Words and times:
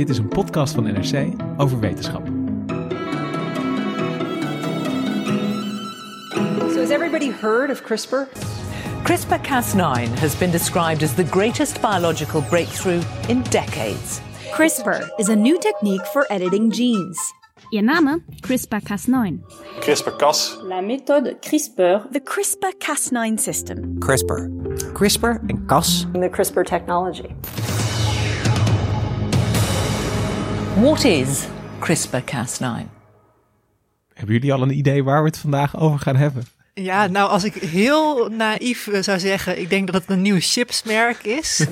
Dit 0.00 0.08
is 0.08 0.18
een 0.18 0.28
podcast 0.28 0.74
van 0.74 0.84
NRC 0.84 1.26
over 1.56 1.80
wetenschap. 1.80 2.26
So, 6.72 6.80
has 6.80 6.90
everybody 6.90 7.30
heard 7.30 7.70
of 7.70 7.82
CRISPR? 7.82 8.28
CRISPR-Cas9 9.02 10.18
has 10.18 10.38
been 10.38 10.50
described 10.50 11.02
as 11.02 11.14
the 11.14 11.24
greatest 11.24 11.80
biological 11.80 12.40
breakthrough 12.40 13.02
in 13.28 13.42
decades. 13.42 14.20
CRISPR 14.52 15.08
is 15.16 15.28
a 15.28 15.34
new 15.34 15.58
technique 15.58 16.06
for 16.06 16.26
editing 16.30 16.74
genes. 16.74 17.18
Je 17.70 17.82
namen 17.82 18.24
CRISPR-Cas9. 18.40 19.40
CRISPR-Cas. 19.80 20.58
La 20.62 20.80
méthode 20.80 21.36
CRISPR. 21.40 22.08
The 22.10 22.20
CRISPR-Cas9 22.20 23.38
system. 23.38 23.98
CRISPR. 23.98 24.48
CRISPR 24.92 25.40
en 25.46 25.66
Cas. 25.66 26.06
The 26.12 26.28
CRISPR 26.28 26.64
technology. 26.64 27.34
What 30.80 31.04
is 31.04 31.46
CRISPR-Cas9? 31.80 32.86
Hebben 34.14 34.34
jullie 34.34 34.52
al 34.52 34.62
een 34.62 34.76
idee 34.76 35.04
waar 35.04 35.22
we 35.22 35.28
het 35.28 35.38
vandaag 35.38 35.76
over 35.80 35.98
gaan 35.98 36.16
hebben? 36.16 36.44
Ja, 36.74 37.06
nou 37.06 37.30
als 37.30 37.44
ik 37.44 37.54
heel 37.54 38.28
naïef 38.28 38.86
eh, 38.86 39.02
zou 39.02 39.18
zeggen, 39.18 39.60
ik 39.60 39.70
denk 39.70 39.92
dat 39.92 40.00
het 40.00 40.10
een 40.10 40.22
nieuw 40.22 40.38
chipsmerk 40.40 41.24
is. 41.24 41.58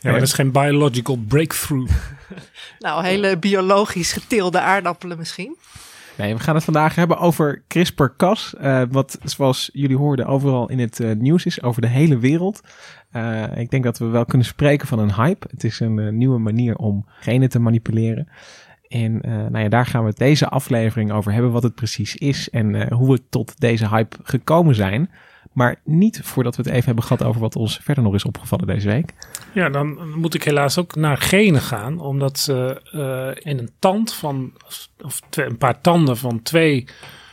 Ja, 0.00 0.10
maar 0.10 0.20
dat 0.20 0.28
is 0.28 0.34
geen 0.34 0.52
biological 0.52 1.16
breakthrough. 1.28 1.92
nou, 2.78 3.04
hele 3.04 3.38
biologisch 3.38 4.12
geteelde 4.12 4.60
aardappelen 4.60 5.18
misschien. 5.18 5.56
Nee, 6.16 6.34
we 6.34 6.40
gaan 6.40 6.54
het 6.54 6.64
vandaag 6.64 6.94
hebben 6.94 7.18
over 7.18 7.62
CRISPR-Cas. 7.68 8.54
eh, 8.54 8.82
wat, 8.90 9.18
zoals 9.24 9.70
jullie 9.72 9.96
hoorden, 9.96 10.26
overal 10.26 10.68
in 10.68 10.78
het 10.78 11.00
eh, 11.00 11.10
nieuws 11.12 11.44
is, 11.44 11.62
over 11.62 11.80
de 11.80 11.88
hele 11.88 12.18
wereld. 12.18 12.60
Eh, 13.12 13.56
ik 13.56 13.70
denk 13.70 13.84
dat 13.84 13.98
we 13.98 14.06
wel 14.06 14.24
kunnen 14.24 14.46
spreken 14.46 14.88
van 14.88 14.98
een 14.98 15.14
hype. 15.14 15.46
Het 15.50 15.64
is 15.64 15.80
een 15.80 15.98
eh, 15.98 16.12
nieuwe 16.12 16.38
manier 16.38 16.76
om 16.76 17.04
genen 17.06 17.48
te 17.48 17.58
manipuleren. 17.58 18.28
En 18.88 19.20
eh, 19.20 19.32
nou 19.32 19.58
ja, 19.58 19.68
daar 19.68 19.86
gaan 19.86 20.04
we 20.04 20.12
deze 20.14 20.48
aflevering 20.48 21.12
over 21.12 21.32
hebben, 21.32 21.52
wat 21.52 21.62
het 21.62 21.74
precies 21.74 22.16
is 22.16 22.50
en 22.50 22.92
hoe 22.92 23.12
we 23.12 23.20
tot 23.28 23.60
deze 23.60 23.88
hype 23.88 24.16
gekomen 24.22 24.74
zijn. 24.74 25.10
Maar 25.52 25.76
niet 25.84 26.20
voordat 26.22 26.56
we 26.56 26.62
het 26.62 26.70
even 26.70 26.84
hebben 26.84 27.04
gehad 27.04 27.22
over 27.22 27.40
wat 27.40 27.56
ons 27.56 27.78
verder 27.82 28.04
nog 28.04 28.14
is 28.14 28.24
opgevallen 28.24 28.66
deze 28.66 28.88
week. 28.88 29.12
Ja, 29.54 29.68
dan 29.68 30.18
moet 30.18 30.34
ik 30.34 30.42
helaas 30.42 30.78
ook 30.78 30.94
naar 30.94 31.16
genen 31.16 31.60
gaan. 31.60 32.00
Omdat 32.00 32.38
ze 32.38 32.80
in 33.42 33.58
een 33.58 33.70
tand 33.78 34.14
van, 34.14 34.52
of 35.00 35.20
een 35.30 35.58
paar 35.58 35.80
tanden 35.80 36.16
van 36.16 36.42
twee 36.42 36.84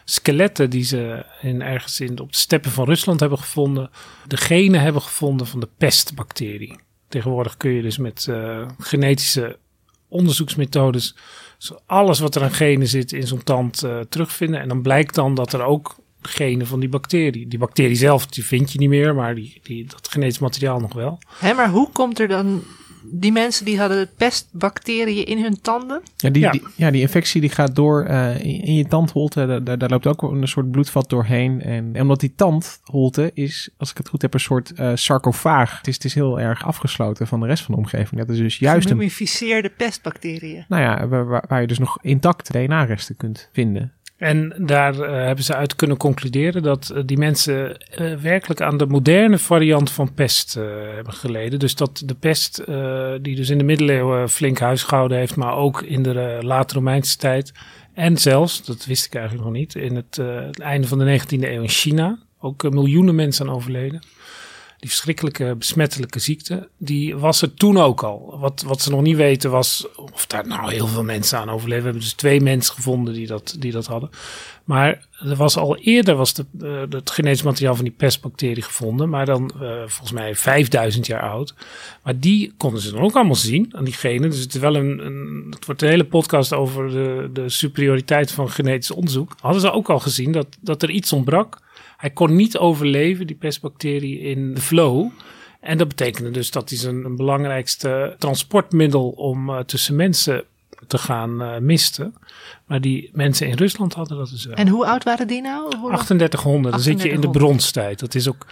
skeletten 0.10 0.70
die 0.70 0.84
ze 0.84 1.26
in, 1.42 1.62
ergens 1.62 2.00
in, 2.00 2.20
op 2.20 2.32
de 2.32 2.38
steppen 2.38 2.72
van 2.72 2.86
Rusland 2.86 3.20
hebben 3.20 3.38
gevonden, 3.38 3.90
de 4.28 4.38
genen 4.38 4.82
hebben 4.82 5.02
gevonden 5.02 5.48
van 5.48 5.60
de 5.60 5.70
pestbacterie. 5.78 6.80
Tegenwoordig 7.08 7.58
kun 7.58 7.72
je 7.72 7.82
dus 7.82 7.98
met 7.98 8.28
eh, 8.30 8.68
genetische 8.78 9.58
onderzoeksmethodes 10.08 11.16
zo 11.58 11.80
alles 11.86 12.20
wat 12.20 12.36
er 12.36 12.44
aan 12.44 12.52
genen 12.52 12.88
zit 12.88 13.12
in 13.12 13.28
zo'n 13.28 13.44
tand 13.44 13.84
eh, 13.84 14.00
terugvinden. 14.00 14.60
En 14.60 14.68
dan 14.68 14.82
blijkt 14.82 15.16
dan 15.16 15.36
dat 15.36 15.54
er 15.54 15.64
ook 15.64 15.96
genen 16.22 16.68
van 16.68 16.80
die 16.80 16.90
bacterie. 16.90 17.48
Die 17.48 17.60
bacterie 17.60 17.96
zelf, 17.96 18.26
die 18.26 18.46
vind 18.46 18.72
je 18.72 18.80
niet 18.80 18.90
meer, 18.90 19.16
maar 19.16 19.36
die, 19.36 19.60
die, 19.64 19.86
dat 19.86 20.08
genetisch 20.08 20.40
materiaal 20.40 20.80
nog 20.80 20.94
wel. 20.94 21.20
Hè, 21.40 21.54
maar 21.54 21.70
hoe 21.70 21.90
komt 21.92 22.20
er 22.20 22.28
dan... 22.28 22.64
Die 23.12 23.32
mensen 23.32 23.66
die 23.66 23.80
hadden 23.80 24.10
pestbacteriën 24.18 25.26
in 25.26 25.42
hun 25.44 25.62
tanden. 25.62 26.02
Ja, 26.18 26.30
die, 26.30 26.42
Ja. 26.42 26.52
Die, 26.52 26.64
ja, 26.76 26.92
die 26.92 27.02
infectie 27.02 27.42
die 27.42 27.50
gaat 27.50 27.76
door 27.76 28.04
eh, 28.06 28.36
in, 28.44 28.62
in 28.64 28.74
je 28.74 28.86
tandholte. 28.88 29.46
Daar, 29.46 29.64
daar, 29.64 29.78
daar 29.78 29.90
loopt 29.90 30.08
ook 30.08 30.22
een 30.22 30.48
soort 30.48 30.72
bloedvat 30.72 31.10
doorheen. 31.10 31.62
En, 31.62 31.90
en 31.96 32.02
omdat 32.02 32.20
die 32.20 32.34
tandholte 32.36 33.32
is, 33.34 33.70
als 33.78 33.92
ik 33.92 33.98
het 33.98 34.10
goed 34.10 34.22
heb, 34.22 34.34
een 34.34 34.40
soort 34.40 34.72
eh, 34.74 34.92
sarcofaag. 34.96 35.78
Het 35.78 35.88
is, 35.88 35.94
het 35.96 36.04
is 36.06 36.14
heel 36.14 36.40
erg 36.40 36.66
afgesloten 36.66 37.28
van 37.28 37.40
de 37.40 37.46
rest 37.46 37.64
van 37.64 37.74
de 37.76 37.82
omgeving. 37.82 38.22
Dat 38.22 38.30
is 38.30 38.38
dus 38.38 38.58
juist 38.60 38.84
een, 38.86 38.92
Gemummificeerde 38.92 39.70
pestbacteriën. 39.70 40.66
nou 40.68 40.82
ja, 40.84 41.08
waar, 41.08 41.26
waar- 41.26 41.46
waar 41.48 41.62
je 41.62 41.68
dus 41.68 41.80
nog 41.80 41.98
intact 42.02 42.52
DNA-resten 42.52 43.16
kunt 43.16 43.50
vinden. 43.54 43.94
En 44.20 44.54
daar 44.58 45.00
eh, 45.00 45.26
hebben 45.26 45.44
ze 45.44 45.56
uit 45.56 45.76
kunnen 45.76 45.98
concluderen 45.98 46.64
dat 46.64 46.90
eh, 46.90 47.02
die 47.06 47.18
mensen 47.18 47.78
eh, 47.78 48.16
werkelijk 48.16 48.62
aan 48.62 48.78
de 48.78 48.86
moderne 48.86 49.38
variant 49.38 49.92
van 49.92 50.14
pest 50.14 50.54
hebben 50.96 51.14
geleden. 51.14 51.60
Dus 51.60 51.76
dat 51.76 52.02
de 52.06 52.16
pest, 52.16 52.64
die 53.22 53.36
dus 53.36 53.50
in 53.50 53.58
de 53.58 53.64
middeleeuwen 53.64 54.30
flink 54.30 54.60
huisgehouden 54.60 55.18
heeft, 55.18 55.36
maar 55.36 55.56
ook 55.56 55.82
in 55.82 56.04
de 56.04 56.38
late 56.42 56.74
Romeinse 56.74 57.18
tijd. 57.18 57.52
En 57.94 58.18
zelfs, 58.18 58.66
dat 58.66 58.86
wist 58.86 59.06
ik 59.06 59.16
eigenlijk 59.16 59.46
nog 59.46 59.54
niet, 59.54 59.76
in 59.76 59.96
het, 59.96 60.16
het 60.22 60.60
einde 60.60 60.88
van 60.88 60.98
de 60.98 61.20
19e 61.20 61.40
eeuw 61.40 61.62
in 61.62 61.70
China. 61.70 62.20
Ook 62.40 62.70
miljoenen 62.70 63.16
mensen 63.16 63.48
aan 63.48 63.56
overleden. 63.56 64.02
Die 64.80 64.90
verschrikkelijke 64.90 65.56
besmettelijke 65.58 66.20
ziekte, 66.20 66.70
die 66.78 67.16
was 67.16 67.42
er 67.42 67.54
toen 67.54 67.78
ook 67.78 68.04
al. 68.04 68.38
Wat, 68.40 68.62
wat 68.62 68.82
ze 68.82 68.90
nog 68.90 69.02
niet 69.02 69.16
weten 69.16 69.52
was 69.52 69.88
of 69.96 70.26
daar 70.26 70.48
nou 70.48 70.72
heel 70.72 70.88
veel 70.88 71.04
mensen 71.04 71.40
aan 71.40 71.50
overleven. 71.50 71.84
We 71.84 71.90
hebben 71.90 72.02
dus 72.02 72.14
twee 72.14 72.42
mensen 72.42 72.74
gevonden 72.74 73.14
die 73.14 73.28
dat, 73.28 73.56
die 73.60 73.72
dat 73.72 73.86
hadden. 73.86 74.10
Maar 74.64 75.08
er 75.20 75.36
was 75.36 75.58
al 75.58 75.78
eerder 75.78 76.16
was 76.16 76.34
de, 76.34 76.46
eh, 76.62 76.98
het 76.98 77.12
genetisch 77.12 77.42
materiaal 77.44 77.76
van 77.76 77.84
die 77.84 77.94
pestbacterie 77.98 78.64
gevonden. 78.64 79.10
Maar 79.10 79.26
dan 79.26 79.52
eh, 79.62 79.70
volgens 79.86 80.12
mij 80.12 80.36
5000 80.36 81.06
jaar 81.06 81.22
oud. 81.22 81.54
Maar 82.04 82.20
die 82.20 82.54
konden 82.58 82.82
ze 82.82 82.92
dan 82.92 83.02
ook 83.02 83.16
allemaal 83.16 83.36
zien 83.36 83.70
aan 83.72 83.84
die 83.84 83.94
genen. 83.94 84.30
Dus 84.30 84.40
het, 84.40 84.54
is 84.54 84.60
wel 84.60 84.76
een, 84.76 85.06
een, 85.06 85.48
het 85.50 85.66
wordt 85.66 85.82
een 85.82 85.90
hele 85.90 86.06
podcast 86.06 86.54
over 86.54 86.90
de, 86.90 87.30
de 87.34 87.50
superioriteit 87.50 88.32
van 88.32 88.50
genetisch 88.50 88.92
onderzoek. 88.92 89.36
Hadden 89.40 89.62
ze 89.62 89.72
ook 89.72 89.90
al 89.90 90.00
gezien 90.00 90.32
dat, 90.32 90.48
dat 90.60 90.84
er 90.84 90.90
iets 90.90 91.14
ontbrak. 91.14 91.58
Hij 92.00 92.10
kon 92.10 92.36
niet 92.36 92.58
overleven, 92.58 93.28
die 93.28 93.36
pestbacterie, 93.36 94.20
in 94.20 94.54
de 94.54 94.62
flow. 94.62 95.10
En 95.60 95.78
dat 95.78 95.88
betekende 95.88 96.32
dus 96.32 96.52
dat 96.52 96.70
hij 96.70 96.78
zijn 96.78 97.06
een 97.06 97.16
belangrijkste 97.16 98.16
transportmiddel 98.18 99.10
om 99.10 99.50
eh, 99.50 99.60
tussen 99.60 99.96
mensen 99.96 100.44
te 100.88 100.98
gaan 100.98 101.42
eh, 101.42 101.58
misten. 101.58 102.14
Maar 102.66 102.82
die 102.82 103.10
mensen 103.14 103.48
in 103.48 103.58
Rusland 103.58 103.94
hadden 103.94 104.18
dat 104.18 104.30
dus 104.30 104.46
wel. 104.46 104.56
En 104.56 104.68
hoe 104.68 104.86
oud 104.86 105.04
waren 105.04 105.28
die 105.28 105.42
nou? 105.42 105.62
Hoe 105.78 105.92
lang? 105.92 106.04
3800, 106.04 106.74
dan 106.74 106.84
zit 106.84 107.02
je 107.02 107.10
in 107.10 107.22
de 107.22 107.30
3800. 107.30 107.38
bronstijd. 107.38 108.00
Dat 108.00 108.16
is 108.16 108.30
ook, 108.30 108.46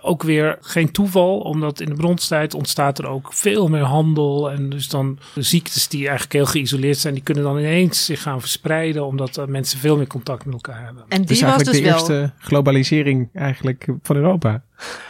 ook 0.00 0.22
weer 0.22 0.58
geen 0.60 0.90
toeval, 0.90 1.38
omdat 1.38 1.80
in 1.80 1.88
de 1.88 1.94
bronstijd 1.94 2.54
ontstaat 2.54 2.98
er 2.98 3.06
ook 3.06 3.32
veel 3.32 3.68
meer 3.68 3.82
handel. 3.82 4.50
En 4.50 4.68
dus 4.68 4.88
dan 4.88 5.18
de 5.34 5.42
ziektes 5.42 5.88
die 5.88 6.00
eigenlijk 6.00 6.32
heel 6.32 6.46
geïsoleerd 6.46 6.98
zijn, 6.98 7.14
die 7.14 7.22
kunnen 7.22 7.44
dan 7.44 7.58
ineens 7.58 8.04
zich 8.04 8.22
gaan 8.22 8.40
verspreiden, 8.40 9.06
omdat 9.06 9.36
eh, 9.36 9.46
mensen 9.46 9.78
veel 9.78 9.96
meer 9.96 10.06
contact 10.06 10.44
met 10.44 10.54
elkaar 10.54 10.84
hebben. 10.84 11.04
En 11.08 11.22
die 11.22 11.40
was 11.40 11.40
eigenlijk 11.40 11.70
dus 11.70 11.78
de 11.78 11.82
wel 11.82 11.94
eerste 11.94 12.32
globalisering 12.38 13.28
eigenlijk 13.32 13.86
van 14.02 14.16
Europa. 14.16 14.62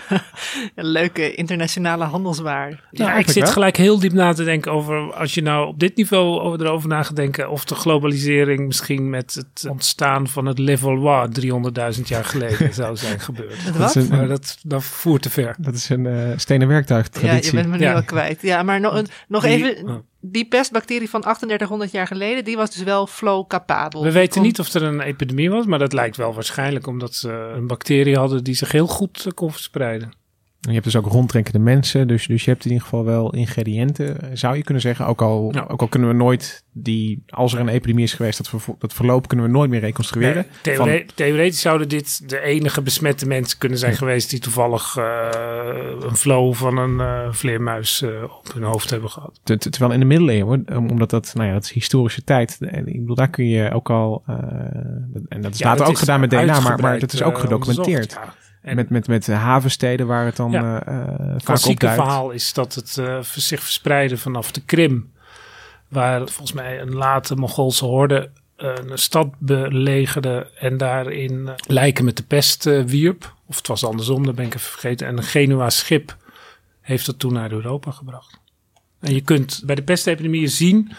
een 0.75 0.87
leuke 0.87 1.35
internationale 1.35 2.05
handelswaar. 2.05 2.69
Ja, 2.71 2.77
ik 2.91 2.99
eigenlijk 2.99 3.29
zit 3.31 3.43
wel. 3.43 3.53
gelijk 3.53 3.77
heel 3.77 3.99
diep 3.99 4.13
na 4.13 4.33
te 4.33 4.45
denken 4.45 4.73
over, 4.73 5.13
als 5.15 5.35
je 5.35 5.43
nou 5.43 5.67
op 5.67 5.79
dit 5.79 5.97
niveau 5.97 6.41
over, 6.41 6.61
erover 6.67 6.89
na 6.89 7.03
gaat 7.03 7.17
denken, 7.17 7.51
of 7.51 7.65
de 7.65 7.75
globalisering 7.75 8.67
misschien 8.67 9.11
met 9.11 9.35
het 9.35 9.71
ontstaan 9.71 10.29
van 10.29 10.47
het 10.47 10.59
Levallois 10.59 11.29
300.000 11.97 12.03
jaar 12.05 12.25
geleden 12.25 12.75
zou 12.83 12.97
zijn 12.97 13.21
gebeurd. 13.21 13.79
Dat 13.79 13.97
is 13.97 14.09
een- 14.09 14.17
Maar 14.17 14.29
dat, 14.29 14.59
dat 14.63 14.85
voert 14.85 15.23
te 15.23 15.31
ver. 15.31 15.55
Dat 15.59 15.75
is 15.75 15.89
een 15.89 16.07
eh 16.07 16.29
stenen 16.37 16.69
werktuig 16.69 17.05
Ja, 17.13 17.21
traditie. 17.21 17.51
je 17.51 17.57
bent 17.57 17.69
me 17.69 17.77
nu 17.77 17.83
Ja. 17.85 17.95
al 17.95 18.03
kwijt. 18.05 18.43
Ja, 18.43 18.63
maar 18.63 18.81
nog, 18.81 18.95
een- 18.95 19.07
nog 19.29 19.43
Die- 19.43 19.53
even. 19.53 19.89
oh. 19.89 19.95
Die 20.27 20.49
pestbacterie 20.49 21.11
van 21.11 21.21
3800 21.21 21.91
jaar 21.91 22.07
geleden, 22.07 22.45
die 22.45 22.57
was 22.57 22.71
dus 22.71 22.83
wel 22.83 23.07
flow 23.07 23.47
capabel. 23.47 24.03
We 24.03 24.13
weten 24.13 24.33
Kon- 24.33 24.43
niet 24.43 24.59
of 24.59 24.75
er 24.75 24.83
een 24.83 25.01
epidemie 25.01 25.51
was, 25.51 25.67
maar 25.67 25.79
dat 25.79 25.93
lijkt 25.93 26.17
wel 26.17 26.35
waarschijnlijk 26.35 26.87
omdat 26.87 27.15
ze 27.15 27.53
een 27.57 27.67
bacterie 27.67 28.17
hadden 28.17 28.45
die 28.45 28.55
zich 28.55 28.73
heel 28.73 28.87
goed 28.87 29.27
kon 29.35 29.53
verspreiden. 29.53 30.04
Je 30.67 30.73
hebt 30.73 30.85
dus 30.85 30.97
ook 30.97 31.07
rondtrekkende 31.07 31.59
mensen, 31.59 32.09
dus, 32.09 32.27
dus 32.27 32.45
je 32.45 32.51
hebt 32.51 32.65
in 32.65 32.71
ieder 32.71 32.85
geval 32.87 33.05
wel 33.05 33.33
ingrediënten, 33.35 34.17
zou 34.33 34.57
je 34.57 34.63
kunnen 34.63 34.83
zeggen. 34.83 35.07
Ook 35.07 35.23
al, 35.23 35.51
Ja. 35.55 35.65
ook 35.69 35.81
al 35.81 35.89
kunnen 35.89 36.09
we 36.09 36.15
nooit 36.15 36.65
die, 36.73 37.23
als 37.29 37.53
er 37.55 37.61
een 37.61 37.69
epidemie 37.69 38.05
is 38.05 38.13
geweest, 38.13 38.39
dat, 38.39 38.49
ver, 38.49 38.75
dat 38.79 38.93
verloop 38.93 39.29
kunnen 39.29 39.47
we 39.47 39.53
nooit 39.53 39.71
meer 39.71 39.81
reconstrueren. 39.81 40.47
Nee, 40.63 40.75
theore- 40.77 41.07
Theoretisch 41.15 41.61
zouden 41.61 41.89
dit 41.89 42.29
de 42.29 42.41
enige 42.41 42.83
besmette 42.83 43.27
mensen 43.27 43.59
kunnen 43.59 43.79
zijn 43.79 43.95
geweest 43.95 44.31
die 44.31 44.39
toevallig 44.41 44.97
eh, 44.97 45.29
een 46.01 46.17
flow 46.17 46.55
van 46.55 46.77
een 46.79 47.01
eh, 47.01 47.33
vleermuis 47.33 48.03
eh, 48.03 48.11
op 48.23 48.53
hun 48.55 48.63
hoofd 48.63 48.91
hebben 48.91 49.11
gehad. 49.11 49.41
Ter- 49.43 49.59
ter- 49.59 49.71
terwijl 49.71 49.93
in 49.93 50.01
de 50.01 50.07
middeleeuwen, 50.07 50.65
om- 50.77 50.91
omdat 50.91 51.11
dat, 51.11 51.31
nou 51.35 51.47
ja, 51.49 51.55
dat 51.55 51.65
is 51.65 51.71
historische 51.73 52.25
tijd. 52.25 52.59
En 52.61 52.87
Ik 52.87 53.01
bedoel, 53.01 53.15
daar 53.17 53.31
kun 53.31 53.49
je 53.49 53.71
ook 53.73 53.91
al, 53.91 54.23
en 55.29 55.41
dat 55.43 55.53
is 55.53 55.59
Ja, 55.59 55.67
later 55.67 55.81
dat 55.85 55.89
ook 55.89 55.99
gedaan 55.99 56.21
met 56.21 56.31
DNA, 56.31 56.61
maar, 56.61 56.81
maar 56.81 56.99
dat 56.99 57.13
is 57.13 57.23
ook 57.23 57.39
gedocumenteerd. 57.39 58.17
onderzocht. 58.17 58.43
En- 58.65 58.77
met, 58.77 58.91
met, 58.91 59.07
met 59.09 59.27
havensteden 59.27 60.07
waar 60.07 60.25
het 60.25 60.37
dan 60.37 60.51
Ja. 60.51 60.83
vaak 60.85 61.45
klassieke 61.45 61.73
opduikt. 61.87 62.03
verhaal 62.03 62.31
is 62.31 62.53
dat 62.53 62.75
het 62.75 62.99
eh, 62.99 63.21
zich 63.23 63.61
verspreidde 63.63 64.17
vanaf 64.19 64.53
de 64.53 64.61
Krim. 64.61 65.13
waar 65.89 66.19
volgens 66.19 66.53
mij 66.53 66.81
een 66.81 66.95
late 66.95 67.35
Mongoolse 67.37 67.85
horde 67.85 68.31
een 68.57 68.99
stad 68.99 69.29
belegerde 69.39 70.51
en 70.59 70.77
daarin 70.77 71.49
lijken 71.67 72.05
met 72.05 72.17
de 72.17 72.23
pest 72.23 72.65
wierp. 72.65 73.35
Of 73.47 73.57
het 73.57 73.67
was 73.67 73.85
andersom, 73.85 74.25
dat 74.27 74.35
ben 74.35 74.47
ik 74.47 74.55
even 74.55 74.71
vergeten. 74.71 75.07
En 75.07 75.17
een 75.17 75.23
Genua 75.23 75.71
schip 75.71 76.17
heeft 76.81 77.07
dat 77.07 77.19
toen 77.19 77.33
naar 77.33 77.53
Europa 77.53 77.91
gebracht. 77.91 78.41
En 79.01 79.15
je 79.15 79.21
kunt 79.21 79.63
bij 79.65 79.75
de 79.75 79.83
pestepidemieën 79.83 80.49
zien 80.49 80.93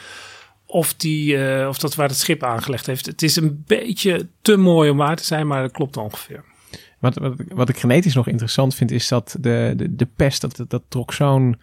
of, 0.66 0.94
die, 0.94 1.36
uh, 1.36 1.68
of 1.68 1.78
dat 1.78 1.96
waar 1.96 2.08
het 2.08 2.18
schip 2.18 2.44
aangelegd 2.44 2.86
heeft. 2.86 3.06
Het 3.06 3.22
is 3.22 3.36
een 3.36 3.64
beetje 3.68 4.28
te 4.42 4.58
mooi 4.58 4.90
om 4.90 4.98
waar 4.98 5.16
te 5.16 5.26
zijn, 5.26 5.48
maar 5.48 5.62
dat 5.62 5.72
klopt 5.72 5.98
ongeveer. 5.98 6.44
Wat, 7.00 7.18
wat, 7.18 7.34
wat 7.48 7.70
ik 7.70 7.78
genetisch 7.78 8.16
nog 8.16 8.28
interessant 8.28 8.76
vind, 8.76 8.92
is 8.92 9.08
dat 9.08 9.38
de, 9.40 9.74
de, 9.78 9.96
de 9.96 10.08
pest, 10.16 10.42
dat, 10.42 10.66
dat 10.68 10.84
trok 10.88 11.14
zo'n 11.14 11.56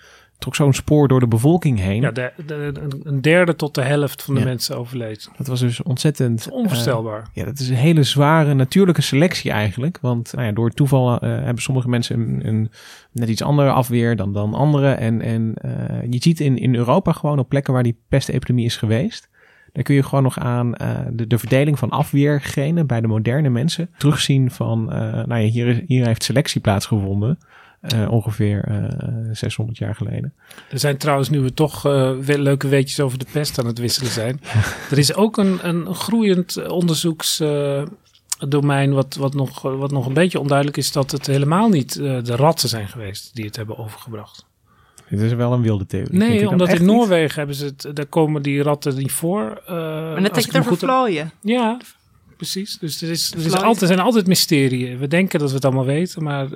trok 0.42 0.54
zo'n 0.54 0.72
spoor 0.72 1.08
door 1.08 1.20
de 1.20 1.28
bevolking 1.28 1.78
heen. 1.78 2.02
Ja, 2.02 2.10
de, 2.10 2.32
de, 2.46 2.72
een 3.02 3.20
derde 3.20 3.56
tot 3.56 3.74
de 3.74 3.82
helft 3.82 4.22
van 4.22 4.34
de 4.34 4.44
mensen 4.44 4.76
overleed. 4.76 5.30
Dat 5.36 5.46
was 5.46 5.60
dus 5.60 5.82
ontzettend... 5.82 6.48
onvoorstelbaar. 6.50 7.20
Uh, 7.20 7.26
ja, 7.32 7.44
dat 7.44 7.58
is 7.58 7.68
een 7.68 7.74
hele 7.74 8.02
zware 8.02 8.54
natuurlijke 8.54 9.02
selectie 9.02 9.50
eigenlijk. 9.50 9.98
Want 10.00 10.32
nou 10.32 10.46
ja, 10.46 10.52
door 10.52 10.70
toeval 10.70 11.12
uh, 11.12 11.18
hebben 11.20 11.62
sommige 11.62 11.88
mensen 11.88 12.20
een, 12.20 12.46
een, 12.46 12.70
net 13.12 13.28
iets 13.28 13.42
andere 13.42 13.70
afweer 13.70 14.16
dan, 14.16 14.32
dan 14.32 14.54
anderen. 14.54 14.98
En, 14.98 15.20
en 15.20 15.54
uh, 15.64 15.72
je 16.10 16.18
ziet 16.22 16.40
in, 16.40 16.58
in 16.58 16.74
Europa 16.74 17.12
gewoon 17.12 17.38
op 17.38 17.48
plekken 17.48 17.72
waar 17.72 17.82
die 17.82 17.98
pestepidemie 18.08 18.64
is 18.64 18.76
geweest... 18.76 19.30
Daar 19.72 19.84
kun 19.84 19.94
je 19.94 20.02
gewoon 20.02 20.22
nog 20.22 20.38
aan 20.38 20.72
de, 21.10 21.26
de 21.26 21.38
verdeling 21.38 21.78
van 21.78 21.90
afweergenen 21.90 22.86
bij 22.86 23.00
de 23.00 23.06
moderne 23.06 23.48
mensen 23.48 23.90
terugzien 23.96 24.50
van, 24.50 24.84
nou 24.84 25.34
ja, 25.34 25.48
hier, 25.48 25.84
hier 25.86 26.06
heeft 26.06 26.22
selectie 26.22 26.60
plaatsgevonden. 26.60 27.38
Uh, 27.94 28.10
ongeveer 28.10 28.68
uh, 28.68 28.84
600 29.32 29.78
jaar 29.78 29.94
geleden. 29.94 30.32
Er 30.70 30.78
zijn 30.78 30.96
trouwens 30.96 31.28
nu 31.28 31.40
we 31.40 31.54
toch 31.54 31.86
uh, 31.86 32.12
leuke 32.18 32.68
weetjes 32.68 33.00
over 33.00 33.18
de 33.18 33.26
pest 33.32 33.58
aan 33.58 33.66
het 33.66 33.78
wisselen 33.78 34.10
zijn. 34.10 34.40
er 34.90 34.98
is 34.98 35.14
ook 35.14 35.36
een, 35.36 35.68
een 35.68 35.94
groeiend 35.94 36.68
onderzoeksdomein 36.68 38.92
wat, 38.92 39.14
wat, 39.14 39.34
nog, 39.34 39.62
wat 39.62 39.90
nog 39.90 40.06
een 40.06 40.14
beetje 40.14 40.40
onduidelijk 40.40 40.76
is 40.76 40.92
dat 40.92 41.10
het 41.10 41.26
helemaal 41.26 41.68
niet 41.68 41.94
de 41.94 42.36
ratten 42.36 42.68
zijn 42.68 42.88
geweest 42.88 43.34
die 43.34 43.44
het 43.44 43.56
hebben 43.56 43.78
overgebracht. 43.78 44.46
Het 45.20 45.30
is 45.30 45.32
wel 45.32 45.52
een 45.52 45.62
wilde 45.62 45.86
theorie. 45.86 46.18
Nee, 46.18 46.48
omdat 46.48 46.68
in 46.68 46.84
Noorwegen 46.84 47.22
niet? 47.22 47.34
hebben 47.34 47.54
ze 47.54 47.64
het, 47.64 47.96
daar 47.96 48.06
komen 48.06 48.42
die 48.42 48.62
ratten 48.62 48.96
niet 48.96 49.12
voor. 49.12 49.62
maar 49.66 50.20
net 50.20 50.34
dat 50.34 50.44
je 50.44 50.52
er 50.52 50.64
vervlooien. 50.64 51.32
Ja, 51.42 51.78
precies. 52.36 52.78
Dus 52.78 53.02
er, 53.02 53.10
is, 53.10 53.32
er, 53.32 53.46
is 53.46 53.52
altijd, 53.52 53.80
er 53.80 53.86
zijn 53.86 53.98
altijd 53.98 54.26
mysterieën. 54.26 54.98
We 54.98 55.08
denken 55.08 55.38
dat 55.38 55.48
we 55.48 55.54
het 55.54 55.64
allemaal 55.64 55.84
weten, 55.84 56.22
maar 56.22 56.48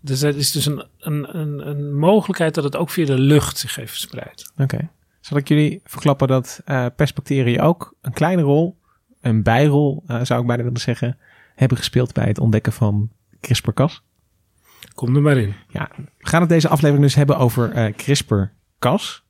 dus 0.00 0.22
er 0.22 0.36
is 0.36 0.52
dus 0.52 0.66
een, 0.66 0.84
een, 0.98 1.38
een, 1.38 1.68
een, 1.68 1.98
mogelijkheid 1.98 2.54
dat 2.54 2.64
het 2.64 2.76
ook 2.76 2.90
via 2.90 3.04
de 3.04 3.18
lucht 3.18 3.58
zich 3.58 3.74
heeft 3.74 3.90
verspreid. 3.90 4.50
Oké. 4.52 4.62
Okay. 4.62 4.88
Zal 5.20 5.36
ik 5.36 5.48
jullie 5.48 5.80
verklappen 5.84 6.28
dat 6.28 6.60
uh, 6.66 6.86
pestbacteriën 6.96 7.60
ook 7.60 7.94
een 8.00 8.12
kleine 8.12 8.42
rol, 8.42 8.78
een 9.20 9.42
bijrol 9.42 10.04
uh, 10.06 10.24
zou 10.24 10.40
ik 10.40 10.46
bijna 10.46 10.62
willen 10.62 10.80
zeggen, 10.80 11.18
hebben 11.54 11.78
gespeeld 11.78 12.12
bij 12.12 12.26
het 12.26 12.38
ontdekken 12.38 12.72
van 12.72 13.10
CRISPR-Cas? 13.40 14.02
Kom 14.94 15.16
er 15.16 15.22
maar 15.22 15.36
in. 15.36 15.54
Ja, 15.68 15.90
we 15.96 16.28
gaan 16.28 16.40
het 16.40 16.50
deze 16.50 16.68
aflevering 16.68 17.04
dus 17.04 17.14
hebben 17.14 17.38
over 17.38 17.76
uh, 17.76 17.94
CRISPR-Cas. 17.96 19.24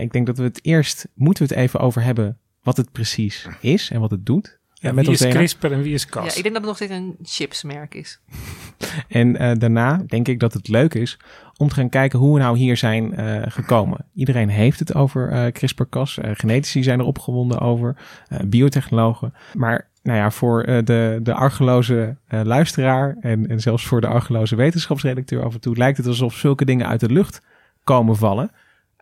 ik 0.00 0.12
denk 0.12 0.26
dat 0.26 0.38
we 0.38 0.42
het 0.42 0.64
eerst, 0.64 1.08
moeten 1.14 1.46
we 1.46 1.54
het 1.54 1.62
even 1.62 1.80
over 1.80 2.02
hebben 2.02 2.38
wat 2.62 2.76
het 2.76 2.92
precies 2.92 3.48
is 3.60 3.90
en 3.90 4.00
wat 4.00 4.10
het 4.10 4.26
doet. 4.26 4.60
Ja, 4.82 4.92
met 4.92 5.04
wie 5.04 5.14
is 5.14 5.20
DNA. 5.20 5.30
CRISPR 5.30 5.66
en 5.66 5.82
wie 5.82 5.94
is 5.94 6.06
Cas? 6.06 6.24
Ja, 6.24 6.28
ik 6.28 6.42
denk 6.42 6.54
dat 6.54 6.54
het 6.54 6.64
nog 6.64 6.76
steeds 6.76 6.92
een 6.92 7.16
chipsmerk 7.22 7.94
is. 7.94 8.20
en 9.08 9.42
uh, 9.42 9.52
daarna 9.58 10.02
denk 10.06 10.28
ik 10.28 10.40
dat 10.40 10.52
het 10.52 10.68
leuk 10.68 10.94
is 10.94 11.18
om 11.56 11.68
te 11.68 11.74
gaan 11.74 11.88
kijken 11.88 12.18
hoe 12.18 12.34
we 12.34 12.40
nou 12.40 12.58
hier 12.58 12.76
zijn 12.76 13.20
uh, 13.20 13.42
gekomen. 13.46 14.06
Iedereen 14.14 14.48
heeft 14.48 14.78
het 14.78 14.94
over 14.94 15.32
uh, 15.32 15.46
CRISPR-Cas. 15.46 16.18
genetici 16.22 16.82
zijn 16.82 16.98
er 16.98 17.04
opgewonden 17.04 17.60
over. 17.60 17.96
biotechnologen. 18.44 19.34
Maar 19.52 19.90
nou 20.02 20.18
ja, 20.18 20.30
voor 20.30 20.66
de, 20.66 21.20
de 21.22 21.34
argeloze 21.34 22.16
luisteraar 22.28 23.16
en, 23.20 23.46
en 23.46 23.60
zelfs 23.60 23.86
voor 23.86 24.00
de 24.00 24.06
argeloze 24.06 24.56
wetenschapsredacteur 24.56 25.44
af 25.44 25.54
en 25.54 25.60
toe 25.60 25.76
lijkt 25.76 25.96
het 25.96 26.06
alsof 26.06 26.34
zulke 26.34 26.64
dingen 26.64 26.86
uit 26.86 27.00
de 27.00 27.12
lucht 27.12 27.42
komen 27.84 28.16
vallen. 28.16 28.50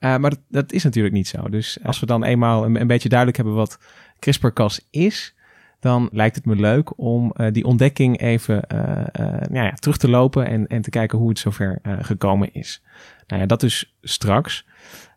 maar 0.00 0.20
dat, 0.20 0.38
dat, 0.48 0.72
is 0.72 0.84
natuurlijk 0.84 1.14
niet 1.14 1.28
zo. 1.28 1.48
Dus 1.48 1.78
als 1.82 2.00
we 2.00 2.06
dan 2.06 2.24
eenmaal 2.24 2.64
een, 2.64 2.80
een 2.80 2.86
beetje 2.86 3.08
duidelijk 3.08 3.38
hebben 3.38 3.56
wat 3.56 3.78
CRISPR-Cas 4.18 4.86
is, 4.90 5.34
dan 5.80 6.08
lijkt 6.12 6.36
het 6.36 6.44
me 6.44 6.56
leuk 6.56 6.98
om 6.98 7.34
die 7.52 7.64
ontdekking 7.64 8.20
even 8.20 8.64
nou 9.50 9.64
ja, 9.64 9.72
terug 9.72 9.96
te 9.96 10.08
lopen 10.08 10.46
en, 10.46 10.66
en 10.66 10.82
te 10.82 10.90
kijken 10.90 11.18
hoe 11.18 11.28
het 11.28 11.38
zover 11.38 11.78
gekomen 11.82 12.54
is. 12.54 12.82
Nou 13.26 13.42
ja, 13.42 13.48
dat 13.48 13.60
dus 13.60 13.96
straks. 14.02 14.66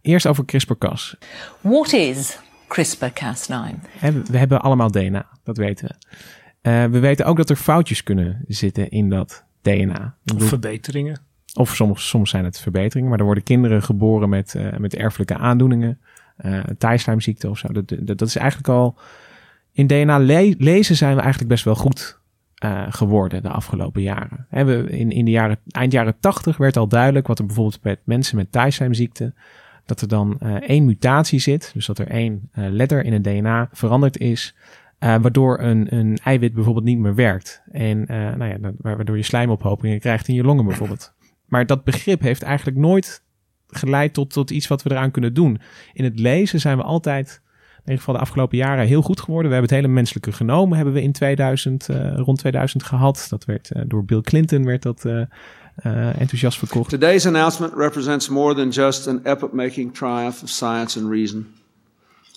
Eerst 0.01 0.27
over 0.27 0.45
CRISPR-Cas. 0.45 1.17
What 1.61 1.93
is 1.93 2.39
CRISPR-Cas9? 2.75 3.75
We 4.25 4.37
hebben 4.37 4.61
allemaal 4.61 4.91
DNA, 4.91 5.25
dat 5.43 5.57
weten 5.57 5.87
we. 5.87 6.87
we 6.91 6.99
weten 6.99 7.25
ook 7.25 7.37
dat 7.37 7.49
er 7.49 7.55
foutjes 7.55 8.03
kunnen 8.03 8.43
zitten 8.47 8.89
in 8.89 9.09
dat 9.09 9.45
DNA. 9.61 10.15
Of 10.35 10.43
verbeteringen. 10.43 11.19
Of 11.53 11.75
soms, 11.75 12.07
soms 12.07 12.29
zijn 12.29 12.43
het 12.43 12.59
verbeteringen, 12.59 13.09
maar 13.09 13.19
er 13.19 13.25
worden 13.25 13.43
kinderen 13.43 13.83
geboren 13.83 14.29
met, 14.29 14.55
met 14.77 14.95
erfelijke 14.95 15.37
aandoeningen. 15.37 15.99
Uh, 16.45 16.63
of 17.49 17.57
zo. 17.57 17.67
Dat, 17.67 17.87
dat, 17.99 18.17
dat 18.17 18.27
is 18.27 18.35
eigenlijk 18.35 18.69
al 18.69 18.97
in 19.71 19.87
DNA 19.87 20.17
le 20.17 20.55
lezen 20.57 20.95
zijn 20.95 21.15
we 21.15 21.21
eigenlijk 21.21 21.49
best 21.49 21.63
wel 21.63 21.75
goed 21.75 22.19
uh, 22.63 22.85
geworden 22.89 23.43
de 23.43 23.49
afgelopen 23.49 24.01
jaren. 24.01 24.47
we 24.49 24.85
in, 24.89 25.11
in 25.11 25.25
de 25.25 25.31
jaren, 25.31 25.57
eind 25.67 25.91
jaren 25.91 26.19
80 26.19 26.57
werd 26.57 26.77
al 26.77 26.87
duidelijk 26.87 27.27
wat 27.27 27.39
er 27.39 27.45
bijvoorbeeld 27.45 27.83
met 27.83 27.99
mensen 28.03 28.37
met 28.37 28.51
Thaisheim-ziekte, 28.51 29.33
dat 29.85 30.01
er 30.01 30.07
dan 30.07 30.39
uh, 30.43 30.55
één 30.55 30.85
mutatie 30.85 31.39
zit, 31.39 31.71
dus 31.73 31.85
dat 31.85 31.99
er 31.99 32.07
één 32.07 32.49
uh, 32.55 32.65
letter 32.69 33.03
in 33.05 33.13
het 33.13 33.23
DNA 33.23 33.69
veranderd 33.71 34.17
is, 34.17 34.55
waardoor 34.99 35.59
een, 35.59 35.95
een 35.95 36.17
eiwit 36.23 36.53
bijvoorbeeld 36.53 36.85
niet 36.85 36.97
meer 36.97 37.15
werkt. 37.15 37.63
En 37.71 38.05
nou 38.07 38.45
ja, 38.45 38.57
waardoor 38.77 39.17
je 39.17 39.23
slijmophopingen 39.23 39.99
krijgt 39.99 40.27
in 40.27 40.35
je 40.35 40.43
longen 40.43 40.65
bijvoorbeeld. 40.65 41.13
Maar 41.45 41.65
dat 41.65 41.83
begrip 41.83 42.21
heeft 42.21 42.41
eigenlijk 42.41 42.77
nooit 42.77 43.23
geleid 43.67 44.13
tot, 44.13 44.29
tot 44.29 44.51
iets 44.51 44.67
wat 44.67 44.83
we 44.83 44.91
eraan 44.91 45.11
kunnen 45.11 45.33
doen. 45.33 45.59
In 45.93 46.03
het 46.03 46.19
lezen 46.19 46.59
zijn 46.59 46.77
we 46.77 46.83
altijd 46.83 47.41
in 47.75 47.89
ieder 47.89 47.97
geval 47.97 48.13
de 48.13 48.21
afgelopen 48.21 48.57
jaren 48.57 48.85
heel 48.85 49.01
goed 49.01 49.19
geworden. 49.21 49.47
We 49.51 49.55
hebben 49.55 49.75
het 49.75 49.83
hele 49.83 49.93
menselijke 49.93 50.31
genomen 50.31 50.75
hebben 50.75 50.93
we 50.93 51.01
in 51.01 51.11
2000, 51.11 51.89
uh, 51.89 52.13
rond 52.15 52.37
2000 52.37 52.83
gehad. 52.83 53.25
Dat 53.29 53.45
werd 53.45 53.71
door 53.87 54.05
Bill 54.05 54.21
Clinton 54.21 54.65
werd 54.65 54.81
dat 54.81 55.05
uh, 55.85 56.13
enthousiast 56.19 56.59
verkocht. 56.59 56.89
Today's 56.89 57.25
announcement 57.25 57.73
represents 57.73 58.29
more 58.29 58.53
than 58.53 58.71
just 58.71 59.07
an 59.07 59.21
epoch-making 59.25 59.91
triumph 59.91 60.43
of 60.43 60.49
science 60.49 60.99
and 60.99 61.09
reason. 61.09 61.53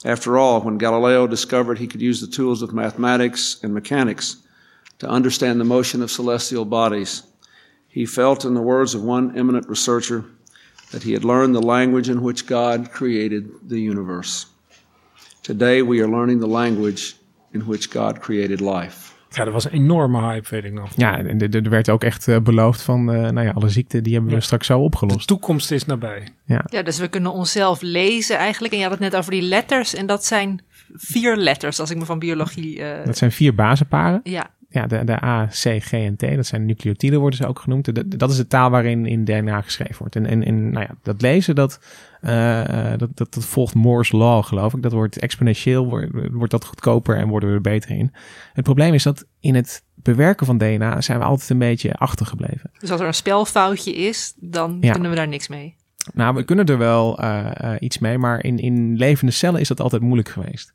After 0.05 0.39
all, 0.39 0.61
when 0.61 0.79
Galileo 0.79 1.27
discovered 1.27 1.79
he 1.79 1.87
could 1.87 2.03
use 2.03 2.21
the 2.21 2.27
tools 2.27 2.63
of 2.63 2.73
mathematics 2.73 3.59
and 3.63 3.73
mechanics 3.73 4.37
to 4.99 5.09
understand 5.09 5.61
the 5.61 5.65
motion 5.65 6.03
of 6.03 6.11
celestial 6.11 6.65
bodies, 6.65 7.23
he 7.89 8.07
felt, 8.07 8.45
in 8.45 8.55
the 8.55 8.63
words 8.63 8.95
of 8.95 9.03
one 9.03 9.37
eminent 9.39 9.69
researcher, 9.69 10.25
that 10.91 11.03
he 11.03 11.13
had 11.13 11.25
learned 11.25 11.55
the 11.55 11.63
language 11.63 12.09
in 12.09 12.23
which 12.23 12.47
God 12.47 12.91
created 12.93 13.51
the 13.69 13.81
universe. 13.81 14.47
Today 15.43 15.83
we 15.83 16.01
are 16.01 16.09
learning 16.09 16.41
the 16.41 16.47
language 16.47 17.17
in 17.53 17.67
which 17.67 17.91
God 17.91 18.21
created 18.21 18.61
life. 18.61 19.06
Ja, 19.31 19.45
dat 19.45 19.53
was 19.53 19.65
een 19.65 19.71
enorme 19.71 20.21
hype, 20.21 20.49
weet 20.51 20.65
ik 20.65 20.73
nog. 20.73 20.91
Ja, 20.97 21.19
en 21.19 21.39
er 21.39 21.71
werd 21.71 21.91
ook 21.91 22.05
echt 22.05 22.27
uh, 22.27 22.39
beloofd 22.39 22.83
van, 22.83 23.15
uh, 23.15 23.21
nou 23.21 23.47
ja, 23.47 23.51
alle 23.51 23.69
ziekten 23.69 24.03
die 24.03 24.15
hebben 24.15 24.33
we 24.33 24.41
straks 24.41 24.67
zo 24.67 24.81
opgelost. 24.81 25.19
De 25.19 25.25
toekomst 25.25 25.71
is 25.71 25.85
nabij. 25.85 26.29
Ja. 26.45 26.65
ja, 26.71 26.83
dus 26.83 26.99
we 26.99 27.09
kunnen 27.09 27.33
onszelf 27.33 27.83
lezen 27.83 28.37
eigenlijk. 28.37 28.73
En 28.73 28.79
je 28.79 28.85
had 28.87 28.99
het 28.99 29.03
net 29.03 29.17
over 29.17 29.31
die 29.31 29.43
letters. 29.43 29.95
En 29.95 30.07
dat 30.07 30.25
zijn 30.25 30.61
vier 30.93 31.37
letters, 31.37 31.81
als 31.81 31.91
ik 31.91 31.97
me 31.97 32.05
van 32.05 32.19
biologie... 32.19 32.79
Uh... 32.79 33.05
Dat 33.05 33.17
zijn 33.17 33.33
vier 33.33 33.55
bazenparen. 33.55 34.21
Ja. 34.23 34.55
Ja, 34.69 34.87
de, 34.87 35.05
de 35.05 35.25
A, 35.25 35.47
C, 35.47 35.83
G 35.83 35.93
en 35.93 36.17
T, 36.17 36.21
dat 36.21 36.47
zijn 36.47 36.67
nucleotiden 36.67 37.21
worden 37.21 37.39
ze 37.39 37.47
ook 37.47 37.59
genoemd. 37.59 37.95
De, 37.95 38.09
dat 38.09 38.31
is 38.31 38.37
de 38.37 38.47
taal 38.47 38.71
waarin 38.71 39.07
in 39.07 39.25
DNA 39.25 39.61
geschreven 39.61 39.97
wordt. 39.99 40.17
En, 40.17 40.27
en, 40.27 40.45
en 40.45 40.71
nou 40.71 40.87
ja, 40.89 40.95
dat 41.03 41.23
lezen, 41.23 41.55
dat, 41.55 41.81
dat, 42.97 43.17
dat, 43.17 43.35
dat, 43.35 43.45
volgt 43.45 43.75
Moore's 43.75 44.13
Law, 44.13 44.45
geloof 44.45 44.75
ik. 44.75 44.83
Dat 44.83 44.93
wordt 44.93 45.19
exponentieel, 45.19 45.87
wordt, 45.89 46.11
wordt 46.33 46.51
dat 46.51 46.65
goedkoper 46.65 47.17
en 47.17 47.29
worden 47.29 47.49
we 47.49 47.55
er 47.55 47.61
beter 47.61 47.91
in. 47.91 48.13
Het 48.53 48.65
probleem 48.65 48.95
is 48.95 49.03
dat 49.03 49.27
in 49.41 49.55
het 49.55 49.85
bewerken 49.95 50.47
van 50.47 50.59
DNA 50.59 51.01
zijn 51.01 51.19
we 51.19 51.25
altijd 51.25 51.51
een 51.51 51.59
beetje 51.59 51.95
achtergebleven. 51.95 52.71
Dus 52.79 52.91
als 52.91 53.01
er 53.01 53.07
een 53.07 53.15
spelfoutje 53.15 53.95
is, 53.95 54.35
dan 54.37 54.81
kunnen 54.81 55.11
we 55.11 55.17
daar 55.17 55.29
niks 55.29 55.49
mee. 55.49 55.77
Nou, 56.15 56.35
we 56.35 56.45
kunnen 56.45 56.67
er 56.67 56.79
wel 56.79 57.23
uh, 57.23 57.51
uh, 57.65 57.73
iets 57.79 57.99
mee, 57.99 58.19
maar 58.19 58.45
in, 58.45 58.59
in 58.59 58.97
levende 58.97 59.33
cellen 59.33 59.61
is 59.61 59.69
dat 59.69 59.81
altijd 59.81 60.03
moeilijk 60.03 60.29
geweest. 60.29 60.75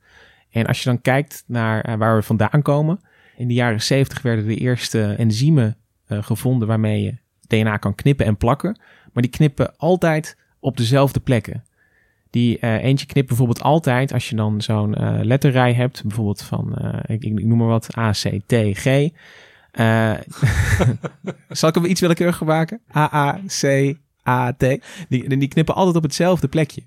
En 0.49 0.65
als 0.65 0.83
je 0.83 0.89
dan 0.89 1.01
kijkt 1.01 1.43
naar 1.47 1.97
waar 1.97 2.15
we 2.15 2.23
vandaan 2.23 2.61
komen 2.61 2.99
in 3.37 3.47
de 3.47 3.53
jaren 3.53 3.81
70 3.81 4.21
werden 4.21 4.47
de 4.47 4.55
eerste 4.55 5.03
enzymen 5.03 5.77
gevonden 6.07 6.67
waarmee 6.67 7.01
je 7.01 7.17
DNA 7.47 7.77
kan 7.77 7.95
knippen 7.95 8.25
en 8.25 8.37
plakken. 8.37 8.79
Maar 9.13 9.23
die 9.23 9.31
knippen 9.31 9.77
altijd 9.77 10.37
op 10.61 10.77
dezelfde 10.77 11.19
plekken. 11.19 11.63
Die 12.29 12.57
uh, 12.61 12.83
eentje 12.83 13.05
knipt 13.05 13.27
bijvoorbeeld 13.27 13.61
altijd 13.61 14.13
als 14.13 14.29
je 14.29 14.35
dan 14.35 14.61
zo'n 14.61 15.01
uh, 15.01 15.19
letterrij 15.21 15.73
hebt, 15.73 16.03
bijvoorbeeld 16.03 16.41
van, 16.41 16.75
ik, 17.05 17.23
ik, 17.23 17.43
noem 17.45 17.57
maar 17.57 17.67
wat, 17.67 17.97
A, 17.97 18.11
C, 18.11 18.39
T, 18.45 18.53
G. 18.77 19.09
zal 21.49 21.69
ik 21.69 21.75
hem 21.75 21.85
iets 21.85 22.01
willekeuriger 22.01 22.45
maken? 22.45 22.81
A, 22.95 23.13
A, 23.13 23.39
C, 23.61 23.93
A, 24.27 24.53
T. 24.53 24.65
Die, 25.09 25.37
die 25.37 25.47
knippen 25.47 25.75
altijd 25.75 25.95
op 25.95 26.03
hetzelfde 26.03 26.47
plekje. 26.47 26.81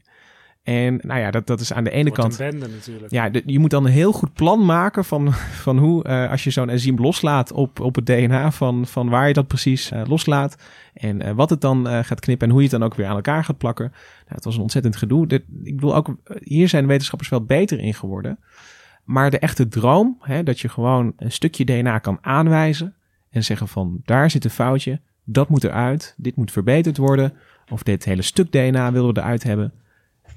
En 0.65 1.01
nou 1.03 1.21
ja, 1.21 1.31
dat, 1.31 1.47
dat 1.47 1.61
is 1.61 1.73
aan 1.73 1.85
de 1.85 1.91
ene 1.91 2.11
kant. 2.11 2.39
een 2.41 2.51
bende 2.51 2.69
natuurlijk. 2.69 3.13
Ja, 3.13 3.29
de- 3.29 3.43
je 3.47 3.59
moet 3.59 3.71
dan 3.71 3.85
een 3.85 3.93
heel 3.93 4.13
goed 4.13 4.33
plan 4.33 4.65
maken 4.65 5.05
van, 5.05 5.33
van 5.67 5.79
hoe, 5.79 6.05
eh, 6.05 6.31
als 6.31 6.45
je 6.45 6.51
zo'n 6.51 6.69
enzym 6.69 6.99
loslaat 6.99 7.53
op, 7.53 7.81
op 7.81 7.95
het 7.95 8.07
DNA, 8.07 8.51
van, 8.51 8.87
van 8.87 9.09
waar 9.09 9.29
je 9.29 9.33
dat 9.35 9.47
precies 9.47 9.91
eh, 9.91 10.03
loslaat. 10.07 10.57
En 10.95 11.23
eh, 11.23 11.33
wat 11.33 11.51
het 11.51 11.61
dan 11.61 11.87
gaat 12.05 12.21
knippen 12.21 12.47
en 12.47 12.53
hoe 12.53 12.63
je 12.63 12.69
het 12.71 12.79
dan 12.79 12.89
ook 12.89 12.95
weer 12.95 13.07
aan 13.07 13.15
elkaar 13.17 13.45
gaat 13.45 13.59
plakken. 13.59 13.89
Nou, 13.91 14.35
het 14.35 14.45
was 14.45 14.55
een 14.57 14.63
ontzettend 14.63 14.97
gedoe. 14.97 15.27
Dit, 15.27 15.43
ik 15.63 15.75
bedoel, 15.75 15.95
ook 15.97 16.17
hier 16.43 16.69
zijn 16.69 16.87
wetenschappers 16.87 17.31
wel 17.31 17.45
beter 17.45 17.79
in 17.79 17.95
geworden. 17.95 18.39
Maar 19.05 19.31
de 19.31 19.39
echte 19.39 19.69
droom, 19.69 20.17
hè, 20.21 20.43
dat 20.43 20.61
je 20.61 20.69
gewoon 20.69 21.13
een 21.17 21.33
stukje 21.33 21.65
DNA 21.65 21.99
kan 21.99 22.19
aanwijzen 22.21 22.95
en 23.31 23.45
zeggen 23.45 23.69
van 23.69 24.01
daar 24.05 24.31
zit 24.31 24.45
een 24.45 24.51
foutje, 24.51 25.01
dat 25.25 25.49
moet 25.49 25.65
eruit, 25.65 26.15
dit 26.17 26.37
moet 26.37 26.53
verbeterd 26.53 26.97
worden. 26.97 27.33
Of 27.71 27.83
dit 27.83 28.05
hele 28.05 28.23
stuk 28.23 28.53
DNA 28.53 28.93
willen 28.93 29.15
we 29.15 29.21
eruit 29.21 29.43
hebben. 29.43 29.73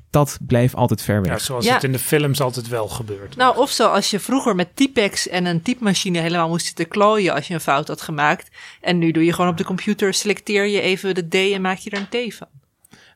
Dat 0.09 0.37
bleef 0.41 0.75
altijd 0.75 1.01
ver 1.01 1.21
weg. 1.21 1.31
Ja, 1.31 1.37
zoals 1.39 1.65
Ja. 1.65 1.73
het 1.73 1.83
in 1.83 1.91
de 1.91 1.99
films 1.99 2.41
altijd 2.41 2.67
wel 2.67 2.87
gebeurt. 2.87 3.35
Nou, 3.35 3.57
of 3.57 3.69
zoals 3.69 4.09
je 4.09 4.19
vroeger 4.19 4.55
met 4.55 4.75
Typex 4.75 5.27
en 5.27 5.45
een 5.45 5.61
typemachine 5.61 6.19
helemaal 6.19 6.49
moest 6.49 6.65
zitten 6.65 6.87
klooien 6.87 7.33
als 7.33 7.47
je 7.47 7.53
een 7.53 7.59
fout 7.59 7.87
had 7.87 8.01
gemaakt. 8.01 8.49
En 8.81 8.97
nu 8.97 9.11
doe 9.11 9.25
je 9.25 9.33
gewoon 9.33 9.49
op 9.51 9.57
de 9.57 9.63
computer, 9.63 10.13
selecteer 10.13 10.65
je 10.65 10.81
even 10.81 11.15
de 11.15 11.27
D 11.27 11.35
en 11.53 11.61
maak 11.61 11.77
je 11.77 11.89
er 11.89 12.07
een 12.11 12.29
T 12.29 12.35
van. 12.35 12.47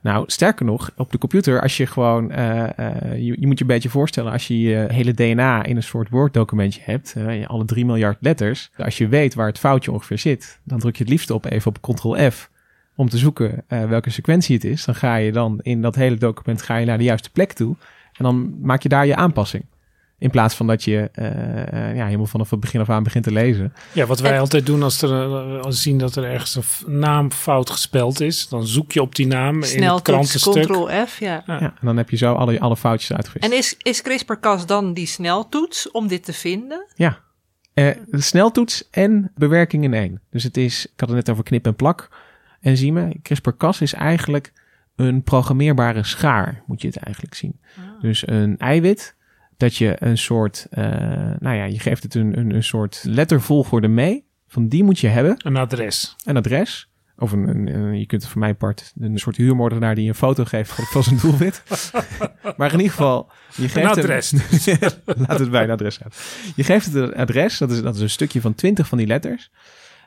Nou, 0.01 0.23
sterker 0.27 0.65
nog, 0.65 0.91
op 0.95 1.11
de 1.11 1.17
computer, 1.17 1.61
als 1.61 1.77
je 1.77 1.85
gewoon, 1.85 2.31
eh, 2.31 2.77
eh, 2.79 3.17
je, 3.17 3.35
je 3.39 3.47
moet 3.47 3.57
je 3.57 3.63
een 3.63 3.71
beetje 3.71 3.89
voorstellen, 3.89 4.31
als 4.31 4.47
je 4.47 4.59
je 4.59 4.85
hele 4.87 5.13
DNA 5.13 5.63
in 5.63 5.75
een 5.75 5.83
soort 5.83 6.09
Word-documentje 6.09 6.81
hebt, 6.83 7.13
eh, 7.17 7.47
alle 7.47 7.65
3 7.65 7.85
miljard 7.85 8.17
letters, 8.21 8.69
als 8.77 8.97
je 8.97 9.07
weet 9.07 9.33
waar 9.33 9.47
het 9.47 9.59
foutje 9.59 9.91
ongeveer 9.91 10.17
zit, 10.19 10.59
dan 10.63 10.79
druk 10.79 10.95
je 10.95 11.03
het 11.03 11.11
liefst 11.11 11.29
op 11.29 11.45
even 11.45 11.71
op 11.75 11.81
Ctrl-F 11.81 12.49
om 12.95 13.09
te 13.09 13.17
zoeken 13.17 13.63
eh, 13.67 13.85
welke 13.85 14.09
sequentie 14.09 14.55
het 14.55 14.63
is. 14.63 14.85
Dan 14.85 14.95
ga 14.95 15.15
je 15.15 15.31
dan 15.31 15.59
in 15.61 15.81
dat 15.81 15.95
hele 15.95 16.15
document 16.15 16.61
ga 16.61 16.77
je 16.77 16.85
naar 16.85 16.97
de 16.97 17.03
juiste 17.03 17.31
plek 17.31 17.53
toe 17.53 17.75
en 18.13 18.23
dan 18.23 18.59
maak 18.61 18.83
je 18.83 18.89
daar 18.89 19.05
je 19.05 19.15
aanpassing. 19.15 19.65
In 20.17 20.29
plaats 20.29 20.55
van 20.55 20.67
dat 20.67 20.83
je 20.83 21.09
eh, 21.13 21.89
eh, 21.89 21.95
ja, 21.95 22.05
helemaal 22.05 22.25
vanaf 22.25 22.49
het 22.49 22.59
begin 22.59 22.79
af 22.79 22.89
aan 22.89 23.03
begint 23.03 23.23
te 23.23 23.31
lezen. 23.31 23.73
Ja, 23.93 24.05
wat 24.05 24.19
wij 24.19 24.39
altijd 24.39 24.65
doen 24.65 24.83
als, 24.83 25.01
er, 25.01 25.11
als 25.59 25.75
we 25.75 25.81
zien 25.81 25.97
dat 25.97 26.15
er 26.15 26.23
ergens 26.23 26.55
een 26.55 26.99
naam 26.99 27.31
fout 27.31 27.69
gespeld 27.69 28.19
is, 28.19 28.47
dan 28.47 28.67
zoek 28.67 28.91
je 28.91 29.01
op 29.01 29.15
die 29.15 29.27
naam 29.27 29.53
in 29.55 29.61
het 29.61 29.69
Sneltoets, 29.69 30.01
krantenstuk. 30.01 30.63
Ctrl-F, 30.63 31.19
ja. 31.19 31.43
Ja, 31.45 31.59
en 31.59 31.73
dan 31.81 31.97
heb 31.97 32.09
je 32.09 32.17
zo 32.17 32.33
alle, 32.33 32.59
alle 32.59 32.77
foutjes 32.77 33.13
uitgewist. 33.13 33.51
En 33.51 33.57
is, 33.57 33.75
is 33.77 34.01
CRISPR-Cas 34.01 34.65
dan 34.65 34.93
die 34.93 35.07
sneltoets 35.07 35.91
om 35.91 36.07
dit 36.07 36.23
te 36.23 36.33
vinden? 36.33 36.85
Ja. 36.95 37.19
Eh, 37.73 37.89
de 38.05 38.21
sneltoets 38.21 38.89
en 38.89 39.31
bewerking 39.35 39.83
in 39.83 39.93
één. 39.93 40.21
Dus 40.29 40.43
het 40.43 40.57
is, 40.57 40.85
ik 40.85 40.99
had 40.99 41.09
het 41.09 41.17
net 41.17 41.29
over 41.29 41.43
knip 41.43 41.65
en 41.65 41.75
plak 41.75 42.09
enzymen. 42.61 43.21
CRISPR-Cas 43.21 43.81
is 43.81 43.93
eigenlijk 43.93 44.53
een 44.95 45.23
programmeerbare 45.23 46.03
schaar, 46.03 46.63
moet 46.65 46.81
je 46.81 46.87
het 46.87 46.97
eigenlijk 46.97 47.35
zien. 47.35 47.59
Dus 48.01 48.27
een 48.27 48.57
eiwit, 48.57 49.15
dat 49.57 49.75
je 49.75 49.95
een 49.99 50.17
soort, 50.17 50.67
eh, 50.69 50.83
nou 51.39 51.55
ja, 51.55 51.63
je 51.63 51.79
geeft 51.79 52.03
het 52.03 52.15
een, 52.15 52.37
een, 52.39 52.55
een 52.55 52.63
soort 52.63 53.03
lettervolgorde 53.07 53.87
mee. 53.87 54.25
Van 54.47 54.67
die 54.67 54.83
moet 54.83 54.99
je 54.99 55.07
hebben. 55.07 55.35
Een 55.37 55.57
adres. 55.57 56.15
Een 56.25 56.37
adres. 56.37 56.89
Of 57.17 57.31
een, 57.31 57.47
een, 57.47 57.67
een- 57.75 57.99
je 57.99 58.05
kunt 58.05 58.21
het 58.21 58.31
voor 58.31 58.41
mijn 58.41 58.57
part 58.57 58.93
een 58.99 59.17
soort 59.17 59.37
huurmoordenaar 59.37 59.95
die 59.95 60.07
een 60.07 60.15
foto 60.15 60.45
geeft 60.45 60.71
van- 60.71 61.03
zijn 61.03 61.17
doelwit. 61.21 61.63
maar 62.57 62.73
in 62.73 62.77
ieder 62.79 62.91
geval, 62.95 63.31
je 63.55 63.61
geeft 63.69 63.75
hem- 63.75 63.85
adres. 63.85 64.31
Laat 65.27 65.39
het 65.39 65.51
bij 65.51 65.63
een 65.63 65.69
adres 65.69 65.95
zijn. 65.95 66.09
Je 66.55 66.63
geeft 66.63 66.85
het 66.85 66.95
een 66.95 67.15
adres, 67.15 67.57
dat 67.57 67.71
is, 67.71 67.81
dat 67.81 67.95
is 67.95 68.01
een 68.01 68.09
stukje 68.09 68.41
van 68.41 68.55
20 68.55 68.87
van 68.87 68.97
die 68.97 69.07
letters. 69.07 69.51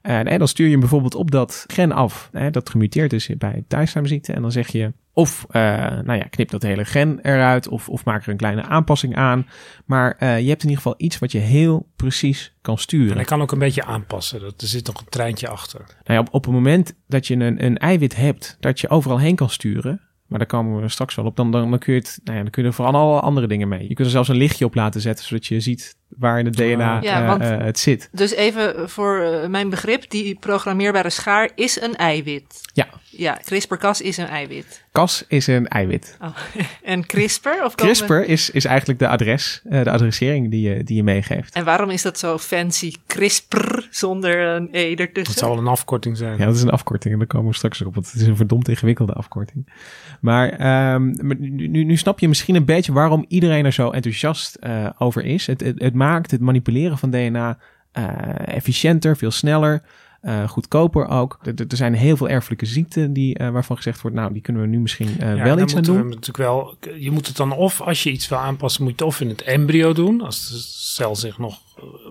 En, 0.04 0.26
en 0.26 0.38
dan 0.38 0.48
stuur 0.48 0.64
je 0.64 0.70
hem 0.70 0.80
bijvoorbeeld 0.80 1.14
op 1.14 1.30
dat 1.30 1.64
gen 1.66 1.92
af, 1.92 2.28
hè, 2.32 2.50
dat 2.50 2.70
gemuteerd 2.70 3.12
is 3.12 3.30
bij 3.38 3.64
Thaisheimziekte. 3.68 4.32
En 4.32 4.42
dan 4.42 4.52
zeg 4.52 4.68
je 4.68 4.92
of, 5.12 5.46
eh, 5.50 5.62
nou 6.02 6.12
ja, 6.12 6.24
knip 6.30 6.50
dat 6.50 6.62
hele 6.62 6.84
gen 6.84 7.18
eruit 7.22 7.68
of, 7.68 7.88
of 7.88 8.04
maak 8.04 8.22
er 8.24 8.28
een 8.30 8.36
kleine 8.36 8.62
aanpassing 8.62 9.16
aan. 9.16 9.46
Maar 9.84 10.16
eh, 10.18 10.40
je 10.40 10.48
hebt 10.48 10.62
in 10.62 10.68
ieder 10.68 10.82
geval 10.82 10.94
iets 10.96 11.18
wat 11.18 11.32
je 11.32 11.38
heel 11.38 11.88
precies 11.96 12.54
kan 12.60 12.78
sturen. 12.78 13.10
En 13.10 13.16
hij 13.16 13.24
kan 13.24 13.42
ook 13.42 13.52
een 13.52 13.58
beetje 13.58 13.84
aanpassen. 13.84 14.40
Dat, 14.40 14.60
er 14.60 14.66
zit 14.66 14.86
nog 14.86 15.00
een 15.00 15.08
treintje 15.08 15.48
achter. 15.48 15.80
Nou 15.80 15.94
ja, 16.04 16.18
op, 16.18 16.28
op 16.30 16.44
het 16.44 16.54
moment 16.54 16.94
dat 17.06 17.26
je 17.26 17.34
een, 17.34 17.64
een 17.64 17.78
eiwit 17.78 18.16
hebt 18.16 18.56
dat 18.60 18.80
je 18.80 18.88
overal 18.88 19.18
heen 19.18 19.36
kan 19.36 19.50
sturen, 19.50 20.00
maar 20.26 20.38
daar 20.38 20.48
komen 20.48 20.80
we 20.80 20.88
straks 20.88 21.14
wel 21.14 21.24
op, 21.24 21.36
dan, 21.36 21.50
dan, 21.50 21.70
dan, 21.70 21.78
kun, 21.78 21.94
je 21.94 21.98
het, 21.98 22.20
nou 22.24 22.36
ja, 22.36 22.42
dan 22.42 22.52
kun 22.52 22.62
je 22.62 22.68
er 22.68 22.74
voor 22.74 22.86
alle 22.86 23.20
andere 23.20 23.46
dingen 23.46 23.68
mee. 23.68 23.88
Je 23.88 23.94
kunt 23.94 24.06
er 24.06 24.12
zelfs 24.12 24.28
een 24.28 24.36
lichtje 24.36 24.64
op 24.64 24.74
laten 24.74 25.00
zetten, 25.00 25.24
zodat 25.24 25.46
je 25.46 25.60
ziet 25.60 25.96
waar 26.08 26.38
in 26.38 26.44
het 26.44 26.56
DNA 26.56 26.98
Ja, 27.02 27.20
eh, 27.20 27.26
want- 27.28 27.42
eh, 27.42 27.58
het 27.58 27.78
zit. 27.78 28.08
Dus 28.12 28.34
even 28.34 28.90
voor 28.90 29.20
eh, 29.20 29.48
mijn 29.48 29.68
begrip, 29.70 30.10
die 30.10 30.36
programmeerbare 30.40 31.10
schaar 31.10 31.50
is 31.54 31.80
een 31.80 31.96
eiwit. 31.96 32.60
Ja, 32.72 32.86
Ja, 33.16 33.38
CRISPR-Cas 33.44 34.00
is 34.00 34.16
een 34.16 34.26
eiwit. 34.26 34.84
Cas 34.92 35.24
is 35.28 35.46
een 35.46 35.68
eiwit. 35.68 36.16
Oh. 36.20 36.36
En 36.82 37.06
CRISPR? 37.06 37.48
Of 37.64 37.74
CRISPR 37.74 38.14
is, 38.14 38.50
is 38.50 38.64
eigenlijk 38.64 38.98
de 38.98 39.08
adres, 39.08 39.62
eh, 39.64 39.82
de 39.82 39.90
adressering 39.90 40.50
die 40.50 40.68
je, 40.68 40.84
die 40.84 40.96
je 40.96 41.02
meegeeft. 41.02 41.54
En 41.54 41.64
waarom 41.64 41.90
is 41.90 42.02
dat 42.02 42.18
zo 42.18 42.38
fancy 42.38 42.92
CRISPR 43.06 43.78
zonder 43.90 44.40
een 44.40 44.68
E 44.72 44.94
ertussen? 44.94 45.34
Het 45.34 45.42
zal 45.42 45.58
een 45.58 45.66
afkorting 45.66 46.16
zijn. 46.16 46.38
Ja, 46.38 46.44
dat 46.44 46.54
is 46.54 46.62
een 46.62 46.70
afkorting 46.70 47.12
en 47.12 47.18
daar 47.18 47.28
komen 47.28 47.50
we 47.50 47.56
straks 47.56 47.82
op, 47.82 47.94
want 47.94 48.06
het 48.12 48.20
is 48.20 48.26
een 48.26 48.36
verdomd 48.36 48.68
ingewikkelde 48.68 49.12
afkorting. 49.12 49.72
Maar, 50.20 50.48
ehm, 50.48 51.10
nu, 51.38 51.84
nu, 51.84 51.96
snap 51.96 52.18
je 52.18 52.28
misschien 52.28 52.54
een 52.54 52.64
beetje 52.64 52.92
waarom 52.92 53.24
iedereen 53.28 53.64
er 53.64 53.72
zo 53.72 53.90
enthousiast 53.90 54.54
eh, 54.54 54.86
over 54.98 55.24
is. 55.24 55.46
Het, 55.46 55.60
het, 55.60 55.80
het 55.80 55.93
maakt 55.94 56.30
het 56.30 56.40
manipuleren 56.40 56.98
van 56.98 57.10
DNA 57.10 57.58
eh, 57.92 58.08
efficiënter, 58.56 59.16
veel 59.16 59.30
sneller, 59.30 59.82
eh, 60.20 60.48
goedkoper 60.48 61.08
ook. 61.08 61.38
Er, 61.44 61.76
zijn 61.76 61.94
heel 61.94 62.16
veel 62.16 62.28
erfelijke 62.28 62.66
ziekten 62.66 63.12
die, 63.12 63.38
eh, 63.38 63.48
waarvan 63.50 63.76
gezegd 63.76 64.00
wordt, 64.00 64.16
nou, 64.16 64.32
die 64.32 64.42
kunnen 64.42 64.62
we 64.62 64.68
nu 64.68 64.78
misschien 64.78 65.08
Ja, 65.18 65.34
wel 65.34 65.36
iets 65.36 65.46
aan 65.48 65.56
moeten 65.58 65.76
we 65.92 65.98
doen. 65.98 66.08
natuurlijk 66.08 66.36
wel, 66.36 66.76
je 66.98 67.10
moet 67.10 67.26
het 67.26 67.36
dan 67.36 67.52
of, 67.52 67.80
als 67.80 68.02
je 68.02 68.10
iets 68.10 68.28
wil 68.28 68.38
aanpassen, 68.38 68.82
moet 68.82 68.92
je 68.98 69.04
het 69.04 69.14
of 69.14 69.20
in 69.20 69.28
het 69.28 69.42
embryo 69.42 69.92
doen, 69.92 70.20
als 70.20 70.48
de 70.48 70.56
cel 70.94 71.16
zich 71.16 71.38
nog, 71.38 71.58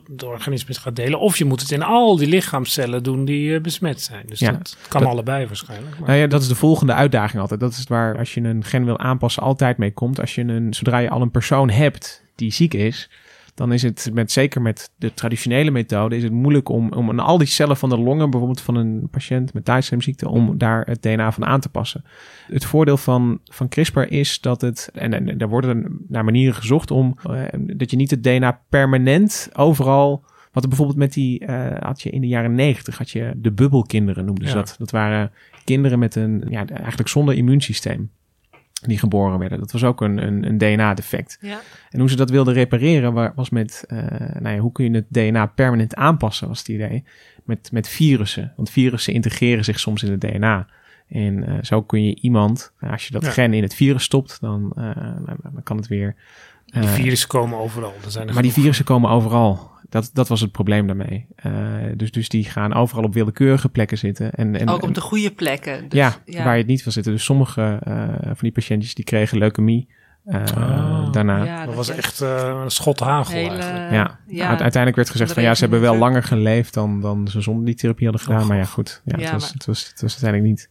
de 0.07 0.25
organisme 0.25 0.73
gaat 0.73 0.95
delen, 0.95 1.19
of 1.19 1.37
je 1.37 1.45
moet 1.45 1.61
het 1.61 1.71
in 1.71 1.83
al 1.83 2.17
die 2.17 2.27
lichaamcellen 2.27 3.03
doen 3.03 3.25
die 3.25 3.61
besmet 3.61 4.01
zijn. 4.01 4.23
Dus 4.25 4.39
Ja, 4.39 4.51
dat 4.51 4.77
kan 4.87 5.01
dat- 5.01 5.09
allebei 5.11 5.45
waarschijnlijk. 5.47 5.99
Maar 5.99 6.07
Nou 6.07 6.19
ja, 6.19 6.27
dat 6.27 6.41
is 6.41 6.47
de 6.47 6.55
volgende 6.55 6.93
uitdaging 6.93 7.41
altijd. 7.41 7.59
Dat 7.59 7.71
is 7.71 7.83
waar 7.87 8.17
als 8.17 8.33
je 8.33 8.41
een 8.41 8.63
gen 8.63 8.85
wil 8.85 8.99
aanpassen 8.99 9.43
altijd 9.43 9.77
mee 9.77 9.91
komt. 9.93 10.19
Als 10.19 10.35
je 10.35 10.41
een, 10.41 10.73
zodra 10.73 10.97
je 10.97 11.09
al 11.09 11.21
een 11.21 11.31
persoon 11.31 11.69
hebt 11.69 12.23
die 12.35 12.51
ziek 12.51 12.73
is, 12.73 13.09
dan 13.53 13.73
is 13.73 13.81
het 13.81 14.09
met, 14.13 14.31
zeker 14.31 14.61
met 14.61 14.91
de 14.95 15.13
traditionele 15.13 15.71
methode, 15.71 16.15
is 16.15 16.23
het 16.23 16.31
moeilijk 16.31 16.69
om, 16.69 16.91
om 16.91 17.09
aan 17.09 17.19
al 17.19 17.37
die 17.37 17.47
cellen 17.47 17.77
van 17.77 17.89
de 17.89 17.97
longen, 17.97 18.29
bijvoorbeeld 18.29 18.61
van 18.61 18.75
een 18.75 19.07
patiënt 19.11 19.53
met 19.53 19.65
Thaissemziekte, 19.65 20.29
om 20.29 20.57
daar 20.57 20.85
het 20.85 21.01
DNA 21.01 21.31
van 21.31 21.45
aan 21.45 21.59
te 21.59 21.69
passen. 21.69 22.03
Het 22.47 22.65
voordeel 22.65 22.97
van, 22.97 23.39
van 23.43 23.67
CRISPR 23.67 23.99
is 23.99 24.41
dat 24.41 24.61
het, 24.61 24.89
en, 24.93 25.13
en 25.13 25.37
daar 25.37 25.49
worden 25.49 26.05
naar 26.07 26.23
manieren 26.23 26.55
gezocht 26.55 26.91
om, 26.91 27.17
eh, 27.29 27.41
dat 27.59 27.91
je 27.91 27.97
niet 27.97 28.11
het 28.11 28.23
DNA 28.23 28.61
permanent 28.69 29.49
overal 29.53 30.23
wat 30.51 30.63
er 30.63 30.69
bijvoorbeeld 30.69 30.99
met 30.99 31.13
die, 31.13 31.45
eh, 31.45 31.81
had 31.81 32.01
je 32.01 32.09
in 32.09 32.21
de 32.21 32.27
jaren 32.27 32.55
negentig, 32.55 32.97
had 32.97 33.09
je 33.09 33.33
de 33.35 33.51
bubbelkinderen 33.51 34.25
noemden 34.25 34.47
ze 34.47 34.53
Ja. 34.53 34.59
dat. 34.59 34.75
Dat 34.77 34.91
waren 34.91 35.31
kinderen 35.63 35.99
met 35.99 36.15
een, 36.15 36.43
ja, 36.49 36.67
eigenlijk 36.67 37.09
zonder 37.09 37.35
immuunsysteem 37.35 38.09
die 38.89 38.97
geboren 38.99 39.39
werden. 39.39 39.59
Dat 39.59 39.71
was 39.71 39.83
ook 39.83 40.01
een, 40.01 40.27
een, 40.27 40.47
een 40.47 40.57
DNA-defect. 40.57 41.37
Ja. 41.41 41.59
En 41.89 41.99
hoe 41.99 42.09
ze 42.09 42.15
dat 42.15 42.29
wilden 42.29 42.53
repareren 42.53 43.13
wa- 43.13 43.33
was 43.35 43.49
met, 43.49 43.83
eh, 43.87 43.97
nou 44.39 44.55
ja, 44.55 44.57
hoe 44.57 44.71
kun 44.71 44.85
je 44.85 44.91
het 44.95 45.05
DNA 45.09 45.45
permanent 45.45 45.95
aanpassen, 45.95 46.47
was 46.47 46.59
het 46.59 46.67
idee. 46.67 47.03
Met, 47.43 47.69
met 47.71 47.87
virussen. 47.89 48.53
Want 48.55 48.69
virussen 48.69 49.13
integreren 49.13 49.63
zich 49.63 49.79
soms 49.79 50.03
in 50.03 50.11
het 50.11 50.21
DNA. 50.21 50.67
En 51.07 51.43
eh, 51.47 51.53
zo 51.61 51.81
kun 51.83 52.03
je 52.05 52.15
iemand, 52.15 52.73
nou, 52.79 52.93
als 52.93 53.05
je 53.07 53.11
dat 53.13 53.23
Ja. 53.25 53.29
gen 53.31 53.53
in 53.53 53.63
het 53.63 53.75
virus 53.75 54.03
stopt, 54.03 54.37
dan, 54.41 54.71
eh, 54.75 54.95
dan, 55.25 55.37
dan 55.53 55.63
kan 55.63 55.77
het 55.77 55.87
weer. 55.87 56.15
die 56.65 56.81
eh, 56.83 56.89
virussen 56.89 57.27
komen 57.29 57.59
overal. 57.59 57.93
Er 58.05 58.11
zijn 58.11 58.27
er 58.27 58.33
maar 58.33 58.43
die 58.43 58.51
virussen 58.51 58.85
komen 58.85 59.09
overal. 59.09 59.71
Dat, 59.93 60.09
dat 60.13 60.27
was 60.27 60.41
het 60.41 60.51
probleem 60.51 60.87
daarmee. 60.87 61.25
Eh, 61.35 61.51
dus, 61.95 62.11
dus 62.11 62.29
die 62.29 62.43
gaan 62.43 62.73
overal 62.73 63.03
op 63.03 63.13
willekeurige 63.13 63.69
plekken 63.69 63.97
zitten. 63.97 64.31
En, 64.31 64.55
en, 64.59 64.69
Ook 64.69 64.81
op 64.83 64.93
de 64.93 65.01
goede 65.01 65.31
plekken. 65.31 65.89
Dus, 65.89 65.99
ja, 65.99 66.43
waar 66.43 66.53
je 66.53 66.57
het 66.59 66.67
niet 66.67 66.83
wil 66.83 66.93
zitten. 66.93 67.11
Dus 67.11 67.23
sommige 67.23 67.79
eh, 67.83 68.07
van 68.23 68.35
die 68.39 68.51
patiëntjes 68.51 68.93
die 68.93 69.05
kregen 69.05 69.37
leukemie 69.37 69.87
eh, 70.25 70.43
Ah. 70.55 71.11
daarna. 71.11 71.43
Ja, 71.43 71.57
dat 71.57 71.65
dat 71.65 71.75
was 71.75 71.89
echt 71.89 72.21
eh, 72.21 72.59
een 72.63 72.71
schot 72.71 72.99
hagel 72.99 73.33
Hele- 73.33 73.49
eigenlijk. 73.49 73.91
Ja, 73.91 74.19
ja, 74.27 74.47
Uite- 74.47 74.63
uiteindelijk 74.63 74.95
werd 74.95 75.09
gezegd 75.09 75.33
van 75.33 75.43
ja, 75.43 75.53
ze 75.55 75.61
hebben 75.61 75.81
wel 75.81 75.97
langer 75.97 76.23
geleefd 76.23 76.73
dan, 76.73 77.01
dan 77.01 77.27
ze 77.27 77.41
zonder 77.41 77.65
die 77.65 77.75
therapie 77.75 78.07
hadden 78.07 78.25
gedaan. 78.25 78.41
Oh, 78.41 78.47
maar 78.47 78.57
ja, 78.57 78.63
goed. 78.65 79.01
Ja, 79.05 79.15
Ja, 79.17 79.23
het, 79.23 79.31
was, 79.31 79.41
maar- 79.41 79.51
het, 79.53 79.65
was, 79.65 79.87
het 79.89 80.01
was 80.01 80.11
uiteindelijk 80.11 80.49
niet, 80.49 80.69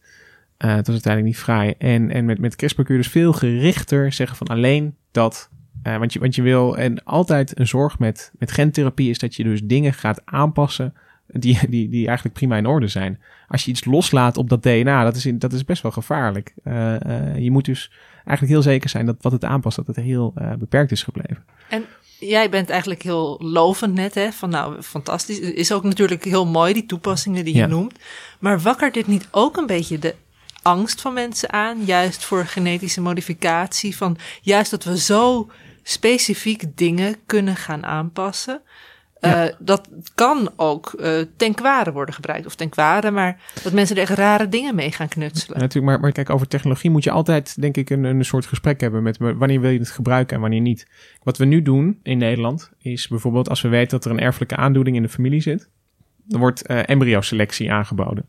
eh, 0.57 0.69
het 0.75 0.85
was 0.87 0.95
uiteindelijk 0.95 1.33
niet 1.35 1.43
fraai. 1.43 1.73
En, 1.77 2.11
en 2.11 2.25
met, 2.25 2.39
met 2.39 2.55
CRISPR 2.55 2.81
kun 2.83 2.95
je 2.95 3.01
dus 3.01 3.11
veel 3.11 3.33
gerichter 3.33 4.11
zeggen 4.13 4.37
van 4.37 4.47
alleen 4.47 4.95
dat. 5.11 5.49
Eh, 5.83 5.97
want, 5.97 6.13
je, 6.13 6.19
want 6.19 6.35
je 6.35 6.41
wil, 6.41 6.77
en 6.77 7.03
altijd 7.03 7.59
een 7.59 7.67
zorg 7.67 7.99
met, 7.99 8.31
met 8.39 8.51
gentherapie 8.51 9.09
is 9.09 9.19
dat 9.19 9.35
je 9.35 9.43
dus 9.43 9.61
dingen 9.63 9.93
gaat 9.93 10.21
aanpassen 10.25 10.93
die, 11.27 11.59
die, 11.69 11.89
die 11.89 12.07
eigenlijk 12.07 12.35
prima 12.37 12.57
in 12.57 12.65
orde 12.65 12.87
zijn. 12.87 13.19
Als 13.47 13.65
je 13.65 13.71
iets 13.71 13.85
loslaat 13.85 14.37
op 14.37 14.49
dat 14.49 14.63
DNA, 14.63 15.03
dat 15.03 15.15
is, 15.15 15.25
in, 15.25 15.39
dat 15.39 15.53
is 15.53 15.65
best 15.65 15.81
wel 15.81 15.91
gevaarlijk. 15.91 16.53
Eh, 16.63 16.95
eh, 16.95 17.37
je 17.37 17.51
moet 17.51 17.65
dus 17.65 17.91
eigenlijk 18.15 18.47
heel 18.47 18.61
zeker 18.61 18.89
zijn 18.89 19.05
dat 19.05 19.15
wat 19.21 19.31
het 19.31 19.43
aanpast, 19.43 19.75
dat 19.75 19.87
het 19.87 19.95
heel 19.95 20.33
beperkt 20.59 20.91
is 20.91 21.03
gebleven. 21.03 21.43
En 21.69 21.85
jij 22.19 22.49
bent 22.49 22.69
eigenlijk 22.69 23.01
heel 23.01 23.39
lovend 23.43 23.93
net, 23.93 24.13
hè? 24.15 24.31
Van 24.31 24.49
nou, 24.49 24.81
fantastisch. 24.81 25.39
Is 25.39 25.71
ook 25.71 25.83
natuurlijk 25.83 26.23
heel 26.23 26.45
mooi, 26.45 26.73
die 26.73 26.85
toepassingen 26.85 27.45
die 27.45 27.53
je 27.53 27.59
Ja. 27.59 27.67
noemt. 27.67 27.99
Maar 28.39 28.59
wakkert 28.59 28.93
dit 28.93 29.07
niet 29.07 29.27
ook 29.31 29.57
een 29.57 29.65
beetje 29.65 29.99
de 29.99 30.15
angst 30.61 31.01
van 31.01 31.13
mensen 31.13 31.51
aan, 31.51 31.85
juist 31.85 32.23
voor 32.23 32.45
genetische 32.45 33.01
modificatie. 33.01 33.95
Van 33.95 34.17
juist 34.41 34.71
dat 34.71 34.83
we 34.83 34.97
zo 34.97 35.49
specifiek 35.83 36.77
dingen 36.77 37.15
kunnen 37.25 37.55
gaan 37.55 37.85
aanpassen. 37.85 38.61
Ja. 39.19 39.45
Uh, 39.45 39.53
dat 39.59 39.89
kan 40.15 40.51
ook 40.55 40.93
uh, 40.99 41.21
ten 41.37 41.53
kwade 41.53 41.91
worden 41.91 42.15
gebruikt. 42.15 42.45
Of 42.45 42.55
ten 42.55 42.69
kwade, 42.69 43.11
maar 43.11 43.41
dat 43.63 43.73
mensen 43.73 43.95
er 43.95 44.01
echt 44.01 44.17
rare 44.17 44.47
dingen 44.47 44.75
mee 44.75 44.91
gaan 44.91 45.07
knutselen. 45.07 45.57
Ja, 45.57 45.63
natuurlijk, 45.63 45.91
maar, 45.91 46.01
maar 46.01 46.11
kijk, 46.11 46.29
over 46.29 46.47
technologie 46.47 46.89
moet 46.89 47.03
je 47.03 47.11
altijd, 47.11 47.61
denk 47.61 47.77
ik, 47.77 47.89
een, 47.89 48.03
een 48.03 48.25
soort 48.25 48.45
gesprek 48.45 48.81
hebben 48.81 49.03
met 49.03 49.17
wanneer 49.17 49.61
wil 49.61 49.69
je 49.69 49.79
het 49.79 49.91
gebruiken 49.91 50.35
en 50.35 50.41
wanneer 50.41 50.61
niet. 50.61 50.87
Wat 51.23 51.37
we 51.37 51.45
nu 51.45 51.61
doen 51.61 51.99
in 52.03 52.17
Nederland 52.17 52.71
is 52.77 53.07
bijvoorbeeld 53.07 53.49
als 53.49 53.61
we 53.61 53.67
weten 53.67 53.89
dat 53.89 54.05
er 54.05 54.11
een 54.11 54.19
erfelijke 54.19 54.55
aandoening 54.55 54.95
in 54.95 55.01
de 55.01 55.09
familie 55.09 55.41
zit, 55.41 55.69
dan 56.23 56.39
wordt 56.39 56.69
uh, 56.69 56.89
embryoselectie 56.89 57.71
aangeboden. 57.71 58.25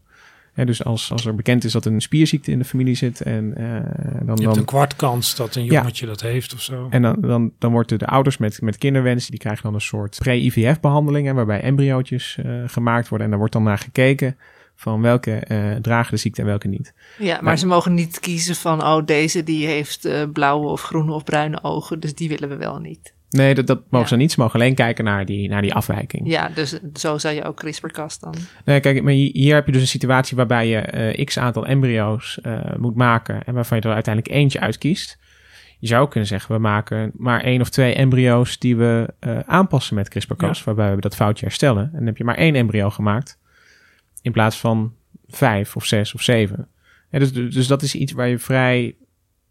Hè, 0.54 0.64
dus 0.64 0.84
als, 0.84 1.12
als 1.12 1.26
er 1.26 1.34
bekend 1.34 1.64
is 1.64 1.72
dat 1.72 1.84
een 1.84 2.00
spierziekte 2.00 2.50
in 2.50 2.58
de 2.58 2.64
familie 2.64 2.94
zit. 2.94 3.20
En, 3.20 3.54
uh, 3.58 4.26
dan, 4.26 4.36
je 4.36 4.44
hebt 4.44 4.56
een 4.56 4.64
kwart 4.64 4.96
kans 4.96 5.36
dat 5.36 5.54
een 5.54 5.64
jongetje 5.64 6.04
ja. 6.06 6.10
dat 6.10 6.20
heeft 6.20 6.54
of 6.54 6.60
zo. 6.60 6.86
En 6.90 7.02
dan, 7.02 7.16
dan, 7.20 7.52
dan 7.58 7.72
worden 7.72 7.98
de 7.98 8.06
ouders 8.06 8.36
met, 8.38 8.60
met 8.60 8.78
kinderwensen, 8.78 9.30
die 9.30 9.40
krijgen 9.40 9.62
dan 9.62 9.74
een 9.74 9.80
soort 9.80 10.16
pre-IVF 10.18 10.80
behandeling. 10.80 11.26
Hè, 11.26 11.32
waarbij 11.32 11.60
embryootjes 11.60 12.38
uh, 12.44 12.62
gemaakt 12.66 13.08
worden. 13.08 13.24
En 13.24 13.30
daar 13.30 13.38
wordt 13.38 13.54
dan 13.54 13.62
naar 13.62 13.78
gekeken 13.78 14.36
van 14.74 15.00
welke 15.00 15.42
uh, 15.48 15.74
dragen 15.74 16.10
de 16.10 16.16
ziekte 16.16 16.40
en 16.40 16.46
welke 16.46 16.68
niet. 16.68 16.94
Ja, 17.18 17.34
maar, 17.34 17.44
maar 17.44 17.58
ze 17.58 17.66
mogen 17.66 17.94
niet 17.94 18.20
kiezen 18.20 18.54
van, 18.54 18.82
oh 18.82 19.04
deze 19.04 19.42
die 19.42 19.66
heeft 19.66 20.06
uh, 20.06 20.22
blauwe 20.32 20.66
of 20.66 20.82
groene 20.82 21.12
of 21.12 21.24
bruine 21.24 21.62
ogen. 21.62 22.00
Dus 22.00 22.14
die 22.14 22.28
willen 22.28 22.48
we 22.48 22.56
wel 22.56 22.78
niet. 22.78 23.13
Nee, 23.36 23.54
dat, 23.54 23.66
dat 23.66 23.78
mogen 23.78 23.98
ja. 24.00 24.06
ze 24.06 24.16
niet. 24.16 24.32
Ze 24.32 24.40
mogen 24.40 24.60
alleen 24.60 24.74
kijken 24.74 25.04
naar 25.04 25.24
die, 25.24 25.48
naar 25.48 25.62
die 25.62 25.74
afwijking. 25.74 26.30
Ja, 26.30 26.48
dus 26.48 26.78
zo 26.94 27.18
zou 27.18 27.34
je 27.34 27.44
ook 27.44 27.56
CRISPR-Cas 27.56 28.18
dan. 28.18 28.34
Nee, 28.64 28.80
kijk, 28.80 29.02
maar 29.02 29.12
hier 29.12 29.54
heb 29.54 29.66
je 29.66 29.72
dus 29.72 29.80
een 29.80 29.86
situatie 29.86 30.36
waarbij 30.36 30.68
je 30.68 31.14
uh, 31.16 31.24
x 31.24 31.38
aantal 31.38 31.66
embryo's 31.66 32.38
uh, 32.42 32.60
moet 32.76 32.94
maken 32.94 33.44
en 33.44 33.54
waarvan 33.54 33.78
je 33.78 33.88
er 33.88 33.94
uiteindelijk 33.94 34.34
eentje 34.34 34.60
uitkiest. 34.60 35.18
Je 35.78 35.86
zou 35.86 36.08
kunnen 36.08 36.28
zeggen, 36.28 36.54
we 36.54 36.60
maken 36.60 37.10
maar 37.16 37.40
één 37.40 37.60
of 37.60 37.70
twee 37.70 37.94
embryo's 37.94 38.58
die 38.58 38.76
we 38.76 39.14
uh, 39.20 39.38
aanpassen 39.46 39.94
met 39.94 40.08
CRISPR-Cas, 40.08 40.58
ja. 40.58 40.64
waarbij 40.64 40.94
we 40.94 41.00
dat 41.00 41.16
foutje 41.16 41.44
herstellen. 41.44 41.84
En 41.84 41.98
dan 41.98 42.06
heb 42.06 42.16
je 42.16 42.24
maar 42.24 42.36
één 42.36 42.54
embryo 42.54 42.90
gemaakt 42.90 43.38
in 44.22 44.32
plaats 44.32 44.58
van 44.58 44.94
vijf 45.26 45.76
of 45.76 45.84
zes 45.84 46.14
of 46.14 46.22
zeven. 46.22 46.68
Ja, 47.10 47.18
dus, 47.18 47.32
dus 47.32 47.66
dat 47.66 47.82
is 47.82 47.94
iets 47.94 48.12
waar 48.12 48.28
je 48.28 48.38
vrij 48.38 48.96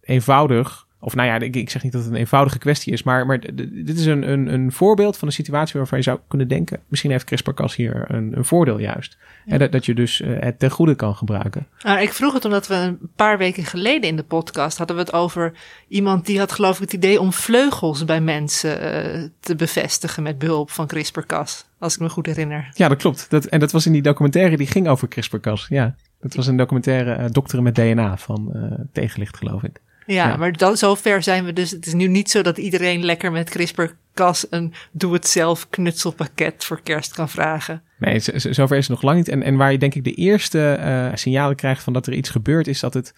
eenvoudig 0.01 0.87
of 1.03 1.15
nou 1.15 1.27
ja, 1.27 1.39
ik, 1.39 1.55
ik, 1.55 1.69
zeg 1.69 1.83
niet 1.83 1.91
dat 1.91 2.03
het 2.03 2.11
een 2.11 2.17
eenvoudige 2.17 2.57
kwestie 2.57 2.93
is, 2.93 3.03
maar, 3.03 3.25
maar 3.25 3.39
dit 3.71 3.97
is 3.97 4.05
een, 4.05 4.31
een, 4.31 4.53
een 4.53 4.71
voorbeeld 4.71 5.17
van 5.17 5.27
een 5.27 5.33
situatie 5.33 5.79
waarvan 5.79 5.97
je 5.97 6.03
zou 6.03 6.19
kunnen 6.27 6.47
denken, 6.47 6.79
misschien 6.87 7.11
heeft 7.11 7.23
CRISPR-Cas 7.23 7.75
hier 7.75 8.05
een, 8.07 8.37
een 8.37 8.45
voordeel 8.45 8.79
juist. 8.79 9.17
Ja. 9.45 9.57
dat, 9.57 9.71
dat 9.71 9.85
je 9.85 9.93
dus 9.93 10.21
uh, 10.21 10.39
het 10.39 10.59
ten 10.59 10.71
goede 10.71 10.95
kan 10.95 11.15
gebruiken. 11.15 11.67
Nou, 11.79 12.01
ik 12.01 12.13
vroeg 12.13 12.33
het 12.33 12.45
omdat 12.45 12.67
we 12.67 12.75
een 12.75 12.99
paar 13.15 13.37
weken 13.37 13.63
geleden 13.63 14.09
in 14.09 14.15
de 14.15 14.23
podcast 14.23 14.77
hadden 14.77 14.95
we 14.95 15.01
het 15.01 15.13
over 15.13 15.53
iemand 15.87 16.25
die 16.25 16.39
had 16.39 16.51
geloof 16.51 16.75
ik 16.75 16.81
het 16.81 16.93
idee 16.93 17.19
om 17.19 17.33
vleugels 17.33 18.05
bij 18.05 18.21
mensen 18.21 18.71
uh, 18.71 19.23
te 19.39 19.55
bevestigen 19.55 20.23
met 20.23 20.37
behulp 20.37 20.69
van 20.69 20.87
CRISPR-Cas, 20.87 21.65
als 21.79 21.93
ik 21.93 21.99
me 21.99 22.09
goed 22.09 22.25
herinner. 22.25 22.71
Ja, 22.73 22.87
dat 22.87 22.97
klopt. 22.97 23.29
Dat, 23.29 23.45
en 23.45 23.59
dat 23.59 23.71
was 23.71 23.85
in 23.85 23.91
die 23.91 24.01
documentaire 24.01 24.57
die 24.57 24.67
ging 24.67 24.87
over 24.87 25.07
CRISPR-Cas, 25.07 25.65
ja. 25.69 25.95
Dat 26.19 26.35
was 26.35 26.47
een 26.47 26.57
documentaire 26.57 27.17
uh, 27.17 27.25
Dokteren 27.31 27.63
met 27.63 27.75
DNA 27.75 28.17
van 28.17 28.53
Tegenlicht, 28.91 29.37
geloof 29.37 29.63
ik. 29.63 29.81
Ja, 30.05 30.27
ja, 30.27 30.35
maar 30.35 30.51
dan, 30.51 30.77
zover 30.77 31.23
zijn 31.23 31.45
we 31.45 31.53
dus. 31.53 31.71
Het 31.71 31.85
is 31.85 31.93
nu 31.93 32.07
niet 32.07 32.29
zo 32.29 32.41
dat 32.41 32.57
iedereen 32.57 33.05
lekker 33.05 33.31
met 33.31 33.49
CRISPR-Cas 33.49 34.47
een 34.49 34.73
doe-het-zelf 34.91 35.69
knutselpakket 35.69 36.65
voor 36.65 36.81
kerst 36.81 37.13
kan 37.13 37.29
vragen. 37.29 37.83
Nee, 37.97 38.19
zover 38.35 38.77
is 38.77 38.87
het 38.87 38.95
nog 38.95 39.01
lang 39.01 39.17
niet. 39.17 39.27
En, 39.27 39.43
en 39.43 39.55
waar 39.55 39.71
je 39.71 39.77
denk 39.77 39.95
ik 39.95 40.03
de 40.03 40.13
eerste 40.13 40.77
uh, 40.79 41.09
signalen 41.13 41.55
krijgt 41.55 41.83
van 41.83 41.93
dat 41.93 42.07
er 42.07 42.13
iets 42.13 42.29
gebeurt, 42.29 42.67
is 42.67 42.79
dat 42.79 42.93
het 42.93 43.13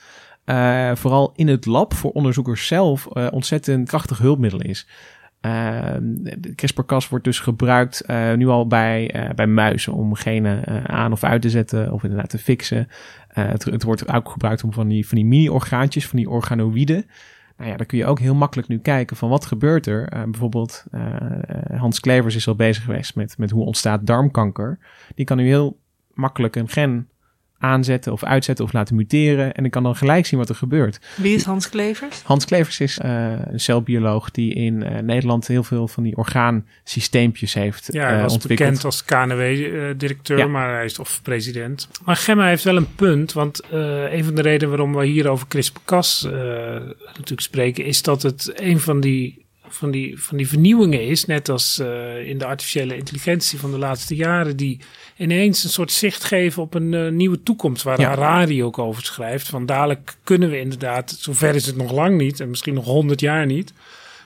uh, 0.46 0.92
vooral 0.96 1.34
in 1.36 1.48
het 1.48 1.66
lab 1.66 1.94
voor 1.94 2.12
onderzoekers 2.12 2.68
zelf 2.68 3.08
uh, 3.14 3.28
ontzettend 3.32 3.88
krachtig 3.88 4.18
hulpmiddel 4.18 4.62
is. 4.62 4.88
CRISPR-Cas 6.56 7.10
wordt 7.10 7.26
dus 7.26 7.40
gebruikt 7.40 8.04
nu 8.36 8.48
al 8.48 8.68
bij, 8.68 9.32
bij 9.36 9.48
muizen 9.48 9.94
om 9.94 10.16
genen 10.16 10.88
aan 10.90 11.12
of 11.12 11.24
uit 11.24 11.42
te 11.42 11.50
zetten 11.50 11.92
of 11.92 12.04
inderdaad 12.04 12.30
te 12.30 12.38
fixen. 12.38 12.88
Het, 13.42 13.64
het, 13.64 13.84
wordt 13.84 14.14
ook 14.14 14.30
gebruikt 14.30 14.64
om 14.64 14.74
van 14.74 14.88
die, 14.88 15.08
van 15.08 15.18
die 15.18 15.26
mini-orgaantjes, 15.26 16.08
van 16.08 16.18
die 16.18 16.30
organoïden. 16.30 17.06
Nou 17.58 17.70
ja, 17.70 17.78
dan 17.78 17.86
kun 17.86 17.98
je 17.98 18.06
ook 18.06 18.20
heel 18.20 18.36
makkelijk 18.36 18.68
nu 18.68 18.80
kijken 18.80 19.18
van 19.18 19.30
wat 19.30 19.46
gebeurt 19.46 19.88
er. 19.88 20.10
bijvoorbeeld 20.10 20.86
Hans 21.78 22.00
Klevers 22.00 22.36
is 22.36 22.48
al 22.48 22.56
bezig 22.56 22.84
geweest 22.84 23.16
met, 23.16 23.38
met 23.38 23.50
hoe 23.50 23.66
ontstaat 23.66 24.08
darmkanker. 24.08 24.80
Die 25.16 25.26
kan 25.26 25.38
nu 25.38 25.46
heel 25.46 25.80
makkelijk 26.14 26.56
een 26.56 26.70
gen 26.70 27.10
aanzetten 27.66 28.12
of 28.12 28.24
uitzetten 28.24 28.66
of 28.66 28.74
laten 28.74 28.96
muteren. 28.96 29.54
En 29.54 29.66
ik 29.66 29.72
kan 29.72 29.84
dan 29.84 29.96
gelijk 29.96 30.26
zien 30.26 30.40
wat 30.40 30.50
er 30.50 30.56
gebeurt. 30.56 31.00
Wie 31.16 31.36
is 31.36 31.44
Hans 31.44 31.70
Klevers? 31.70 32.22
Hans 32.24 32.46
Klevers 32.46 32.80
is 32.80 33.00
uh, 33.06 33.32
een 33.46 33.60
celbioloog 33.60 34.32
die 34.32 34.54
in 34.54 34.74
uh, 34.82 35.00
Nederland 35.00 35.48
heel 35.48 35.64
veel 35.64 35.88
van 35.88 36.04
die 36.04 36.16
orgaansysteempjes 36.18 37.54
heeft 37.54 37.88
Ja, 37.92 38.06
hij 38.06 38.16
uh, 38.16 38.22
was 38.22 38.34
ontwikkeld. 38.34 38.70
bekend 38.70 38.86
als 38.86 39.04
KNW-directeur, 39.06 40.38
Ja. 40.38 40.48
maar 40.48 40.74
hij 40.76 40.86
is 40.86 41.00
of 41.00 41.20
president. 41.24 41.88
Maar 42.06 42.16
Gemma 42.16 42.48
heeft 42.48 42.64
wel 42.64 42.76
een 42.78 42.96
punt, 42.96 43.34
want 43.34 43.62
een 43.72 44.24
van 44.24 44.36
de 44.36 44.42
redenen 44.42 44.70
waarom 44.70 44.96
we 44.96 45.06
hier 45.06 45.28
over 45.28 45.48
CRISPR-Cas 45.48 46.28
natuurlijk 47.06 47.42
spreken, 47.42 47.86
is 47.86 48.02
dat 48.02 48.22
het 48.22 48.52
een 48.56 48.80
van 48.80 49.00
die 49.00 49.45
van 49.70 49.92
die, 49.92 50.22
van 50.22 50.38
die 50.38 50.48
vernieuwingen 50.48 51.08
is, 51.08 51.26
net 51.26 51.50
als 51.50 51.80
uh, 51.80 52.28
in 52.28 52.38
de 52.38 52.46
artificiële 52.46 52.98
intelligentie 52.98 53.60
van 53.60 53.72
de 53.72 53.78
laatste 53.78 54.16
jaren, 54.16 54.58
die 54.58 54.80
ineens 55.18 55.64
een 55.64 55.70
soort 55.70 55.92
zicht 55.92 56.24
geven 56.24 56.62
op 56.62 56.74
een 56.74 56.92
uh, 56.92 57.12
nieuwe 57.12 57.44
toekomst, 57.44 57.84
waar 57.84 58.00
Ja. 58.00 58.08
Harari 58.08 58.64
ook 58.64 58.80
over 58.80 59.04
schrijft. 59.04 59.48
Van 59.48 59.66
dadelijk 59.66 60.16
kunnen 60.24 60.50
we 60.50 60.60
inderdaad, 60.60 61.16
zover 61.20 61.56
is 61.56 61.66
het 61.66 61.76
nog 61.76 61.92
lang 61.92 62.18
niet, 62.18 62.40
en 62.40 62.50
misschien 62.50 62.74
nog 62.74 62.86
honderd 62.86 63.20
jaar 63.20 63.46
niet, 63.46 63.74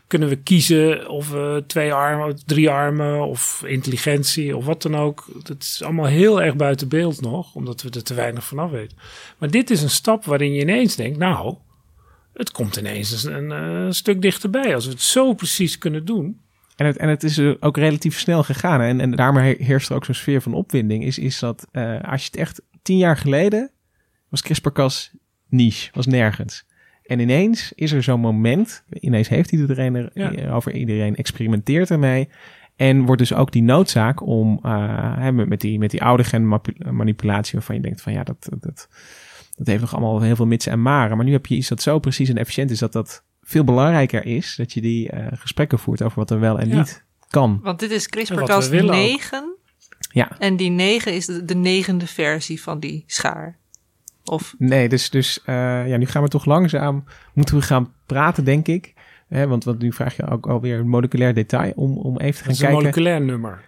kunnen 0.07 0.29
we 0.29 0.35
kiezen 0.35 1.09
of 1.09 1.29
we 1.29 1.63
twee 1.67 1.93
armen, 1.93 2.39
drie 2.45 2.69
armen 2.69 3.27
of 3.27 3.63
intelligentie 3.65 4.57
of 4.57 4.65
wat 4.65 4.81
dan 4.81 4.95
ook. 4.95 5.25
Dat 5.43 5.57
is 5.59 5.81
allemaal 5.83 6.05
heel 6.05 6.41
erg 6.41 6.55
buiten 6.55 6.87
beeld 6.87 7.21
nog, 7.21 7.55
omdat 7.55 7.81
we 7.81 7.89
er 7.89 8.03
te 8.03 8.13
weinig 8.13 8.45
van 8.45 8.59
af 8.59 8.71
weten. 8.71 8.97
Maar 9.37 9.51
dit 9.51 9.69
is 9.69 9.81
een 9.81 9.89
stap 9.89 10.25
waarin 10.25 10.53
je 10.53 10.61
ineens 10.61 10.95
denkt, 10.95 11.17
nou, 11.17 11.55
het 12.39 12.51
komt 12.51 12.75
ineens 12.75 13.23
een, 13.23 13.33
een, 13.33 13.49
een 13.49 13.93
stuk 13.93 14.21
dichterbij. 14.21 14.75
Als 14.75 14.85
we 14.85 14.91
het 14.91 15.01
zo 15.01 15.33
precies 15.33 15.77
kunnen 15.77 16.05
doen. 16.05 16.39
En 16.75 16.85
het, 16.85 16.97
en 16.97 17.09
het 17.09 17.23
is 17.23 17.37
eh, 17.37 17.51
ook 17.59 17.77
relatief 17.77 18.19
snel 18.19 18.43
gegaan. 18.43 18.81
En, 18.81 18.99
en 18.99 19.11
daarmee 19.11 19.55
heerst 19.59 19.89
er 19.89 19.95
ook 19.95 20.05
zo'n 20.05 20.13
sfeer 20.13 20.41
van 20.41 20.53
opwinding. 20.53 21.03
Is, 21.05 21.17
is 21.17 21.39
dat 21.39 21.67
uh, 21.71 22.01
als 22.01 22.21
je 22.21 22.27
het 22.31 22.39
echt 22.39 22.61
tien 22.81 22.97
jaar 22.97 23.17
geleden 23.17 23.71
was 24.29 24.41
CRISPR-Cas 24.41 25.11
niche, 25.49 25.89
was 25.93 26.05
nergens. 26.05 26.65
En 27.03 27.19
ineens 27.19 27.71
is 27.75 27.91
er 27.91 28.03
zo'n 28.03 28.19
moment, 28.19 28.83
ineens 28.89 29.27
heeft 29.27 29.51
iedereen 29.51 29.95
er 29.95 30.09
Ja. 30.13 30.51
over, 30.51 30.73
iedereen 30.73 31.15
experimenteert 31.15 31.91
ermee. 31.91 32.29
En 32.75 33.01
wordt 33.05 33.21
dus 33.21 33.33
ook 33.33 33.51
die 33.51 33.63
noodzaak 33.63 34.21
om 34.21 34.59
uh, 34.65 35.29
met 35.29 35.61
die, 35.61 35.79
met 35.79 35.91
die 35.91 36.03
oude 36.03 36.23
genmanipulatie 36.23 37.53
waarvan 37.53 37.75
je 37.75 37.81
denkt 37.81 38.01
van 38.01 38.13
ja, 38.13 38.23
dat, 38.23 38.49
dat, 38.59 38.89
dat, 39.59 39.67
heeft 39.67 39.81
nog 39.81 39.93
allemaal 39.93 40.21
heel 40.21 40.35
veel 40.35 40.45
mitsen 40.47 40.71
en 40.71 40.81
maren. 40.81 41.15
Maar 41.17 41.25
nu 41.25 41.31
heb 41.31 41.45
je 41.45 41.55
iets 41.55 41.67
dat 41.67 41.81
zo 41.81 41.99
precies 41.99 42.29
en 42.29 42.37
efficiënt 42.37 42.71
is 42.71 42.79
dat 42.79 42.91
dat 42.93 43.23
veel 43.41 43.63
belangrijker 43.63 44.25
is. 44.25 44.55
Dat 44.57 44.73
je 44.73 44.81
die 44.81 45.13
uh, 45.13 45.27
gesprekken 45.33 45.79
voert 45.79 46.01
over 46.01 46.17
wat 46.19 46.31
er 46.31 46.39
wel 46.39 46.59
en 46.59 46.67
Ja. 46.69 46.75
niet 46.77 47.05
kan. 47.29 47.59
Want 47.63 47.79
dit 47.79 47.91
is 47.91 48.07
CRISPR-Cas 48.09 48.65
we 48.69 48.75
willen 48.75 48.89
ook. 48.95 49.01
9. 49.01 49.55
Ja. 50.13 50.39
En 50.39 50.55
die 50.57 50.69
9 50.69 51.13
is 51.13 51.25
de, 51.25 51.45
de 51.45 51.55
negende 51.55 52.07
versie 52.07 52.61
van 52.61 52.79
die 52.79 53.03
schaar. 53.07 53.57
Of 54.25 54.55
Nee, 54.57 54.89
dus, 54.89 55.09
dus 55.09 55.39
uh, 55.45 55.55
ja, 55.87 55.97
nu 55.97 56.05
gaan 56.05 56.23
we 56.23 56.29
toch 56.29 56.45
langzaam, 56.45 57.03
moeten 57.33 57.55
we 57.55 57.61
gaan 57.61 57.93
praten, 58.05 58.43
denk 58.43 58.67
ik. 58.67 58.93
Hè, 59.27 59.47
want, 59.47 59.63
want 59.63 59.79
nu 59.81 59.93
vraag 59.93 60.15
je 60.15 60.27
ook 60.27 60.47
alweer 60.47 60.79
een 60.79 60.87
moleculair 60.89 61.33
detail 61.33 61.71
om, 61.75 61.97
om 61.97 62.17
even 62.17 62.19
te 62.19 62.25
Het 62.25 62.37
gaan 62.41 62.51
is 62.51 62.59
een 62.59 62.65
kijken. 62.65 62.77
moleculair 62.83 63.21
nummer. 63.21 63.61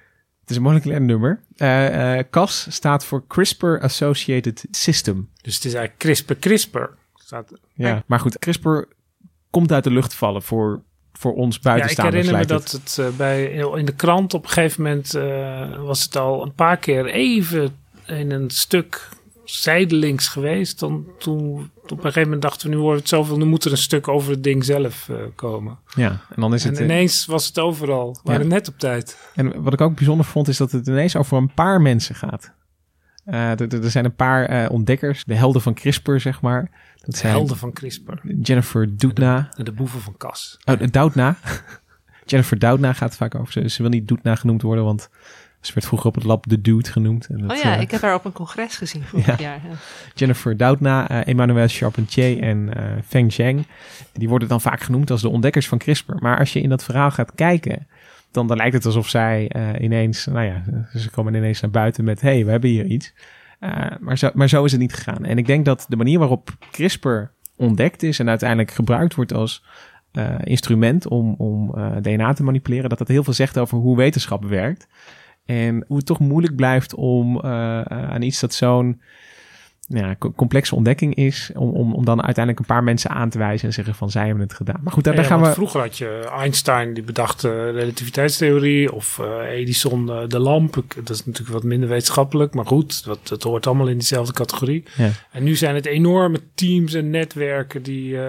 Het 0.52 0.60
is 0.60 0.66
een 0.66 0.72
moleculair 0.72 1.02
nummer. 1.02 1.40
Uh, 1.58 2.16
uh, 2.18 2.24
CAS 2.30 2.68
staat 2.70 3.06
voor 3.06 3.28
CRISPR 3.28 3.78
Associated 3.80 4.66
System. 4.72 5.30
Dus 5.42 5.56
het 5.56 5.66
is 5.66 5.74
eigenlijk 5.74 6.04
CRISPR-CRISPR. 6.04 6.90
Staat, 7.16 7.52
Ja, 7.74 8.04
maar 8.06 8.20
goed, 8.20 8.40
CRISPR 8.40 8.80
komt 9.50 9.72
uit 9.72 9.84
de 9.84 9.92
lucht 9.92 10.14
vallen 10.14 10.42
voor, 10.42 10.84
voor 11.14 11.34
ons 11.34 11.54
Ja, 11.56 11.60
ik 11.60 11.64
buitenstaanders. 11.64 12.16
herinner 12.16 12.48
me 12.48 12.54
dat 12.54 12.72
het. 12.72 12.96
het 12.96 13.12
uh, 13.12 13.18
bij, 13.18 13.44
in 13.76 13.86
de 13.86 13.96
krant 13.96 14.34
op 14.34 14.44
een 14.44 14.50
gegeven 14.50 14.84
moment 14.84 15.16
uh, 15.16 15.84
was 15.84 16.04
het 16.04 16.16
al 16.16 16.44
een 16.44 16.54
paar 16.54 16.78
keer 16.78 17.06
even 17.06 17.76
in 18.06 18.32
een 18.32 18.50
stuk 18.50 19.10
zijdelings 19.52 20.28
geweest. 20.28 20.80
Dan, 20.80 21.06
toen, 21.18 21.72
op 21.84 21.92
een 21.92 21.98
gegeven 21.98 22.22
moment 22.22 22.42
dachten 22.42 22.70
we, 22.70 22.76
nu 22.76 22.82
wordt 22.82 23.00
het 23.00 23.10
zoveel, 23.10 23.38
nu 23.38 23.46
moet 23.46 23.66
er 23.66 23.72
een 23.72 23.78
stuk 23.78 24.08
over 24.08 24.32
het 24.32 24.44
ding 24.44 24.66
zelf 24.66 25.08
uh, 25.12 25.18
komen. 25.36 25.78
Ja, 25.96 26.10
en 26.10 26.42
dan 26.42 26.54
is 26.54 26.64
het... 26.64 26.78
eh, 26.78 26.84
ineens 26.84 27.26
was 27.26 27.48
het 27.48 27.60
overal. 27.60 28.12
We 28.12 28.20
waren 28.24 28.48
net 28.48 28.68
op 28.68 28.80
tijd. 28.80 29.18
En 29.36 29.64
wat 29.64 29.74
ik 29.74 29.82
ook 29.82 29.96
bijzonder 29.96 30.26
vond, 30.26 30.48
is 30.48 30.58
dat 30.58 30.72
het 30.72 30.88
ineens 30.88 31.16
over 31.16 31.38
een 31.38 31.54
paar 31.54 31.82
mensen 31.82 32.16
gaat. 32.16 32.54
Uh, 33.26 33.60
er, 33.60 33.84
er 33.84 33.92
zijn 33.92 34.06
een 34.06 34.16
paar 34.16 34.64
uh, 34.64 34.72
ontdekkers, 34.72 35.24
de 35.24 35.36
helden 35.36 35.62
van 35.62 35.74
CRISPR, 35.74 36.18
zeg 36.18 36.42
maar. 36.42 36.72
Dat 36.96 37.12
De 37.12 37.18
zijn 37.18 37.32
helden 37.34 37.58
van 37.58 37.74
CRISPR. 37.74 38.14
Jennifer 38.42 38.98
Doudna. 38.98 39.50
En 39.56 39.64
de 39.66 39.72
boeven 39.72 40.02
van 40.02 40.18
Cas. 40.18 40.58
Oh, 40.66 40.82
Doudna. 40.92 41.36
Jennifer 42.26 42.60
Doudna 42.60 42.94
gaat 42.94 43.10
het 43.10 43.18
vaak 43.18 43.36
over. 43.36 43.54
Ze, 43.54 43.70
ze 43.70 43.82
wil 43.82 43.92
niet 43.92 44.08
Doudna 44.08 44.36
genoemd 44.36 44.62
worden, 44.62 44.84
want 44.84 45.10
Ze 45.62 45.74
werd 45.74 45.86
vroeger 45.86 46.08
op 46.08 46.16
het 46.16 46.24
lab 46.24 46.46
de 46.48 46.62
Dude 46.62 46.90
genoemd. 46.90 47.28
En 47.28 47.38
dat, 47.38 47.52
oh 47.52 47.58
ja, 47.58 47.76
uh, 47.76 47.82
ik 47.82 47.92
heb 47.92 48.02
haar 48.02 48.16
op 48.16 48.26
een 48.26 48.32
congres 48.32 48.78
gezien 48.78 49.04
vorig 49.04 49.26
jaar. 49.40 49.62
Ja. 49.64 49.76
Jennifer 50.14 50.58
Doudna, 50.58 51.12
uh, 51.12 51.28
Emmanuel 51.28 51.68
Charpentier 51.68 52.42
en 52.42 52.72
uh, 52.78 52.84
Feng 53.06 53.34
Zheng. 53.34 53.66
Die 54.14 54.30
worden 54.30 54.48
dan 54.48 54.62
vaak 54.62 54.82
genoemd 54.82 55.12
als 55.12 55.22
de 55.22 55.30
ontdekkers 55.30 55.68
van 55.68 55.78
CRISPR. 55.78 56.14
Maar 56.20 56.40
als 56.40 56.54
je 56.54 56.62
in 56.62 56.70
dat 56.70 56.84
verhaal 56.84 57.12
gaat 57.12 57.32
kijken, 57.36 57.88
dan, 58.32 58.48
dan 58.48 58.58
lijkt 58.58 58.74
het 58.74 58.86
alsof 58.86 59.10
zij 59.10 59.52
ineens, 59.80 60.26
nou 60.26 60.46
ja, 60.46 60.64
ze 60.94 61.10
komen 61.10 61.34
ineens 61.34 61.62
naar 61.62 61.72
buiten 61.72 62.04
met, 62.04 62.22
hé, 62.22 62.30
hey, 62.30 62.46
we 62.46 62.52
hebben 62.52 62.70
hier 62.70 62.86
iets. 62.86 63.14
maar, 64.00 64.18
zo, 64.18 64.30
maar 64.34 64.50
zo 64.50 64.64
is 64.64 64.72
het 64.72 64.82
niet 64.82 64.94
gegaan. 64.94 65.26
En 65.26 65.38
ik 65.38 65.46
denk 65.46 65.66
dat 65.66 65.86
de 65.90 65.96
manier 65.96 66.20
waarop 66.20 66.50
CRISPR 66.72 67.22
ontdekt 67.56 68.04
is 68.04 68.20
en 68.20 68.30
uiteindelijk 68.30 68.72
gebruikt 68.72 69.16
wordt 69.16 69.34
als 69.34 69.64
instrument 70.44 71.08
om, 71.08 71.36
om 71.38 71.76
DNA 72.02 72.34
te 72.34 72.44
manipuleren, 72.44 72.90
dat 72.90 72.98
dat 72.98 73.08
heel 73.08 73.24
veel 73.24 73.34
zegt 73.34 73.58
over 73.58 73.78
hoe 73.78 73.98
wetenschap 73.98 74.46
werkt. 74.46 74.88
En 75.52 75.84
hoe 75.88 75.98
het 75.98 76.06
toch 76.06 76.20
moeilijk 76.20 76.56
blijft 76.56 76.94
om 76.96 77.36
uh, 77.36 77.82
aan 77.82 78.22
iets 78.22 78.40
dat 78.40 78.54
zo'n 78.54 79.02
ja, 79.88 80.16
complexe 80.36 80.76
ontdekking 80.76 81.16
is, 81.16 81.52
om, 81.56 81.70
om, 81.70 81.94
om 81.94 82.06
dan 82.06 82.24
uiteindelijk 82.24 82.60
een 82.60 82.76
paar 82.76 82.84
mensen 82.84 83.10
aan 83.10 83.30
te 83.30 83.38
wijzen 83.38 83.68
en 83.68 83.74
zeggen 83.74 83.96
van 83.96 84.10
zij 84.10 84.26
hebben 84.26 84.44
het 84.44 84.54
gedaan. 84.54 84.80
Maar 84.84 84.94
goed, 84.94 85.04
daar, 85.04 85.16
ja, 85.16 85.24
gaan 85.24 85.42
we. 85.42 85.52
Vroeger 85.52 85.80
had 85.80 85.98
je 85.98 86.30
Einstein 86.38 86.94
die 86.94 87.04
bedacht 87.04 87.42
de 87.42 87.72
relativiteitstheorie 87.72 88.94
of 88.94 89.20
uh, 89.22 89.50
Edison 89.50 90.08
uh, 90.08 90.20
de 90.28 90.40
lamp. 90.40 90.84
Dat 90.96 91.10
is 91.10 91.26
natuurlijk 91.26 91.54
wat 91.54 91.64
minder 91.64 91.90
wetenschappelijk, 91.90 92.54
maar 92.54 92.66
goed, 92.66 93.06
dat, 93.06 93.28
dat 93.28 93.44
hoort 93.44 93.68
allemaal 93.68 93.88
in 93.88 93.98
diezelfde 93.98 94.34
categorie. 94.34 94.84
Ja. 94.98 95.10
En 95.32 95.44
nu 95.44 95.56
zijn 95.56 95.76
het 95.76 95.86
enorme 95.86 96.40
teams 96.56 96.94
en 96.94 97.10
netwerken 97.10 97.84
die 97.84 98.14
uh, 98.14 98.20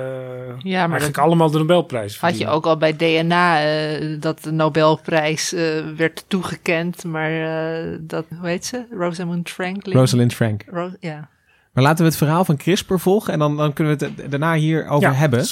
ja, 0.58 0.80
maar 0.80 0.88
eigenlijk 0.88 1.14
dat, 1.14 1.24
allemaal 1.24 1.50
de 1.50 1.58
Nobelprijs 1.58 2.20
Had 2.20 2.38
je 2.38 2.48
ook 2.48 2.66
al 2.66 2.76
bij 2.76 2.96
DNA 2.96 3.60
dat 4.18 4.42
de 4.42 4.50
Nobelprijs 4.50 5.50
werd 5.96 6.24
toegekend, 6.28 7.04
maar 7.04 7.30
dat, 8.00 8.26
hoe 8.38 8.48
heet 8.48 8.64
ze? 8.64 8.84
Rosamund 8.90 9.50
Franklin? 9.50 9.96
Rosalind 9.96 10.34
Frank. 10.34 10.64
Ro 10.66 10.90
ja. 11.00 11.30
Maar 11.72 11.84
laten 11.84 12.04
we 12.04 12.10
het 12.10 12.18
verhaal 12.18 12.44
van 12.44 12.56
CRISPR 12.56 12.96
volgen 12.96 13.32
en 13.32 13.38
dan, 13.38 13.56
dan 13.56 13.72
kunnen 13.72 13.98
we 13.98 14.04
het 14.04 14.30
daarna 14.30 14.54
hierover 14.54 15.08
ja, 15.08 15.14
hebben. 15.14 15.46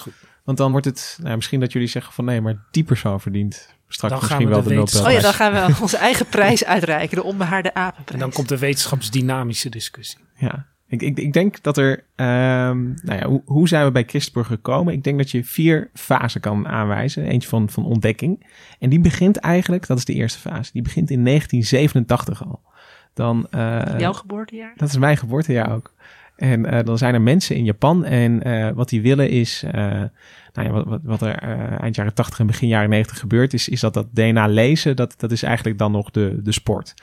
Want 0.44 0.58
dan 0.58 0.70
wordt 0.70 0.86
het, 0.86 1.18
nou, 1.22 1.36
misschien 1.36 1.60
dat 1.60 1.72
jullie 1.72 1.88
zeggen 1.88 2.12
van 2.12 2.24
nee, 2.24 2.40
maar 2.40 2.56
die 2.70 2.84
persoon 2.84 3.20
verdient 3.20 3.74
straks 3.88 4.12
dan 4.12 4.22
misschien 4.22 4.48
wel 4.48 4.62
de, 4.62 4.68
de 4.68 4.74
Nobelprijs. 4.74 5.06
Oh 5.06 5.12
ja, 5.12 5.20
dan 5.20 5.32
gaan 5.32 5.52
we 5.52 5.74
onze 5.82 5.96
eigen 5.96 6.26
prijs 6.26 6.64
uitreiken, 6.64 7.16
de 7.16 7.22
onbehaarde 7.22 7.74
apenprijs. 7.74 8.12
En 8.12 8.18
dan 8.18 8.32
komt 8.32 8.48
de 8.48 8.58
wetenschapsdynamische 8.58 9.68
discussie. 9.68 10.18
Ja, 10.36 10.66
ik, 10.86 11.02
ik, 11.02 11.18
ik 11.18 11.32
denk 11.32 11.62
dat 11.62 11.76
er, 11.76 11.90
um, 12.16 12.94
nou 13.02 13.18
ja, 13.18 13.26
hoe, 13.26 13.42
hoe 13.44 13.68
zijn 13.68 13.84
we 13.84 13.90
bij 13.90 14.04
CRISPR 14.04 14.40
gekomen? 14.40 14.94
Ik 14.94 15.04
denk 15.04 15.18
dat 15.18 15.30
je 15.30 15.44
vier 15.44 15.90
fasen 15.94 16.40
kan 16.40 16.68
aanwijzen. 16.68 17.24
Eentje 17.24 17.48
van, 17.48 17.70
van 17.70 17.84
ontdekking. 17.84 18.46
En 18.78 18.90
die 18.90 19.00
begint 19.00 19.36
eigenlijk, 19.36 19.86
dat 19.86 19.98
is 19.98 20.04
de 20.04 20.14
eerste 20.14 20.38
fase, 20.38 20.72
die 20.72 20.82
begint 20.82 21.10
in 21.10 21.24
1987 21.24 22.44
al. 22.44 22.60
Dan, 23.14 23.46
uh, 23.54 23.82
Jouw 23.98 24.12
geboortejaar? 24.12 24.72
Dat 24.76 24.88
is 24.88 24.96
mijn 24.96 25.16
geboortejaar 25.16 25.74
ook. 25.74 25.92
En 26.36 26.74
uh, 26.74 26.78
dan 26.84 26.98
zijn 26.98 27.14
er 27.14 27.22
mensen 27.22 27.56
in 27.56 27.64
Japan 27.64 28.04
en 28.04 28.48
uh, 28.48 28.70
wat 28.70 28.88
die 28.88 29.02
willen 29.02 29.30
is, 29.30 29.64
uh, 29.64 29.72
nou 30.52 30.68
ja, 30.68 30.70
wat, 30.70 31.00
wat 31.02 31.22
er 31.22 31.38
eind 31.80 31.94
jaren 31.94 32.14
80 32.14 32.38
en 32.38 32.46
begin 32.46 32.68
jaren 32.68 32.90
90 32.90 33.18
gebeurd 33.18 33.52
is, 33.52 33.68
is 33.68 33.80
dat 33.80 33.94
dat 33.94 34.14
DNA 34.14 34.46
lezen, 34.46 34.96
dat, 34.96 35.14
dat 35.16 35.32
is 35.32 35.42
eigenlijk 35.42 35.78
dan 35.78 35.92
nog 35.92 36.10
de, 36.10 36.40
de 36.42 36.52
sport. 36.52 36.94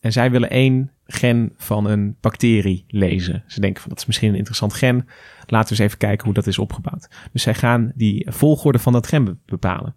En 0.00 0.12
zij 0.12 0.30
willen 0.30 0.50
één 0.50 0.90
gen 1.06 1.52
van 1.56 1.86
een 1.86 2.16
bacterie 2.20 2.84
lezen. 2.88 3.44
Ze 3.46 3.60
denken 3.60 3.80
van 3.80 3.90
dat 3.90 3.98
is 3.98 4.06
misschien 4.06 4.28
een 4.28 4.36
interessant 4.36 4.74
gen. 4.74 5.08
Laten 5.46 5.68
we 5.68 5.82
eens 5.82 5.86
even 5.88 5.98
kijken 5.98 6.24
hoe 6.24 6.34
dat 6.34 6.46
is 6.46 6.58
opgebouwd. 6.58 7.08
Dus 7.32 7.42
zij 7.42 7.54
gaan 7.54 7.92
die 7.94 8.26
volgorde 8.30 8.78
van 8.78 8.92
dat 8.92 9.06
gen 9.06 9.40
bepalen. 9.46 9.94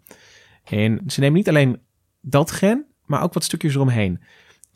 En 0.63 1.01
ze 1.08 1.19
nemen 1.19 1.38
niet 1.38 1.49
alleen 1.49 1.79
dat 2.21 2.51
gen, 2.51 2.86
maar 3.05 3.23
ook 3.23 3.34
wat 3.34 3.43
stukjes 3.43 3.75
eromheen. 3.75 4.19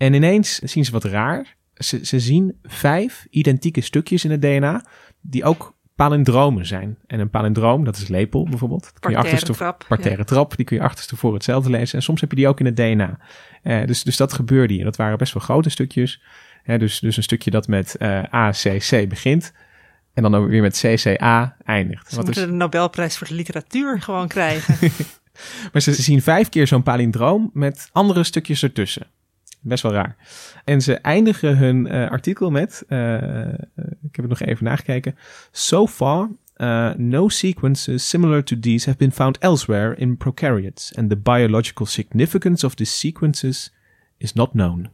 En 0.03 0.13
ineens 0.13 0.59
zien 0.59 0.85
ze 0.85 0.91
wat 0.91 1.03
raar 1.03 1.55
ze, 1.73 2.05
ze 2.05 2.19
zien 2.19 2.57
vijf 2.63 3.27
identieke 3.29 3.81
stukjes 3.81 4.25
in 4.25 4.31
het 4.31 4.41
DNA 4.41 4.85
die 5.21 5.43
ook 5.43 5.75
palindromen 5.95 6.65
zijn. 6.65 6.97
En 7.07 7.19
een 7.19 7.29
palindroom, 7.29 7.83
dat 7.83 7.97
is 7.97 8.07
lepel 8.07 8.43
bijvoorbeeld. 8.49 8.83
Dat 8.83 8.99
kun 8.99 9.09
je 9.09 9.15
parterre 9.15 9.53
trap. 9.53 9.85
Parterre 9.87 10.17
ja. 10.17 10.23
trap, 10.23 10.55
die 10.55 10.65
kun 10.65 10.77
je 10.77 10.83
achterstevoren 10.83 11.35
hetzelfde 11.35 11.69
lezen. 11.69 11.97
En 11.97 12.03
soms 12.03 12.21
heb 12.21 12.29
je 12.29 12.35
die 12.35 12.47
ook 12.47 12.59
in 12.59 12.65
het 12.65 12.75
DNA. 12.75 13.19
Uh, 13.63 13.85
dus, 13.85 14.03
dus 14.03 14.17
dat 14.17 14.33
gebeurde 14.33 14.73
hier. 14.73 14.83
Dat 14.83 14.95
waren 14.95 15.17
best 15.17 15.33
wel 15.33 15.43
grote 15.43 15.69
stukjes. 15.69 16.21
Uh, 16.65 16.79
dus, 16.79 16.99
dus 16.99 17.17
een 17.17 17.23
stukje 17.23 17.51
dat 17.51 17.67
met 17.67 17.95
uh, 17.99 18.23
ACC 18.23 19.09
begint. 19.09 19.53
En 20.13 20.23
dan 20.23 20.35
ook 20.35 20.47
weer 20.47 20.61
met 20.61 20.77
CCA 20.85 21.55
eindigt. 21.65 22.09
Ze 22.09 22.15
Wat 22.15 22.25
moeten 22.25 22.43
is... 22.43 22.49
de 22.49 22.55
Nobelprijs 22.55 23.17
voor 23.17 23.27
de 23.27 23.33
literatuur 23.33 24.01
gewoon 24.01 24.27
krijgen. 24.27 24.91
maar 25.71 25.81
ze 25.81 25.93
zien 25.93 26.21
vijf 26.21 26.49
keer 26.49 26.67
zo'n 26.67 26.83
palindroom 26.83 27.49
met 27.53 27.89
andere 27.91 28.23
stukjes 28.23 28.63
ertussen. 28.63 29.07
Best 29.63 29.83
wel 29.83 29.91
raar. 29.91 30.15
En 30.63 30.81
ze 30.81 30.93
eindigen 30.93 31.57
hun 31.57 31.85
uh, 31.85 32.09
artikel 32.09 32.51
met, 32.51 32.83
uh, 32.89 33.13
ik 33.77 34.15
heb 34.15 34.15
het 34.15 34.27
nog 34.27 34.41
even 34.41 34.65
nagekeken. 34.65 35.17
So 35.51 35.87
far, 35.87 36.29
uh, 36.57 36.93
no 36.93 37.29
sequences 37.29 38.09
similar 38.09 38.43
to 38.43 38.59
these 38.59 38.85
have 38.85 38.97
been 38.97 39.11
found 39.11 39.37
elsewhere 39.37 39.95
in 39.95 40.17
prokaryotes. 40.17 40.95
And 40.95 41.09
the 41.09 41.17
biological 41.17 41.85
significance 41.85 42.65
of 42.65 42.75
these 42.75 42.97
sequences 42.97 43.73
is 44.17 44.33
not 44.33 44.51
known. 44.51 44.89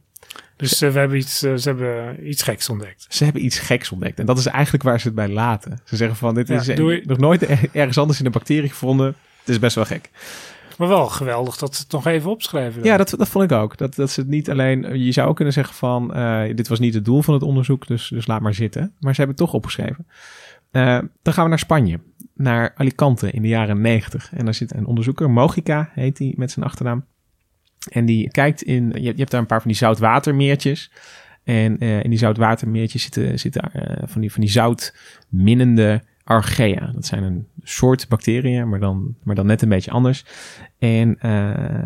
Dus 0.56 0.78
ze, 0.78 0.92
we 0.92 1.00
hebben 1.00 1.18
iets, 1.18 1.38
ze 1.40 1.62
hebben 1.64 2.30
iets 2.30 2.44
geks 2.44 2.70
ontdekt. 2.70 3.06
Ze 3.10 3.24
hebben 3.24 3.46
iets 3.46 3.60
geks 3.60 3.92
ontdekt. 3.92 4.20
En 4.20 4.26
dat 4.26 4.38
is 4.38 4.46
eigenlijk 4.46 4.84
waar 4.84 5.00
ze 5.00 5.08
het 5.08 5.16
bij 5.16 5.30
laten. 5.30 5.82
Ze 5.86 5.96
zeggen 5.96 6.18
van, 6.18 6.34
dit 6.34 6.48
ja, 6.48 6.62
is 6.62 6.68
nog 7.04 7.18
nooit 7.18 7.46
ergens 7.72 7.98
anders 7.98 8.20
in 8.20 8.26
een 8.26 8.32
bacterie 8.32 8.70
gevonden. 8.70 9.16
Het 9.40 9.50
is 9.50 9.60
best 9.60 9.76
wel 9.76 9.86
gek. 9.86 10.10
Maar 10.80 10.88
wel 10.88 11.08
geweldig 11.08 11.58
dat 11.58 11.76
ze 11.76 11.82
het 11.82 11.92
nog 11.92 12.06
even 12.06 12.32
opschrijven. 12.32 12.82
Dan. 12.82 12.92
Ja, 12.92 12.98
dat, 12.98 13.10
dat 13.18 13.30
vond 13.30 13.52
ik 13.52 13.58
ook. 13.58 13.78
Dat, 13.78 13.96
dat 13.96 14.10
ze 14.10 14.20
het 14.20 14.30
niet 14.30 14.50
alleen... 14.50 15.04
Je 15.04 15.12
zou 15.12 15.30
ook 15.30 15.36
kunnen 15.36 15.54
zeggen 15.54 15.76
van... 15.76 16.18
Uh, 16.18 16.56
dit 16.56 16.68
was 16.68 16.80
niet 16.80 16.94
het 16.94 17.06
doel 17.06 17.22
van 17.22 17.34
het 17.34 17.44
onderzoek, 17.44 17.88
dus, 17.88 18.08
dus 18.08 18.28
laat 18.28 18.42
maar 18.42 18.54
zitten. 18.54 18.94
Maar 19.00 19.16
ze 19.16 19.22
hebben 19.22 19.36
het 19.36 19.46
toch 19.46 19.54
opgeschreven. 19.54 20.08
Uh, 20.72 21.00
dan 21.22 21.34
gaan 21.34 21.44
we 21.44 21.50
naar 21.50 21.60
Spanje. 21.60 22.00
Naar 22.34 22.74
Alicante 22.76 23.32
in 23.32 23.42
de 23.42 23.48
jaren 23.48 23.82
90. 23.82 24.34
En 24.34 24.46
daar 24.46 24.54
zit 24.54 24.74
een 24.74 24.86
onderzoeker, 24.86 25.30
Mogica 25.30 25.90
heet 25.94 26.18
hij 26.18 26.34
met 26.38 26.52
zijn 26.52 26.66
achternaam. 26.66 27.06
En 27.92 28.06
die 28.06 28.32
kijkt 28.32 28.62
in... 28.62 28.92
Je, 28.94 29.02
je 29.02 29.14
hebt 29.16 29.32
daar 29.32 29.42
een 29.42 29.46
paar 29.46 29.62
van 29.62 29.72
die 29.72 29.80
zoutwatermeertjes. 29.80 30.92
En 31.44 31.84
uh, 31.84 32.04
in 32.04 32.10
die 32.10 32.20
zoutwatermeertjes 32.20 33.04
zitten, 33.04 33.40
zitten 33.40 33.72
van, 34.06 34.22
die, 34.22 34.32
van 34.32 34.42
die 34.42 34.52
zoutminnende 34.52 36.04
archaea. 36.30 36.92
Dat 36.94 37.06
zijn 37.06 37.24
een 37.24 37.48
soort 37.64 38.08
bacteriën, 38.08 38.70
maar 38.70 38.80
dan, 38.80 39.16
maar 39.24 39.36
dan 39.36 39.46
net 39.46 39.62
een 39.62 39.70
beetje 39.70 39.92
anders. 39.92 40.26
En 40.78 41.10
uh, 41.10 41.32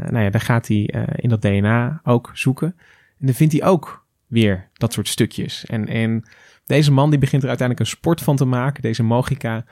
nou 0.10 0.20
ja, 0.20 0.30
daar 0.30 0.42
gaat 0.42 0.68
hij 0.68 0.94
uh, 0.96 1.04
in 1.16 1.30
dat 1.30 1.42
DNA 1.42 2.02
ook 2.04 2.32
zoeken. 2.34 2.76
En 3.20 3.26
dan 3.26 3.36
vindt 3.36 3.54
hij 3.54 3.64
ook 3.64 4.06
weer 4.28 4.70
dat 4.74 4.94
soort 4.94 5.08
stukjes. 5.08 5.66
En, 5.66 5.88
en 5.88 6.24
deze 6.66 6.92
man 6.92 7.10
die 7.10 7.20
begint 7.20 7.42
er 7.42 7.48
uiteindelijk 7.48 7.90
een 7.90 7.98
sport 7.98 8.22
van 8.22 8.36
te 8.36 8.46
maken, 8.46 8.82
deze 8.82 9.04
Mogica. 9.04 9.66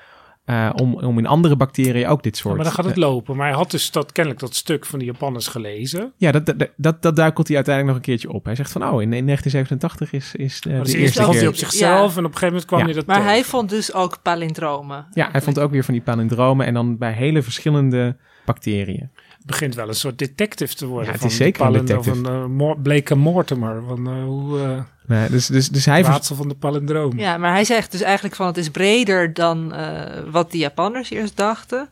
Uh, 0.52 0.70
om, 0.76 0.96
om 0.96 1.18
in 1.18 1.28
andere 1.28 1.56
bacteriën 1.56 2.08
ook 2.08 2.24
dit 2.24 2.38
soort... 2.38 2.50
Ja, 2.50 2.56
maar 2.56 2.66
dan 2.66 2.74
gaat 2.74 2.86
het 2.86 2.98
lopen. 2.98 3.36
Maar 3.36 3.48
hij 3.48 3.56
had 3.56 3.72
dus 3.72 3.92
dat, 3.92 4.12
kennelijk 4.12 4.42
dat 4.42 4.56
stuk 4.56 4.86
van 4.86 5.00
de 5.00 5.06
Japanners 5.06 5.48
gelezen. 5.48 6.14
Ja, 6.18 6.32
dat, 6.32 6.46
dat, 6.46 6.70
dat, 6.76 7.02
dat 7.02 7.16
duikelt 7.16 7.48
hij 7.48 7.56
uiteindelijk 7.56 7.96
nog 7.96 8.06
een 8.06 8.14
keertje 8.14 8.36
op. 8.38 8.46
Hij 8.46 8.56
zegt 8.56 8.72
van, 8.72 8.84
oh, 8.84 9.02
in, 9.02 9.14
in 9.14 9.26
1987 9.26 10.14
is, 10.14 10.36
is 10.36 10.62
uh, 10.68 10.84
de 10.84 10.98
eerste 10.98 11.24
keer... 11.24 11.34
hij 11.34 11.48
op 11.48 11.56
zichzelf 11.56 12.12
ja. 12.12 12.18
en 12.18 12.26
op 12.26 12.32
een 12.32 12.38
gegeven 12.38 12.48
moment 12.48 12.66
kwam 12.66 12.80
ja. 12.80 12.86
hij 12.86 12.94
dat 12.94 13.06
Maar 13.06 13.24
hij 13.24 13.44
vond 13.44 13.70
dus 13.70 13.94
ook 13.94 14.22
palindromen. 14.22 15.08
Ja, 15.14 15.30
hij 15.32 15.42
vond 15.42 15.60
ook 15.60 15.72
weer 15.72 15.84
van 15.84 15.94
die 15.94 16.04
palindromen 16.04 16.66
en 16.66 16.74
dan 16.74 16.98
bij 16.98 17.14
hele 17.14 17.42
verschillende 17.42 18.18
bacteriën. 18.46 19.10
Het 19.42 19.50
begint 19.50 19.76
wel 19.76 19.88
een 19.88 19.96
soort 19.96 20.20
detective 20.20 20.76
te 20.76 20.86
worden. 20.86 21.06
Ja, 21.06 21.12
het 21.12 21.22
van 21.22 21.30
is 21.30 21.36
zeker 21.36 21.66
een 21.66 21.72
detective. 21.72 22.12
Of 22.12 22.26
een 22.26 22.60
uh, 22.60 22.82
Blake 22.82 23.16
Mortimer. 23.16 23.84
Van, 23.88 24.18
uh, 24.18 24.24
hoe... 24.24 24.60
Uh, 24.60 24.80
Nee, 25.08 25.30
dus, 25.30 25.48
dus, 25.48 25.70
dus 25.70 25.86
hij 25.86 26.02
raadsel 26.02 26.36
van 26.36 26.48
de 26.48 26.56
palindroom. 26.56 27.20
Ja, 27.20 27.38
maar 27.38 27.52
hij 27.52 27.64
zegt 27.64 27.92
dus 27.92 28.02
eigenlijk 28.02 28.36
van 28.36 28.48
het 28.48 28.58
is 28.58 28.70
breder 28.70 29.34
dan 29.34 29.74
uh, 29.76 30.02
wat 30.32 30.52
de 30.52 30.58
Japanners 30.58 31.10
eerst 31.10 31.38
dachten. 31.38 31.90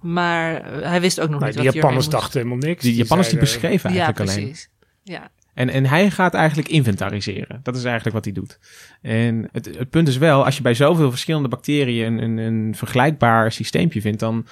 Maar 0.00 0.64
hij 0.82 1.00
wist 1.00 1.20
ook 1.20 1.28
nog 1.28 1.44
niet 1.44 1.54
die 1.54 1.64
wat 1.64 1.74
Japanners 1.74 2.08
dachten 2.08 2.40
helemaal 2.40 2.68
niks. 2.68 2.82
Die, 2.82 2.90
die 2.92 3.00
Japanners 3.02 3.28
die 3.28 3.38
beschreven 3.38 3.90
eigenlijk 3.90 4.18
ja, 4.18 4.24
alleen. 4.24 4.44
Precies. 4.44 4.68
Ja, 5.02 5.30
en, 5.54 5.68
en 5.68 5.86
hij 5.86 6.10
gaat 6.10 6.34
eigenlijk 6.34 6.68
inventariseren. 6.68 7.60
Dat 7.62 7.76
is 7.76 7.84
eigenlijk 7.84 8.14
wat 8.14 8.24
hij 8.24 8.34
doet. 8.34 8.58
En 9.02 9.48
het, 9.52 9.66
het 9.78 9.90
punt 9.90 10.08
is 10.08 10.16
wel, 10.18 10.44
als 10.44 10.56
je 10.56 10.62
bij 10.62 10.74
zoveel 10.74 11.10
verschillende 11.10 11.48
bacteriën 11.48 12.06
een, 12.06 12.22
een, 12.22 12.38
een 12.38 12.74
vergelijkbaar 12.74 13.52
systeempje 13.52 14.00
vindt, 14.00 14.20
dan, 14.20 14.46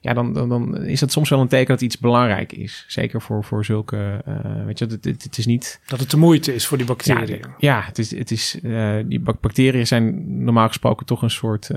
ja, 0.00 0.14
dan, 0.14 0.32
dan, 0.32 0.48
dan 0.48 0.76
is 0.76 1.00
dat 1.00 1.12
soms 1.12 1.28
wel 1.28 1.40
een 1.40 1.48
teken 1.48 1.66
dat 1.66 1.80
iets 1.80 1.98
belangrijk 1.98 2.52
is. 2.52 2.84
Zeker 2.88 3.22
voor, 3.22 3.44
voor 3.44 3.64
zulke, 3.64 4.22
uh, 4.28 4.64
weet 4.64 4.78
je, 4.78 4.84
het, 4.84 5.04
het, 5.04 5.22
het, 5.22 5.38
is 5.38 5.46
niet... 5.46 5.80
Dat 5.86 6.00
het 6.00 6.10
de 6.10 6.16
moeite 6.16 6.54
is 6.54 6.66
voor 6.66 6.76
die 6.76 6.86
bacteriën. 6.86 7.38
Ja, 7.38 7.54
ja 7.58 7.80
het 7.80 7.98
is, 7.98 8.16
het 8.16 8.30
is 8.30 8.58
uh, 8.62 8.96
die 9.06 9.20
bacteriën 9.20 9.86
zijn 9.86 10.44
normaal 10.44 10.68
gesproken 10.68 11.06
toch 11.06 11.22
een 11.22 11.30
soort 11.30 11.70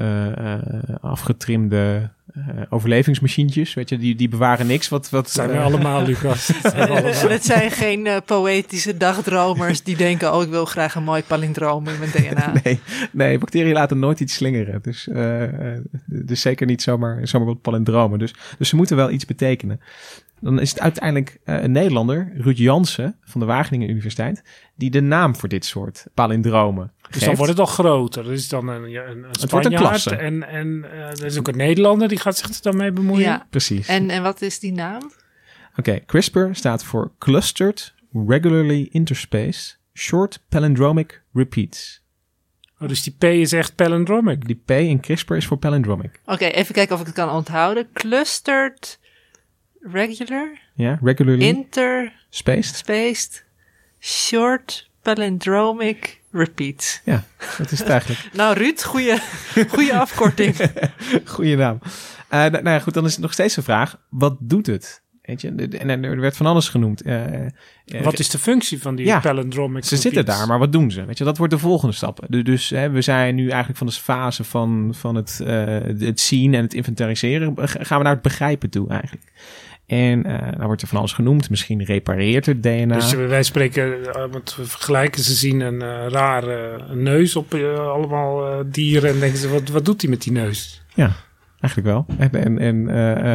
uh, 2.37 2.61
overlevingsmachientjes. 2.69 3.73
Weet 3.73 3.89
je, 3.89 3.97
die, 3.97 4.15
die 4.15 4.29
bewaren 4.29 4.67
niks. 4.67 4.89
Wat, 4.89 5.09
wat, 5.09 5.31
zijn 5.31 5.49
we 5.49 5.57
allemaal, 5.57 6.03
Lucas. 6.07 6.47
Het 7.27 7.45
zijn 7.45 7.71
geen 7.71 8.07
poëtische 8.25 8.97
dagdromers 8.97 9.83
die 9.83 9.95
denken, 9.95 10.33
oh, 10.35 10.43
ik 10.43 10.49
wil 10.49 10.65
graag 10.65 10.95
een 10.95 11.03
mooi 11.03 11.23
palindroom 11.23 11.87
in 11.87 11.99
mijn 11.99 12.11
DNA. 12.31 12.53
nee, 12.63 12.79
nee, 13.11 13.37
bacteriën 13.37 13.73
laten 13.73 13.99
nooit 13.99 14.19
iets 14.19 14.33
slingeren. 14.33 14.81
Dus, 14.81 15.09
dus 16.05 16.41
zeker 16.41 16.67
niet 16.67 16.81
zomaar, 16.81 17.27
zomaar 17.27 17.47
wat 17.47 17.61
palindromen. 17.61 18.19
Dus, 18.19 18.33
dus 18.57 18.69
ze 18.69 18.75
moeten 18.75 18.95
wel 18.95 19.11
iets 19.11 19.25
betekenen. 19.25 19.79
Dan 20.43 20.59
is 20.59 20.69
het 20.69 20.79
uiteindelijk 20.79 21.39
uh, 21.45 21.63
een 21.63 21.71
Nederlander, 21.71 22.31
Ruud 22.35 22.57
Jansen 22.57 23.17
van 23.21 23.39
de 23.39 23.47
Wageningen 23.47 23.89
Universiteit, 23.89 24.43
die 24.75 24.89
de 24.89 25.01
naam 25.01 25.35
voor 25.35 25.49
dit 25.49 25.65
soort 25.65 26.05
palindromen 26.13 26.91
geeft. 26.95 27.13
Dus 27.13 27.23
dan 27.23 27.35
wordt 27.35 27.51
het 27.51 27.59
al 27.59 27.65
groter. 27.65 28.23
Dus 28.23 28.49
dan 28.49 28.67
een, 28.67 28.83
een, 28.83 29.09
een 29.09 29.23
het 29.23 29.51
wordt 29.51 29.65
een 29.65 29.75
klasse. 29.75 30.15
En, 30.15 30.47
en 30.47 30.67
uh, 30.67 30.99
er 30.99 31.25
is 31.25 31.37
ook 31.37 31.47
een 31.47 31.57
Nederlander 31.57 32.07
die 32.07 32.19
gaat 32.19 32.37
zich 32.37 32.49
er 32.49 32.61
dan 32.61 32.77
mee 32.77 32.91
bemoeien. 32.91 33.23
Ja, 33.23 33.47
precies. 33.49 33.87
En, 33.87 34.09
en 34.09 34.23
wat 34.23 34.41
is 34.41 34.59
die 34.59 34.71
naam? 34.71 35.01
Oké, 35.69 35.79
okay, 35.79 36.03
CRISPR 36.05 36.45
staat 36.51 36.83
voor 36.83 37.11
Clustered 37.17 37.93
Regularly 38.27 38.87
Interspaced 38.91 39.79
Short 39.93 40.43
Palindromic 40.49 41.23
Repeats. 41.33 42.01
Oh, 42.79 42.87
dus 42.87 43.03
die 43.03 43.15
P 43.17 43.23
is 43.23 43.51
echt 43.51 43.75
palindromic. 43.75 44.45
Die 44.45 44.61
P 44.65 44.71
in 44.71 44.99
CRISPR 44.99 45.33
is 45.33 45.45
voor 45.45 45.57
palindromic. 45.57 46.19
Oké, 46.23 46.33
okay, 46.33 46.49
even 46.49 46.73
kijken 46.73 46.95
of 46.95 47.01
ik 47.01 47.05
het 47.05 47.15
kan 47.15 47.29
onthouden. 47.29 47.87
Clustered 47.93 48.99
regular. 49.91 50.59
Ja, 50.73 50.99
regularly. 51.01 51.43
Inter. 51.43 52.13
Spaced. 52.29 52.75
Spaced. 52.75 53.45
Short 53.99 54.89
palindromic 55.01 56.21
repeat. 56.31 57.01
Ja, 57.05 57.23
dat 57.57 57.71
is 57.71 57.79
het 57.79 57.89
eigenlijk. 57.89 58.29
nou, 58.33 58.57
Ruud, 58.57 58.83
goede, 58.83 59.19
goede 59.69 59.97
afkorting. 60.03 60.55
goede 61.25 61.55
naam. 61.55 61.79
Uh, 61.83 62.39
nou 62.45 62.69
ja, 62.69 62.79
goed, 62.79 62.93
dan 62.93 63.05
is 63.05 63.11
het 63.11 63.21
nog 63.21 63.33
steeds 63.33 63.55
de 63.55 63.61
vraag: 63.61 63.99
wat 64.09 64.35
doet 64.39 64.65
het? 64.65 65.01
Weet 65.21 65.41
je, 65.41 65.47
en 65.77 66.03
er 66.03 66.19
werd 66.19 66.37
van 66.37 66.45
alles 66.45 66.69
genoemd. 66.69 67.05
Uh, 67.05 67.25
wat 68.01 68.19
is 68.19 68.29
de 68.29 68.37
functie 68.37 68.81
van 68.81 68.95
die 68.95 69.05
ja, 69.05 69.19
palindromic? 69.19 69.83
Ze 69.83 69.97
zitten 69.97 70.25
daar, 70.25 70.47
maar 70.47 70.59
wat 70.59 70.71
doen 70.71 70.91
ze? 70.91 71.05
Weet 71.05 71.17
je, 71.17 71.23
dat 71.23 71.37
wordt 71.37 71.53
de 71.53 71.59
volgende 71.59 71.93
stap. 71.93 72.25
Dus 72.27 72.69
hè, 72.69 72.89
we 72.89 73.01
zijn 73.01 73.35
nu 73.35 73.47
eigenlijk 73.49 73.77
van 73.77 73.87
de 73.87 73.93
fase 73.93 74.43
van, 74.43 74.91
van 74.95 75.15
het, 75.15 75.39
uh, 75.43 75.49
het 75.99 76.19
zien 76.19 76.53
en 76.53 76.61
het 76.61 76.73
inventariseren. 76.73 77.53
Gaan 77.57 77.97
we 77.97 78.03
naar 78.03 78.13
het 78.13 78.21
begrijpen 78.21 78.69
toe 78.69 78.89
eigenlijk. 78.89 79.31
En 79.85 80.27
uh, 80.27 80.37
dan 80.57 80.65
wordt 80.65 80.81
er 80.81 80.87
van 80.87 80.97
alles 80.97 81.13
genoemd. 81.13 81.49
Misschien 81.49 81.83
repareert 81.83 82.45
het 82.45 82.63
DNA. 82.63 82.95
Dus 82.95 83.13
wij 83.13 83.43
spreken, 83.43 84.11
want 84.31 84.55
we 84.55 84.65
vergelijken, 84.65 85.23
ze 85.23 85.33
zien 85.33 85.59
een 85.59 85.83
uh, 85.83 86.07
rare 86.07 86.85
neus 86.95 87.35
op 87.35 87.53
uh, 87.53 87.79
allemaal 87.79 88.63
dieren. 88.65 89.09
En 89.09 89.19
denken 89.19 89.39
ze, 89.39 89.49
wat, 89.49 89.69
wat 89.69 89.85
doet 89.85 90.01
hij 90.01 90.09
met 90.09 90.21
die 90.21 90.31
neus? 90.31 90.83
Ja, 90.93 91.11
eigenlijk 91.59 91.93
wel. 91.93 92.05
En, 92.31 92.59
en, 92.59 92.89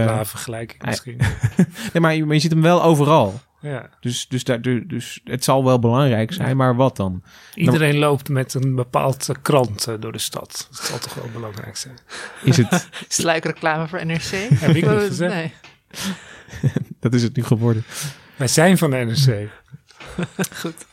Raar 0.07 0.27
vergelijking 0.27 0.83
misschien. 0.85 1.17
nee, 1.93 2.01
maar 2.01 2.15
je, 2.15 2.25
maar 2.25 2.35
je 2.35 2.41
ziet 2.41 2.51
hem 2.51 2.63
wel 2.63 2.83
overal. 2.83 3.41
Ja. 3.61 3.89
Dus, 4.01 4.29
dus, 4.29 4.45
daar, 4.45 4.61
dus 4.87 5.21
het 5.25 5.45
zal 5.45 5.65
wel 5.65 5.79
belangrijk 5.79 6.33
zijn, 6.33 6.57
maar 6.57 6.77
wat 6.77 6.97
dan? 6.97 7.23
Iedereen 7.55 7.99
loopt 7.99 8.29
met 8.29 8.55
een 8.55 8.75
bepaald 8.75 9.29
krant 9.43 9.89
door 10.01 10.13
de 10.13 10.19
stad. 10.19 10.69
Dat 10.71 10.81
zal 10.81 10.99
toch 10.99 11.15
wel 11.15 11.29
belangrijk 11.33 11.77
zijn. 11.77 11.95
Is 12.43 12.57
het... 12.57 12.89
Sluikreclame 13.09 13.89
voor 13.89 14.07
NRC? 14.07 14.31
Heb 14.55 14.69
ik 14.69 14.75
niet 14.75 14.85
gezegd? 14.85 15.35
Nee. 15.35 15.53
dat 17.01 17.15
is 17.15 17.23
het 17.23 17.37
nu 17.37 17.43
geworden. 17.43 17.85
Wij 18.37 18.49
zijn 18.49 18.79
van 18.79 18.91
de 18.91 18.97
NRC. 18.97 19.49
Goed. 20.61 20.87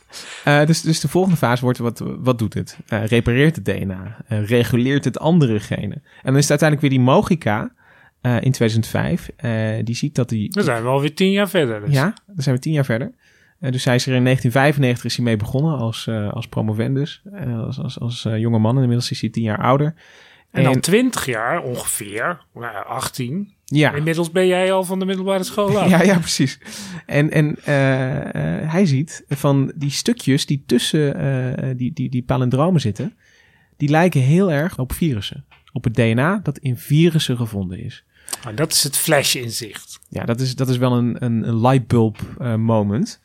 Uh, 0.44 0.66
dus, 0.66 0.80
dus 0.80 1.00
de 1.00 1.08
volgende 1.08 1.36
fase 1.36 1.62
wordt, 1.62 1.78
wat, 1.78 2.02
wat 2.18 2.38
doet 2.38 2.54
het? 2.54 2.78
Uh, 2.88 3.06
repareert 3.06 3.56
het 3.56 3.64
DNA? 3.64 4.16
Uh, 4.28 4.46
reguleert 4.46 5.04
het 5.04 5.18
andere 5.18 5.60
genen? 5.60 6.02
En 6.02 6.02
dan 6.22 6.36
is 6.36 6.48
het 6.48 6.50
uiteindelijk 6.50 6.80
weer 6.80 6.90
die 6.98 7.08
Mogica 7.08 7.74
in 8.40 8.52
2005. 8.52 9.30
die 9.84 9.94
ziet 9.94 10.14
dat 10.14 10.28
die... 10.28 10.50
Dan 10.50 10.64
zijn 10.64 10.82
we 10.82 10.88
alweer 10.88 11.14
tien 11.14 11.30
jaar 11.30 11.48
verder. 11.48 11.80
Dus. 11.80 11.94
Ja, 11.94 12.14
dan 12.26 12.42
zijn 12.42 12.54
we 12.54 12.60
tien 12.60 12.72
jaar 12.72 12.84
verder. 12.84 13.12
dus 13.58 13.84
hij 13.84 13.94
is 13.94 14.06
er 14.06 14.14
in 14.14 14.24
1995 14.24 15.04
is 15.04 15.16
hij 15.16 15.24
mee 15.24 15.36
begonnen 15.36 15.78
als, 15.78 16.08
als 16.30 16.48
promovendus. 16.48 17.22
als 17.64 17.78
als, 17.78 18.00
als 18.00 18.22
jonge 18.22 18.58
man. 18.58 18.76
Inmiddels 18.76 19.10
is 19.10 19.20
hij 19.20 19.30
tien 19.30 19.42
jaar 19.42 19.62
ouder. 19.62 19.94
En, 20.50 20.64
en 20.64 20.72
dan 20.72 20.80
20 20.80 21.26
jaar 21.26 21.62
ongeveer, 21.62 22.40
nou, 22.54 22.86
18. 22.86 23.55
Ja. 23.68 23.94
Inmiddels 23.94 24.30
ben 24.30 24.46
jij 24.46 24.72
al 24.72 24.84
van 24.84 24.98
de 24.98 25.04
middelbare 25.04 25.44
school 25.44 25.78
af. 25.78 25.90
ja, 25.94 26.02
ja, 26.02 26.12
preprecies. 26.12 26.58
En, 27.06 27.30
en 27.30 27.46
uh, 27.46 28.14
uh, 28.14 28.22
hij 28.72 28.86
ziet 28.86 29.24
van 29.28 29.72
die 29.76 29.90
stukjes 29.90 30.46
die 30.46 30.62
tussen 30.66 31.24
uh, 31.24 31.52
die, 31.76 31.92
die, 31.92 32.10
die 32.10 32.22
palindromen 32.22 32.80
zitten, 32.80 33.16
die 33.76 33.88
lijken 33.88 34.20
heel 34.20 34.52
erg 34.52 34.78
op 34.78 34.92
virussen. 34.92 35.44
Op 35.72 35.84
het 35.84 35.94
DNA 35.94 36.40
dat 36.42 36.58
in 36.58 36.76
virussen 36.76 37.36
gevonden 37.36 37.78
is. 37.78 38.04
Oh, 38.48 38.56
dat 38.56 38.72
is 38.72 38.82
het 38.82 38.96
flash 38.96 39.34
inzicht. 39.34 40.00
Ja, 40.08 40.24
dat 40.24 40.40
is, 40.40 40.54
dat 40.54 40.68
is 40.68 40.76
wel 40.76 40.92
een, 40.92 41.24
een, 41.24 41.48
een 41.48 41.60
lightbulb 41.60 42.18
moment. 42.56 43.20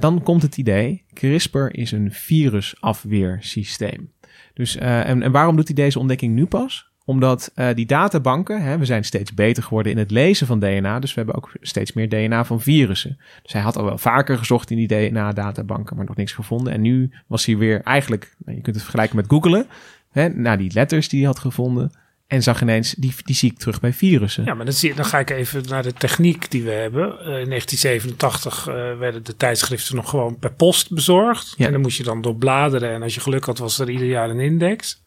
dan 0.00 0.22
komt 0.22 0.42
het 0.42 0.56
idee, 0.56 1.04
CRISPR 1.12 1.66
is 1.70 1.92
een 1.92 2.12
virusafweersysteem. 2.12 4.12
Dus, 4.54 4.76
en, 4.76 5.22
en 5.22 5.32
waarom 5.32 5.56
doet 5.56 5.66
hij 5.66 5.76
deze 5.76 5.98
ontdekking 5.98 6.34
nu 6.34 6.46
pas? 6.46 6.92
Omdat 7.06 7.52
uh, 7.54 7.68
die 7.74 7.86
databanken, 7.86 8.62
hè, 8.62 8.78
we 8.78 8.84
zijn 8.84 9.04
steeds 9.04 9.34
beter 9.34 9.62
geworden 9.62 9.92
in 9.92 9.98
het 9.98 10.10
lezen 10.10 10.46
van 10.46 10.58
DNA. 10.58 10.98
Dus 10.98 11.14
we 11.14 11.20
hebben 11.20 11.34
ook 11.34 11.52
steeds 11.60 11.92
meer 11.92 12.08
DNA 12.08 12.44
van 12.44 12.60
virussen. 12.60 13.18
Dus 13.42 13.52
hij 13.52 13.62
had 13.62 13.76
al 13.76 13.84
wel 13.84 13.98
vaker 13.98 14.38
gezocht 14.38 14.70
in 14.70 14.76
die 14.76 14.88
DNA-databanken, 14.88 15.96
maar 15.96 16.04
nog 16.04 16.16
niks 16.16 16.32
gevonden. 16.32 16.72
En 16.72 16.80
nu 16.80 17.10
was 17.26 17.44
hij 17.46 17.56
weer 17.56 17.80
eigenlijk, 17.82 18.34
nou, 18.44 18.56
je 18.56 18.62
kunt 18.62 18.74
het 18.74 18.84
vergelijken 18.84 19.16
met 19.16 19.26
googelen. 19.28 19.66
Hè, 20.10 20.28
naar 20.28 20.58
die 20.58 20.72
letters 20.74 21.08
die 21.08 21.18
hij 21.18 21.28
had 21.28 21.38
gevonden. 21.38 21.92
En 22.26 22.42
zag 22.42 22.62
ineens, 22.62 22.94
die, 22.94 23.14
die 23.24 23.34
zie 23.34 23.50
ik 23.50 23.58
terug 23.58 23.80
bij 23.80 23.92
virussen. 23.92 24.44
Ja, 24.44 24.54
maar 24.54 24.64
dan, 24.64 24.74
zie, 24.74 24.94
dan 24.94 25.04
ga 25.04 25.18
ik 25.18 25.30
even 25.30 25.62
naar 25.68 25.82
de 25.82 25.92
techniek 25.92 26.50
die 26.50 26.62
we 26.62 26.70
hebben. 26.70 27.02
Uh, 27.02 27.40
in 27.40 27.48
1987 27.48 28.68
uh, 28.68 28.74
werden 28.98 29.24
de 29.24 29.36
tijdschriften 29.36 29.96
nog 29.96 30.10
gewoon 30.10 30.38
per 30.38 30.52
post 30.52 30.94
bezorgd. 30.94 31.54
Ja. 31.56 31.66
En 31.66 31.72
dan 31.72 31.80
moest 31.80 31.96
je 31.96 32.02
dan 32.02 32.22
doorbladeren. 32.22 32.90
En 32.90 33.02
als 33.02 33.14
je 33.14 33.20
geluk 33.20 33.44
had, 33.44 33.58
was 33.58 33.78
er 33.78 33.90
ieder 33.90 34.06
jaar 34.06 34.30
een 34.30 34.40
index. 34.40 35.02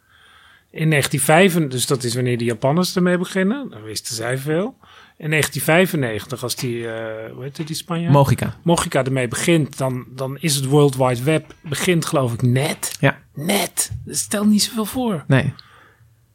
In 0.71 0.89
1995, 0.89 1.71
dus 1.71 1.85
dat 1.85 2.03
is 2.03 2.15
wanneer 2.15 2.37
de 2.37 2.43
Japanners 2.43 2.95
ermee 2.95 3.17
beginnen, 3.17 3.69
dan 3.69 3.81
wisten 3.81 4.15
zij 4.15 4.37
veel. 4.37 4.77
In 5.17 5.29
1995, 5.29 6.43
als 6.43 6.55
die, 6.55 6.77
uh, 6.77 6.91
hoe 7.33 7.43
heet 7.43 7.67
die 7.67 7.75
Spanjaard? 7.75 8.13
Mogica. 8.13 8.55
Mogica 8.63 9.03
ermee 9.03 9.27
begint, 9.27 9.77
dan, 9.77 10.05
dan 10.09 10.37
is 10.39 10.55
het 10.55 10.65
World 10.65 10.95
Wide 10.95 11.23
Web, 11.23 11.55
begint 11.61 12.05
geloof 12.05 12.33
ik 12.33 12.41
net. 12.41 12.97
Ja. 12.99 13.17
Net. 13.33 13.91
Dat 14.05 14.15
stelt 14.15 14.47
niet 14.47 14.63
zoveel 14.63 14.85
voor. 14.85 15.23
Nee. 15.27 15.53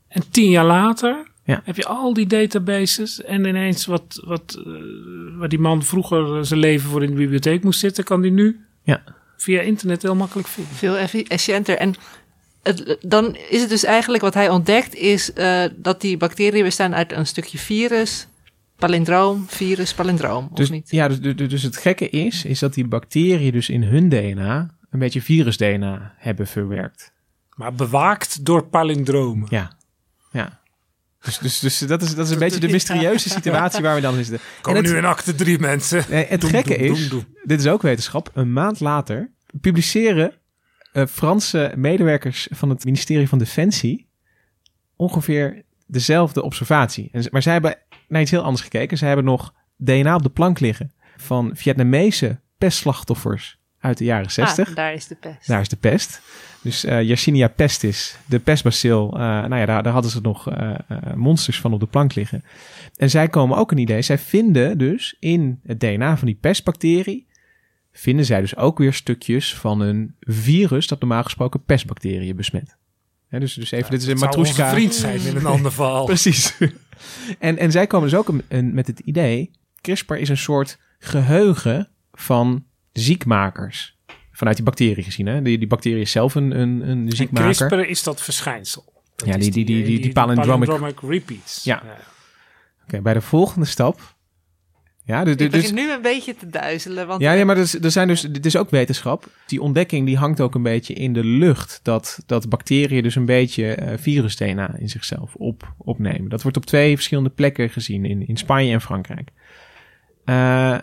En 0.08 0.30
tien 0.30 0.50
jaar 0.50 0.64
later 0.64 1.26
ja. 1.44 1.60
heb 1.64 1.76
je 1.76 1.86
al 1.86 2.14
die 2.14 2.26
databases 2.26 3.22
en 3.22 3.44
ineens 3.44 3.86
wat, 3.86 4.22
wat 4.24 4.62
uh, 4.66 4.74
waar 5.38 5.48
die 5.48 5.58
man 5.58 5.82
vroeger 5.82 6.46
zijn 6.46 6.60
leven 6.60 6.90
voor 6.90 7.02
in 7.02 7.10
de 7.10 7.16
bibliotheek 7.16 7.64
moest 7.64 7.80
zitten, 7.80 8.04
kan 8.04 8.20
die 8.20 8.30
nu 8.30 8.64
ja. 8.82 9.02
via 9.36 9.60
internet 9.60 10.02
heel 10.02 10.14
makkelijk 10.14 10.48
vinden. 10.48 10.74
Veel 10.74 10.96
efficiënter. 10.96 11.76
En 11.76 11.94
het, 12.62 12.96
dan 13.00 13.36
is 13.50 13.60
het 13.60 13.70
dus 13.70 13.84
eigenlijk 13.84 14.22
wat 14.22 14.34
hij 14.34 14.48
ontdekt, 14.48 14.94
is 14.94 15.30
uh, 15.34 15.64
dat 15.76 16.00
die 16.00 16.16
bacteriën 16.16 16.64
bestaan 16.64 16.94
uit 16.94 17.12
een 17.12 17.26
stukje 17.26 17.58
virus, 17.58 18.26
palindroom, 18.76 19.44
virus, 19.48 19.94
palindroom, 19.94 20.50
dus, 20.54 20.66
of 20.66 20.72
niet? 20.72 20.90
Ja, 20.90 21.08
dus, 21.08 21.20
dus, 21.20 21.48
dus 21.48 21.62
het 21.62 21.76
gekke 21.76 22.08
is, 22.08 22.44
is 22.44 22.58
dat 22.58 22.74
die 22.74 22.86
bacteriën 22.86 23.52
dus 23.52 23.68
in 23.68 23.82
hun 23.82 24.08
DNA 24.08 24.70
een 24.90 24.98
beetje 24.98 25.22
virus-DNA 25.22 26.14
hebben 26.16 26.46
verwerkt. 26.46 27.12
Maar 27.54 27.74
bewaakt 27.74 28.44
door 28.44 28.66
palindromen. 28.66 29.46
Ja, 29.50 29.72
ja. 30.32 30.60
Dus, 31.20 31.38
dus, 31.38 31.58
dus 31.58 31.78
dat 31.78 32.02
is, 32.02 32.14
dat 32.14 32.26
is 32.26 32.32
een 32.32 32.38
beetje 32.48 32.60
de 32.60 32.68
mysterieuze 32.68 33.28
situatie 33.28 33.82
waar 33.82 33.94
we 33.94 34.00
dan 34.00 34.14
zitten. 34.14 34.38
Komen 34.60 34.82
nu 34.82 34.96
in 34.96 35.04
acte 35.04 35.34
drie 35.34 35.58
mensen. 35.58 36.04
Nee, 36.08 36.26
het 36.26 36.44
gekke 36.44 36.76
is, 36.76 37.08
dit 37.42 37.60
is 37.60 37.66
ook 37.66 37.82
wetenschap, 37.82 38.30
een 38.34 38.52
maand 38.52 38.80
later 38.80 39.30
publiceren 39.60 40.34
uh, 40.92 41.06
Franse 41.06 41.72
medewerkers 41.76 42.48
van 42.50 42.70
het 42.70 42.84
ministerie 42.84 43.28
van 43.28 43.38
Defensie 43.38 44.06
ongeveer 44.96 45.62
dezelfde 45.86 46.42
observatie. 46.42 47.10
Maar 47.30 47.42
zij 47.42 47.52
hebben 47.52 47.76
naar 48.08 48.20
iets 48.20 48.30
heel 48.30 48.42
anders 48.42 48.62
gekeken. 48.62 48.98
Ze 48.98 49.04
hebben 49.04 49.24
nog 49.24 49.54
DNA 49.76 50.14
op 50.14 50.22
de 50.22 50.28
plank 50.28 50.60
liggen 50.60 50.92
van 51.16 51.50
Vietnamese 51.54 52.40
pestslachtoffers 52.58 53.58
uit 53.78 53.98
de 53.98 54.04
jaren 54.04 54.30
60. 54.30 54.68
Ah, 54.68 54.74
daar 54.74 54.92
is 54.92 55.06
de 55.06 55.14
pest. 55.14 55.46
Daar 55.46 55.60
is 55.60 55.68
de 55.68 55.76
pest. 55.76 56.20
Dus 56.62 56.84
uh, 56.84 57.02
Yersinia 57.02 57.48
pestis, 57.48 58.16
de 58.26 58.38
pestbacil, 58.38 59.10
uh, 59.14 59.20
nou 59.20 59.56
ja, 59.56 59.66
daar, 59.66 59.82
daar 59.82 59.92
hadden 59.92 60.10
ze 60.10 60.20
nog 60.20 60.56
uh, 60.56 60.74
monsters 61.14 61.60
van 61.60 61.72
op 61.72 61.80
de 61.80 61.86
plank 61.86 62.14
liggen. 62.14 62.44
En 62.96 63.10
zij 63.10 63.28
komen 63.28 63.56
ook 63.56 63.70
een 63.70 63.78
idee. 63.78 64.02
Zij 64.02 64.18
vinden 64.18 64.78
dus 64.78 65.16
in 65.18 65.60
het 65.66 65.80
DNA 65.80 66.16
van 66.16 66.26
die 66.26 66.38
pestbacterie 66.40 67.26
vinden 67.92 68.24
zij 68.24 68.40
dus 68.40 68.56
ook 68.56 68.78
weer 68.78 68.92
stukjes 68.92 69.54
van 69.54 69.80
een 69.80 70.14
virus 70.20 70.86
dat 70.86 71.00
normaal 71.00 71.22
gesproken 71.22 71.64
pestbacteriën 71.64 72.36
besmet. 72.36 72.76
dus, 73.28 73.54
dus 73.54 73.70
even, 73.70 73.84
ja, 73.84 73.90
dit 73.90 74.02
is 74.02 74.06
een 74.06 74.18
matroeska. 74.18 74.70
vriend 74.70 74.94
zijn 74.94 75.20
in 75.20 75.36
een 75.36 75.46
ander 75.46 75.72
verhaal. 75.72 76.04
Precies. 76.14 76.56
en, 77.38 77.58
en 77.58 77.70
zij 77.70 77.86
komen 77.86 78.10
dus 78.10 78.18
ook 78.18 78.28
een, 78.28 78.42
een, 78.48 78.74
met 78.74 78.86
het 78.86 78.98
idee, 78.98 79.50
CRISPR 79.80 80.14
is 80.14 80.28
een 80.28 80.36
soort 80.36 80.78
geheugen 80.98 81.88
van 82.12 82.64
ziekmakers. 82.92 83.96
Vanuit 84.32 84.56
die 84.56 84.64
bacterie 84.64 85.04
gezien. 85.04 85.26
Hè? 85.26 85.42
Die, 85.42 85.58
die 85.58 85.66
bacterie 85.66 86.00
is 86.00 86.10
zelf 86.10 86.34
een, 86.34 86.60
een, 86.60 86.88
een 86.88 87.10
ziekmaker. 87.10 87.48
En 87.48 87.68
CRISPR 87.68 87.90
is 87.90 88.02
dat 88.02 88.22
verschijnsel. 88.22 88.92
Dat 89.16 89.28
ja, 89.28 89.36
die, 89.36 89.50
die, 89.50 89.64
die, 89.64 89.84
die, 89.84 90.00
die, 90.00 90.12
palindromic, 90.12 90.68
palindromic 90.68 91.00
repeats. 91.00 91.64
Ja. 91.64 91.82
ja. 91.84 91.90
Oké, 91.90 92.00
okay, 92.84 93.02
bij 93.02 93.14
de 93.14 93.20
volgende 93.20 93.66
stap 93.66 94.16
ja, 95.04 95.24
dus, 95.24 95.34
ik 95.34 95.50
dus, 95.50 95.72
nu 95.72 95.92
een 95.92 96.02
beetje 96.02 96.36
te 96.36 96.46
duizelen. 96.46 97.06
Want 97.06 97.20
ja, 97.20 97.32
ja, 97.32 97.44
maar 97.44 97.56
er, 97.56 97.74
er 97.82 97.90
zijn 97.90 98.08
dus, 98.08 98.20
dit 98.20 98.46
is 98.46 98.56
ook 98.56 98.70
wetenschap. 98.70 99.28
Die 99.46 99.60
ontdekking 99.60 100.06
die 100.06 100.16
hangt 100.16 100.40
ook 100.40 100.54
een 100.54 100.62
beetje 100.62 100.94
in 100.94 101.12
de 101.12 101.24
lucht. 101.24 101.80
Dat, 101.82 102.18
dat 102.26 102.48
bacteriën 102.48 103.02
dus 103.02 103.14
een 103.14 103.26
beetje 103.26 103.78
uh, 103.82 103.88
virus-DNA 103.96 104.74
in 104.78 104.88
zichzelf 104.88 105.34
op, 105.34 105.74
opnemen. 105.78 106.28
Dat 106.28 106.42
wordt 106.42 106.56
op 106.56 106.66
twee 106.66 106.94
verschillende 106.94 107.30
plekken 107.30 107.70
gezien. 107.70 108.04
In, 108.04 108.28
in 108.28 108.36
Spanje 108.36 108.72
en 108.72 108.80
Frankrijk. 108.80 109.30
Uh, 110.24 110.78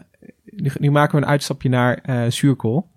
nu, 0.46 0.72
nu, 0.80 0.92
maken 0.92 1.20
we 1.20 1.26
een 1.26 1.32
uitstapje 1.32 1.70
naar 1.70 2.04
uh, 2.10 2.32
zuurkool. 2.32 2.90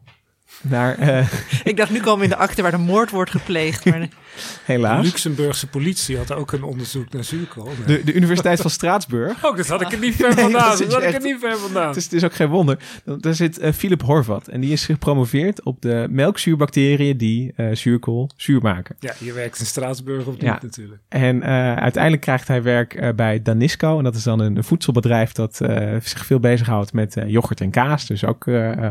Naar. 0.61 0.99
Ik 1.65 1.77
dacht, 1.77 1.91
nu 1.91 2.01
komen 2.01 2.19
we 2.19 2.25
in 2.25 2.31
de 2.31 2.37
akte 2.37 2.63
waar 2.63 2.71
de 2.71 2.79
moord 2.79 3.11
wordt 3.11 3.31
gepleegd. 3.31 3.85
Maar... 3.85 4.09
Helaas. 4.64 5.01
De 5.01 5.07
Luxemburgse 5.07 5.66
politie 5.66 6.16
had 6.16 6.33
ook 6.33 6.53
een 6.53 6.62
onderzoek 6.62 7.12
naar 7.12 7.25
zuurkool. 7.25 7.71
De, 7.87 8.05
de 8.05 8.12
Universiteit 8.12 8.61
van 8.61 8.71
Straatsburg. 8.71 9.45
Oh, 9.45 9.57
dat 9.57 9.68
had 9.68 9.81
ik 9.81 9.92
er 9.92 9.99
niet 9.99 10.14
ver 10.14 10.33
vandaan. 10.33 10.68
Nee, 10.68 10.79
dat, 10.79 10.79
dat 10.79 10.92
had 10.92 11.03
ik 11.03 11.14
er 11.14 11.23
niet 11.23 11.38
ver 11.40 11.59
vandaan. 11.59 11.87
Het 11.87 11.97
is, 11.97 12.05
het 12.05 12.12
is 12.12 12.25
ook 12.25 12.35
geen 12.35 12.49
wonder. 12.49 12.79
Daar 13.05 13.35
zit 13.35 13.62
uh, 13.62 13.73
Philip 13.73 14.03
Horvat. 14.03 14.49
En 14.49 14.61
die 14.61 14.73
is 14.73 14.85
gepromoveerd 14.85 15.62
op 15.62 15.83
de 15.83 16.07
melkzuurbacteriën 16.11 17.16
die 17.16 17.53
uh, 17.57 17.75
zuurkool 17.75 18.31
zuur 18.37 18.62
maken. 18.62 18.97
Ja, 18.99 19.14
je 19.18 19.33
werkt 19.33 19.59
in 19.59 19.66
Straatsburg 19.66 20.27
niet 20.27 20.40
ja. 20.42 20.59
natuurlijk. 20.62 21.01
En 21.09 21.37
uh, 21.37 21.75
uiteindelijk 21.75 22.23
krijgt 22.23 22.49
hij 22.49 22.62
werk 22.62 23.16
bij 23.16 23.42
Danisco. 23.42 23.99
En 23.99 24.05
dat 24.05 24.14
is 24.14 24.23
dan 24.23 24.40
een, 24.40 24.57
een 24.57 24.64
voedselbedrijf 24.64 25.33
dat 25.33 25.57
zich 26.03 26.27
veel 26.27 26.40
bezighoudt 26.40 26.92
met 26.92 27.16
yoghurt 27.27 27.61
en 27.61 27.71
kaas. 27.71 28.07
Dus 28.07 28.25
ook 28.25 28.45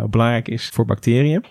belangrijk 0.10 0.48
is 0.48 0.70
voor 0.74 0.86
bacteriën. 0.86 1.46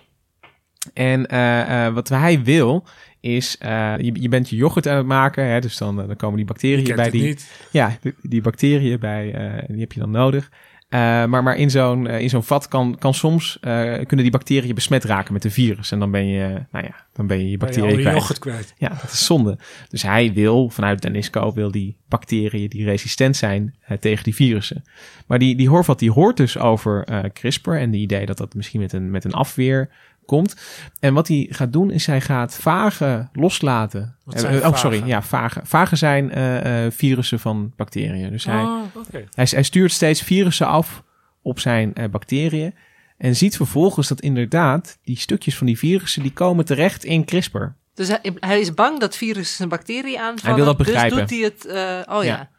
En 0.93 1.33
uh, 1.33 1.69
uh, 1.69 1.93
wat 1.93 2.09
hij 2.09 2.43
wil 2.43 2.85
is, 3.21 3.57
uh, 3.65 3.93
je, 3.97 4.21
je 4.21 4.29
bent 4.29 4.49
je 4.49 4.55
yoghurt 4.55 4.87
aan 4.87 4.97
het 4.97 5.05
maken, 5.05 5.45
hè, 5.45 5.59
dus 5.59 5.77
dan, 5.77 5.95
dan 5.95 6.15
komen 6.15 6.35
die 6.35 6.45
bacteriën 6.45 6.95
bij 6.95 7.09
die, 7.09 7.21
niet. 7.21 7.51
ja, 7.71 7.97
die, 8.01 8.13
die 8.21 8.41
bacteriën 8.41 8.99
bij, 8.99 9.23
die 9.67 9.79
heb 9.79 9.91
je 9.91 9.99
dan 9.99 10.11
nodig. 10.11 10.51
maar, 10.89 11.43
maar 11.43 11.55
in 11.55 11.69
zo'n 11.69 12.07
in 12.07 12.29
zo'n 12.29 12.43
vat 12.43 12.67
kan, 12.67 12.95
kan 12.99 13.13
soms 13.13 13.57
kunnen 13.61 14.17
die 14.17 14.29
bacteriën 14.29 14.75
besmet 14.75 15.03
raken 15.03 15.33
met 15.33 15.43
een 15.43 15.51
virus. 15.51 15.91
En 15.91 15.99
dan 15.99 16.11
ben 16.11 16.27
je, 16.27 16.47
nou 16.71 16.85
ja, 16.85 17.05
dan 17.13 17.27
ben 17.27 17.37
je 17.39 17.49
je 17.49 17.57
bacteriën 17.57 17.95
je 17.95 18.01
kwijt. 18.01 18.17
yoghurt 18.17 18.39
kwijt. 18.39 18.73
Ja, 18.77 18.89
dat 18.89 19.11
is 19.11 19.25
zonde. 19.25 19.57
Dus 19.89 20.01
hij 20.01 20.33
wil 20.33 20.69
vanuit 20.69 21.01
Danisco 21.01 21.53
wil 21.53 21.71
die 21.71 21.97
bacteriën 22.07 22.69
die 22.69 22.85
resistent 22.85 23.37
zijn 23.37 23.75
tegen 23.99 24.23
die 24.23 24.35
virussen. 24.35 24.83
Maar 25.27 25.39
die, 25.39 25.55
die 25.55 25.69
Horvat 25.69 25.99
die 25.99 26.11
hoort 26.11 26.37
dus 26.37 26.57
over 26.57 27.07
CRISPR 27.33 27.71
en 27.71 27.91
de 27.91 27.97
idee 27.97 28.25
dat 28.25 28.37
dat 28.37 28.53
misschien 28.53 28.81
met 28.81 28.93
een, 28.93 29.11
met 29.11 29.23
een 29.23 29.33
afweer 29.33 29.89
komt. 30.31 30.55
En 30.99 31.13
wat 31.13 31.27
hij 31.27 31.47
gaat 31.49 31.73
doen 31.73 31.91
is 31.91 32.05
hij 32.05 32.21
gaat 32.21 32.55
vagen 32.55 33.29
loslaten. 33.33 34.15
Uh, 34.27 34.67
oh, 34.67 34.75
sorry, 34.75 35.05
ja, 35.05 35.21
vagen. 35.21 35.67
Vagen 35.67 35.97
zijn 35.97 36.37
uh, 36.37 36.85
uh, 36.85 36.91
virussen 36.91 37.39
van 37.39 37.73
bacteriën. 37.75 38.29
Dus 38.31 38.45
hij, 38.45 38.61
oh, 38.61 38.81
okay. 38.95 39.27
hij, 39.33 39.47
hij, 39.49 39.63
stuurt 39.63 39.91
steeds 39.91 40.21
virussen 40.21 40.67
af 40.67 41.03
op 41.41 41.59
zijn 41.59 41.93
bacteriën. 42.11 42.73
En 43.17 43.35
ziet 43.35 43.55
vervolgens 43.55 44.07
dat 44.07 44.21
inderdaad 44.21 44.97
die 45.03 45.17
stukjes 45.17 45.57
van 45.57 45.67
die 45.67 45.77
virussen 45.77 46.21
die 46.21 46.33
komen 46.33 46.65
terecht 46.65 47.03
in 47.03 47.25
CRISPR. 47.25 47.65
Dus 47.93 48.07
hij, 48.07 48.33
hij 48.39 48.59
is 48.59 48.73
bang 48.73 48.99
dat 48.99 49.17
virussen 49.17 49.63
een 49.63 49.69
bacterie 49.69 50.19
aanvallen. 50.19 50.45
Hij 50.45 50.55
wil 50.55 50.65
dat 50.65 50.77
begrijpen. 50.77 51.17
Dus 51.17 51.29
doet 51.29 51.39
hij 51.39 51.75
het. 51.79 52.07
oh 52.09 52.23
ja. 52.23 52.35
ja. 52.35 52.49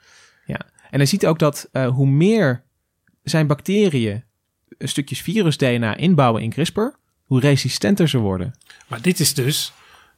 ja. 0.46 0.60
En 0.90 0.98
hij 0.98 1.06
ziet 1.06 1.26
ook 1.26 1.38
dat 1.38 1.68
hoe 1.72 2.06
meer 2.06 2.64
zijn 3.22 3.46
bacteriën 3.46 4.24
stukjes 4.78 5.20
virus-DNA 5.22 5.96
inbouwen 5.96 6.42
in 6.42 6.50
CRISPR, 6.50 7.00
hoe 7.32 7.40
resistenter 7.40 8.08
ze 8.08 8.18
worden. 8.18 8.54
Maar 8.86 9.02
dit 9.02 9.20
is 9.20 9.34
dus, 9.34 9.72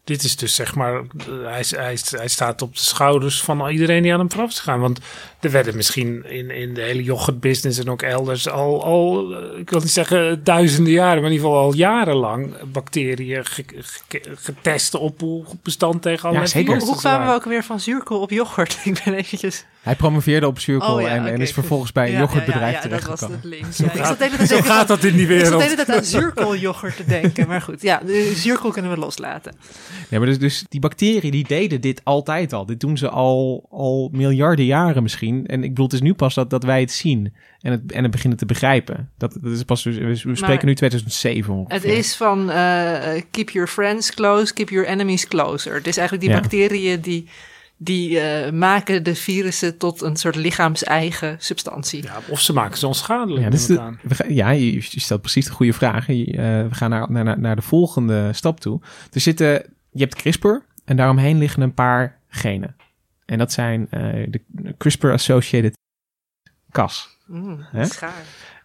dit 0.05 0.25
is 0.25 0.37
dus 0.37 0.55
zeg 0.55 0.75
maar, 0.75 1.03
hij, 1.27 1.65
hij, 1.69 1.99
hij 2.11 2.29
staat 2.29 2.63
op 2.63 2.75
de 2.75 2.81
schouders 2.81 3.43
van 3.43 3.69
iedereen 3.69 4.03
die 4.03 4.13
aan 4.13 4.19
hem 4.19 4.31
vooraf 4.31 4.51
is 4.51 4.59
gegaan. 4.59 4.81
Want 4.81 4.99
er 5.41 5.51
werden 5.51 5.77
misschien 5.77 6.25
in, 6.25 6.51
in 6.51 6.75
de 6.75 6.81
hele 6.81 7.03
yoghurtbusiness 7.03 7.79
en 7.79 7.91
ook 7.91 8.03
elders 8.03 8.49
al, 8.49 8.85
al, 8.85 9.33
ik 9.59 9.71
wil 9.71 9.81
niet 9.81 9.91
zeggen 9.91 10.45
duizenden 10.45 10.93
jaren, 10.93 11.23
maar 11.23 11.31
in 11.31 11.37
ieder 11.37 11.47
geval 11.47 11.63
al 11.63 11.75
jarenlang 11.75 12.71
bacteriën 12.73 13.45
ge, 13.45 13.65
ge, 14.09 14.21
getest 14.35 14.95
op 14.95 15.21
hoe 15.21 15.45
bestand 15.63 16.03
tegen 16.03 16.29
allerlei 16.29 16.65
ja. 16.65 16.73
Hoe, 16.73 16.85
hoe 16.85 16.97
kwamen 16.97 17.27
we 17.27 17.35
ook 17.35 17.45
weer 17.45 17.65
van 17.65 17.81
zuurkool 17.81 18.21
op 18.21 18.31
yoghurt? 18.31 18.79
ik 18.85 19.03
ben 19.05 19.15
eventjes... 19.15 19.65
Hij 19.85 19.95
promoveerde 19.95 20.47
op 20.47 20.59
zuurkool 20.59 20.95
oh, 20.95 21.01
ja, 21.01 21.09
en, 21.09 21.21
okay, 21.21 21.33
en, 21.33 21.41
is 21.41 21.53
vervolgens 21.53 21.93
bij 21.93 22.07
een 22.07 22.13
ja, 22.13 22.19
yoghurtbedrijf 22.19 22.71
ja, 22.73 22.77
ja, 22.77 22.81
terechtgekomen. 22.81 23.41
dat 23.43 23.51
was 23.51 23.51
het 23.51 23.61
links. 23.61 23.79
Ja, 23.85 24.07
zo 24.07 24.15
gaat, 24.37 24.49
zo 24.49 24.61
gaat 24.61 24.89
dat 24.89 25.05
in 25.05 25.17
die 25.17 25.27
wereld. 25.27 25.47
Ik 25.47 25.51
zat 25.51 25.61
de 25.61 25.65
hele 25.65 25.85
tijd 25.85 25.99
aan 25.99 26.05
zuurkoolyoghurt 26.05 26.97
te 26.97 27.05
denken. 27.05 27.49
Maar 27.49 27.61
goed, 27.61 27.83
ja, 27.83 28.01
de 28.07 28.33
zuurkool 28.35 28.71
kunnen 28.71 28.91
we 28.91 28.97
loslaten. 28.97 29.57
Ja, 30.09 30.19
maar 30.19 30.27
dus, 30.27 30.39
dus 30.39 30.65
die 30.69 30.81
bacteriën 30.81 31.31
die 31.31 31.47
deden 31.47 31.81
dit 31.81 32.01
altijd 32.05 32.53
al. 32.53 32.67
Dit 32.67 32.81
doen 32.81 32.97
ze 32.99 33.09
al, 33.09 33.67
al 33.71 34.09
miljarden 34.13 34.65
jaren 34.65 35.03
misschien. 35.03 35.47
En 35.47 35.63
ik 35.63 35.69
bedoel, 35.69 35.85
het 35.85 35.95
is 35.95 36.01
nu 36.01 36.15
pas 36.15 36.35
dat, 36.35 36.51
dat 36.51 36.65
wij 36.65 36.81
het 36.81 36.93
zien 36.93 37.35
en 37.61 37.73
het, 37.73 37.93
en 37.93 38.03
het 38.03 38.13
beginnen 38.13 38.39
te 38.39 38.47
begrijpen. 38.47 39.11
Dat, 39.19 39.39
dat 39.41 39.53
is 39.53 39.63
pas, 39.63 39.85
we, 39.85 39.93
we 39.93 40.17
spreken 40.17 40.47
maar 40.47 40.65
nu 40.65 40.75
2007 40.75 41.55
ongeveer. 41.55 41.91
Het 41.91 41.99
is 41.99 42.17
van 42.17 42.51
uh, 42.51 43.21
keep 43.31 43.51
your 43.51 43.69
friends 43.69 44.15
close, 44.15 44.53
keep 44.53 44.69
your 44.69 44.87
enemies 44.87 45.29
closer. 45.29 45.75
Het 45.75 45.87
is 45.87 45.97
eigenlijk 45.97 46.27
die 46.27 46.37
Ja. 46.37 46.41
bacteriën 46.41 47.01
die, 47.01 47.29
die 47.77 48.11
uh, 48.11 48.51
maken 48.51 49.03
de 49.03 49.15
virussen 49.15 49.79
tot 49.79 50.03
een 50.03 50.17
soort 50.17 50.37
lichaams-eigen 50.37 51.37
substantie. 51.41 52.03
Ja, 52.03 52.21
of 52.29 52.41
ze 52.41 52.53
maken 52.53 52.79
ze 52.79 52.87
onschadelijk. 52.87 53.45
Ja, 53.45 53.51
dus 53.51 53.67
de, 53.67 53.81
aan. 53.81 53.99
we 54.03 54.15
gaan- 54.15 54.35
ja 54.35 54.51
je, 54.51 54.73
je 54.75 55.01
stelt 55.01 55.21
precies 55.21 55.45
de 55.47 55.53
goede 55.53 55.73
vragen. 55.73 56.19
Je, 56.19 56.25
eh, 56.27 56.69
we 56.69 56.75
gaan 56.75 56.91
naar, 56.91 57.11
naar, 57.11 57.39
naar 57.39 57.57
de 57.57 57.63
volgende 57.63 58.33
stap 58.33 58.61
toe. 58.61 58.81
Er 59.13 59.21
zitten, 59.21 59.47
je 59.91 60.01
hebt 60.01 60.15
CRISPR 60.15 60.55
en 60.85 60.97
daaromheen 60.97 61.39
liggen 61.39 61.63
een 61.63 61.75
paar 61.75 62.19
genen. 62.29 62.77
En 63.25 63.39
dat 63.39 63.53
zijn 63.53 63.87
eh, 63.91 64.01
de 64.29 64.41
CRISPR-associated 64.79 65.77
Cas. 66.71 67.09
Mm, 67.27 67.67
schaar. 67.81 68.13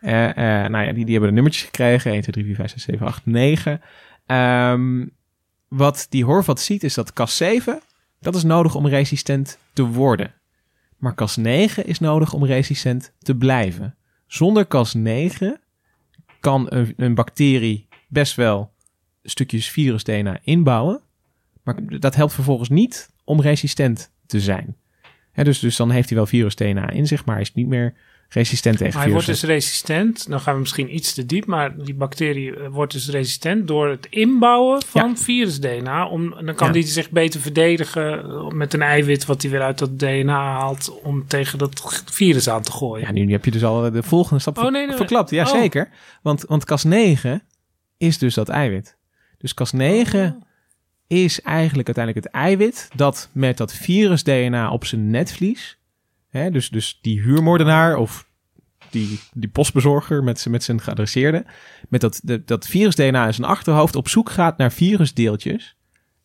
Eh, 0.02 0.30
eh, 0.30 0.70
nou 0.72 0.86
ja, 0.86 0.94
die, 0.94 1.04
die 1.04 1.12
hebben 1.12 1.30
de 1.30 1.36
nummertjes 1.36 1.64
gekregen. 1.66 2.12
1, 2.12 2.22
2, 2.22 2.32
3, 2.34 2.46
4, 2.46 2.56
5, 2.56 2.72
6, 2.72 2.84
7, 2.84 3.08
8, 3.08 3.26
9. 3.26 3.82
Ehm, 4.26 5.06
wat 5.68 6.06
die 6.10 6.26
Horvat 6.26 6.60
ziet 6.60 6.84
is 6.84 6.94
dat 6.94 7.12
Cas7, 7.12 7.88
dat 8.20 8.36
is 8.36 8.44
nodig 8.44 8.76
om 8.76 8.88
resistent 8.88 9.58
te 9.74 9.86
worden. 9.86 10.34
Maar 10.98 11.14
Cas9 11.14 11.86
is 11.86 12.00
nodig 12.00 12.34
om 12.34 12.46
resistent 12.46 13.14
te 13.20 13.36
blijven. 13.36 13.96
Zonder 14.28 14.66
Cas9 14.66 15.46
kan 16.40 16.66
een, 16.70 16.94
een 16.98 17.16
bacterie 17.16 17.88
best 18.08 18.36
wel 18.36 18.74
stukjes 19.24 19.70
virus-DNA 19.70 20.40
inbouwen. 20.44 21.02
Maar 21.64 22.00
dat 22.00 22.16
helpt 22.16 22.34
vervolgens 22.34 22.70
niet 22.70 23.10
om 23.24 23.42
resistent 23.42 24.12
te 24.26 24.42
zijn. 24.42 24.78
Dus, 25.34 25.60
dus 25.60 25.76
dan 25.76 25.92
heeft 25.92 26.10
hij 26.10 26.18
wel 26.18 26.28
virus-DNA 26.28 26.90
in 26.90 27.08
zich, 27.08 27.26
maar 27.26 27.40
is 27.40 27.54
niet 27.54 27.68
meer 27.68 27.94
resistent 28.30 28.78
tegen 28.78 28.94
Maar 28.94 29.04
hij 29.04 29.12
wordt 29.12 29.28
dus 29.28 29.44
resistent. 29.44 30.30
Dan 30.30 30.40
gaan 30.40 30.54
we 30.54 30.60
misschien 30.60 30.96
iets 30.96 31.14
te 31.14 31.26
diep, 31.26 31.46
maar 31.46 31.78
die 31.84 31.94
bacterie 31.94 32.56
eh, 32.56 32.68
wordt 32.72 32.92
dus 32.94 33.10
resistent 33.10 33.68
door 33.68 33.90
het 33.90 34.08
inbouwen 34.10 34.82
van 34.86 35.18
virus-DNA. 35.18 36.08
Om, 36.08 36.30
dan 36.46 36.56
kan 36.56 36.68
Ja. 36.68 36.74
die 36.74 36.84
zich 36.84 37.10
beter 37.10 37.40
verdedigen 37.42 38.24
eh, 38.24 38.48
met 38.48 38.74
een 38.74 38.82
eiwit 38.82 39.26
wat 39.26 39.42
hij 39.42 39.52
weer 39.52 39.62
uit 39.62 39.78
dat 39.78 40.00
DNA 40.00 40.52
haalt 40.54 41.00
om 41.04 41.28
tegen 41.28 41.58
dat 41.58 42.04
virus 42.12 42.50
aan 42.50 42.62
te 42.62 42.72
gooien. 42.72 43.06
Ja, 43.06 43.12
nu, 43.26 43.32
heb 43.32 43.46
je 43.46 43.52
dus 43.52 43.64
al 43.64 43.92
de 43.92 44.04
volgende 44.04 44.40
stap 44.42 44.58
Oh, 44.58 44.64
ver- 44.64 44.72
nee, 44.72 44.88
nee. 44.88 44.96
verklapt. 44.96 45.30
Ja, 45.30 45.44
Oh. 45.44 45.52
zeker. 45.52 45.90
Want, 46.22 46.46
want 46.48 46.64
Cas9 46.66 47.30
is 47.98 48.18
dus 48.18 48.34
dat 48.34 48.50
eiwit. 48.50 48.98
Dus 49.38 49.54
Cas9 49.54 50.16
Oh. 50.16 50.42
is 51.08 51.42
eigenlijk 51.42 51.88
uiteindelijk 51.88 52.26
het 52.26 52.36
eiwit 52.36 52.90
dat 52.96 53.30
met 53.32 53.58
dat 53.58 53.74
virus-DNA 53.74 54.72
op 54.72 54.86
zijn 54.86 55.10
netvlies, 55.10 55.78
hè, 56.30 56.52
dus, 56.52 56.70
dus 56.70 57.00
die 57.02 57.22
huurmoordenaar 57.22 57.98
of 57.98 58.28
die, 58.90 59.20
die 59.34 59.50
postbezorger 59.50 60.24
met, 60.24 60.40
zijn- 60.40 60.54
met 60.54 60.64
zijn 60.64 60.82
geadresseerde, 60.82 61.46
met 61.90 62.02
dat, 62.02 62.22
dat 62.46 62.68
virus-DNA 62.68 63.26
in 63.26 63.34
zijn 63.34 63.48
achterhoofd 63.48 63.96
op 63.96 64.08
zoek 64.08 64.30
gaat 64.30 64.58
naar 64.58 64.72
virusdeeltjes 64.72 65.78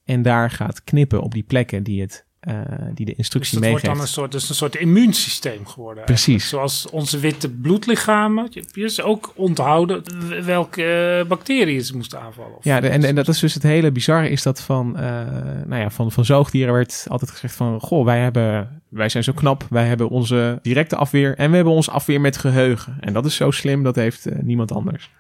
en 0.05 0.23
daar 0.23 0.51
gaat 0.51 0.85
knippen 0.85 1.23
op 1.23 1.33
die 1.33 1.43
plekken 1.43 1.83
die, 1.83 2.01
het, 2.01 2.24
eh, 2.45 2.55
die 2.95 2.95
de 2.95 3.05
Dus 3.05 3.15
instructie 3.17 3.61
dat 3.61 3.71
wordt 3.71 3.85
dan 3.85 4.01
een 4.01 4.07
soort, 4.09 4.33
dus 4.33 4.49
een 4.49 4.55
soort 4.55 4.77
immuunsysteem 4.77 5.67
geworden. 5.67 6.05
Precies. 6.05 6.27
eigenlijk. 6.27 6.71
Zoals 6.71 6.89
onze 6.91 7.19
witte 7.19 7.51
bloedlichamen. 7.51 8.47
Je 8.51 8.65
dus 8.73 9.03
ook 9.03 9.33
onthouden 9.35 10.03
welke 10.45 10.83
eh, 11.23 11.29
bacteriën 11.29 11.85
ze 11.85 11.97
moesten 11.97 12.21
aanvallen. 12.21 12.57
Of- 12.57 12.65
Ja, 12.65 12.81
de- 12.81 12.89
en, 12.89 13.05
en 13.05 13.15
dat 13.15 13.29
is 13.29 13.39
dus 13.39 13.55
het 13.55 13.63
hele 13.63 13.93
bizarre 13.93 14.29
is 14.31 14.43
dat 14.43 14.61
van, 14.61 14.97
eh, 14.97 15.03
nou 15.67 15.81
ja, 15.83 15.91
van, 15.91 16.13
van 16.13 16.25
zoogdieren 16.25 16.75
werd 16.75 17.07
altijd 17.09 17.31
gezegd 17.31 17.55
van, 17.55 17.81
goh, 17.81 18.05
wij 18.05 18.19
hebben, 18.21 18.83
wij 18.89 19.09
zijn 19.09 19.25
zo 19.25 19.33
knap, 19.33 19.67
wij 19.71 19.87
hebben 19.87 20.09
onze 20.09 20.59
directe 20.63 20.97
afweer 20.97 21.35
en 21.37 21.51
we 21.51 21.57
hebben 21.57 21.75
onze 21.75 21.91
afweer 21.91 22.21
met 22.21 22.37
geheugen. 22.37 22.97
En 23.01 23.13
dat 23.13 23.25
is 23.27 23.35
zo 23.37 23.51
slim, 23.51 23.83
dat 23.83 23.95
heeft 23.97 24.27
niemand 24.43 24.73
anders. 24.73 25.11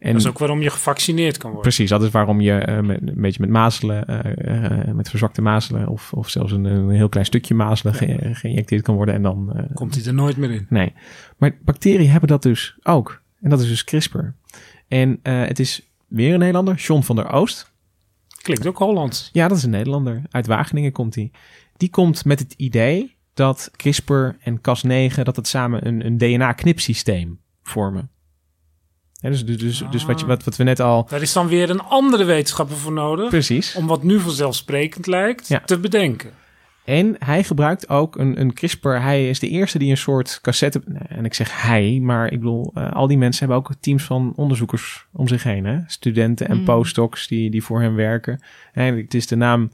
En 0.00 0.12
dat 0.12 0.20
is 0.20 0.26
ook 0.26 0.38
waarom 0.38 0.60
je 0.62 0.70
gevaccineerd 0.70 1.36
kan 1.36 1.50
worden. 1.50 1.70
precies, 1.70 1.90
dat 1.90 2.02
is 2.02 2.10
waarom 2.10 2.40
je 2.40 2.52
eh, 2.52 2.80
met, 2.80 3.00
een 3.00 3.20
beetje 3.20 3.40
met 3.40 3.50
mazelen, 3.50 4.06
eh, 4.06 4.88
eh, 4.88 4.94
met 4.94 5.08
verzwakte 5.08 5.42
mazelen 5.42 5.88
of, 5.88 6.12
of 6.12 6.28
zelfs 6.28 6.52
een, 6.52 6.64
een 6.64 6.90
heel 6.90 7.08
klein 7.08 7.26
stukje 7.26 7.54
mazelen 7.54 7.94
ge- 7.94 8.30
geïnjecteerd 8.32 8.82
kan 8.82 8.94
worden 8.94 9.14
en 9.14 9.22
dan 9.22 9.66
Komt 9.74 9.94
hij 9.94 10.04
er 10.04 10.14
nooit 10.14 10.36
meer 10.36 10.50
in. 10.50 10.66
Nee. 10.68 10.92
Maar 11.36 11.56
bacteriën 11.64 12.10
hebben 12.10 12.28
dat 12.28 12.42
dus 12.42 12.76
ook. 12.82 13.22
En 13.40 13.50
dat 13.50 13.60
is 13.60 13.68
dus 13.68 13.84
CRISPR. 13.84 14.24
En 14.88 15.18
het 15.22 15.58
is 15.58 15.90
weer 16.06 16.32
een 16.32 16.38
Nederlander, 16.38 16.74
John 16.74 17.02
van 17.02 17.16
der 17.16 17.30
Oost. 17.30 17.72
Klinkt 18.42 18.66
ook 18.66 18.78
Hollands. 18.78 19.30
Ja, 19.32 19.48
dat 19.48 19.56
is 19.56 19.62
een 19.62 19.70
Nederlander. 19.70 20.22
Uit 20.30 20.46
Wageningen 20.46 20.92
komt 20.92 21.14
hij. 21.14 21.30
Die 21.76 21.90
komt 21.90 22.24
met 22.24 22.38
het 22.38 22.54
idee 22.56 23.16
dat 23.34 23.70
CRISPR 23.76 24.28
en 24.40 24.58
Cas9... 24.58 25.22
dat 25.22 25.36
het 25.36 25.46
samen 25.48 25.86
een, 25.86 26.06
een 26.06 26.18
DNA-knipsysteem 26.18 27.40
vormen. 27.62 28.10
Dus 29.20 29.44
dus, 29.44 29.56
dus, 29.58 29.82
dus 29.90 30.04
wat, 30.04 30.20
je, 30.20 30.26
wat, 30.26 30.44
wat 30.44 30.56
we 30.56 30.64
net 30.64 30.80
al... 30.80 31.06
Daar 31.08 31.22
is 31.22 31.32
dan 31.32 31.48
weer 31.48 31.70
een 31.70 31.80
andere 31.82 32.24
wetenschapper 32.24 32.76
voor 32.76 32.92
nodig. 32.92 33.28
Precies. 33.28 33.74
Om 33.74 33.86
wat 33.86 34.02
nu 34.02 34.20
vanzelfsprekend 34.20 35.06
lijkt 35.06 35.48
Ja. 35.48 35.60
te 35.64 35.78
bedenken. 35.78 36.30
En 36.84 37.16
hij 37.18 37.44
gebruikt 37.44 37.88
ook 37.88 38.16
een, 38.16 38.40
een 38.40 38.52
CRISPR. 38.52 38.88
Hij 38.88 39.28
is 39.28 39.38
de 39.38 39.48
eerste 39.48 39.78
die 39.78 39.90
een 39.90 39.96
soort 39.96 40.38
cassette. 40.42 40.82
En 41.08 41.24
ik 41.24 41.34
zeg 41.34 41.62
hij, 41.62 41.98
maar 42.02 42.32
ik 42.32 42.38
bedoel, 42.38 42.70
uh, 42.74 42.92
al 42.92 43.06
die 43.06 43.18
mensen 43.18 43.46
hebben 43.48 43.56
ook 43.70 43.74
teams 43.80 44.02
van 44.04 44.32
onderzoekers 44.36 45.06
om 45.12 45.28
zich 45.28 45.42
heen. 45.42 45.64
Hè? 45.64 45.78
Studenten 45.86 46.48
en 46.48 46.56
Mm. 46.58 46.64
postdocs 46.64 47.28
die, 47.28 47.50
die 47.50 47.62
voor 47.64 47.80
hem 47.80 47.94
werken. 47.94 48.42
En 48.72 48.96
het 48.96 49.14
is 49.14 49.26
de 49.26 49.36
naam 49.36 49.70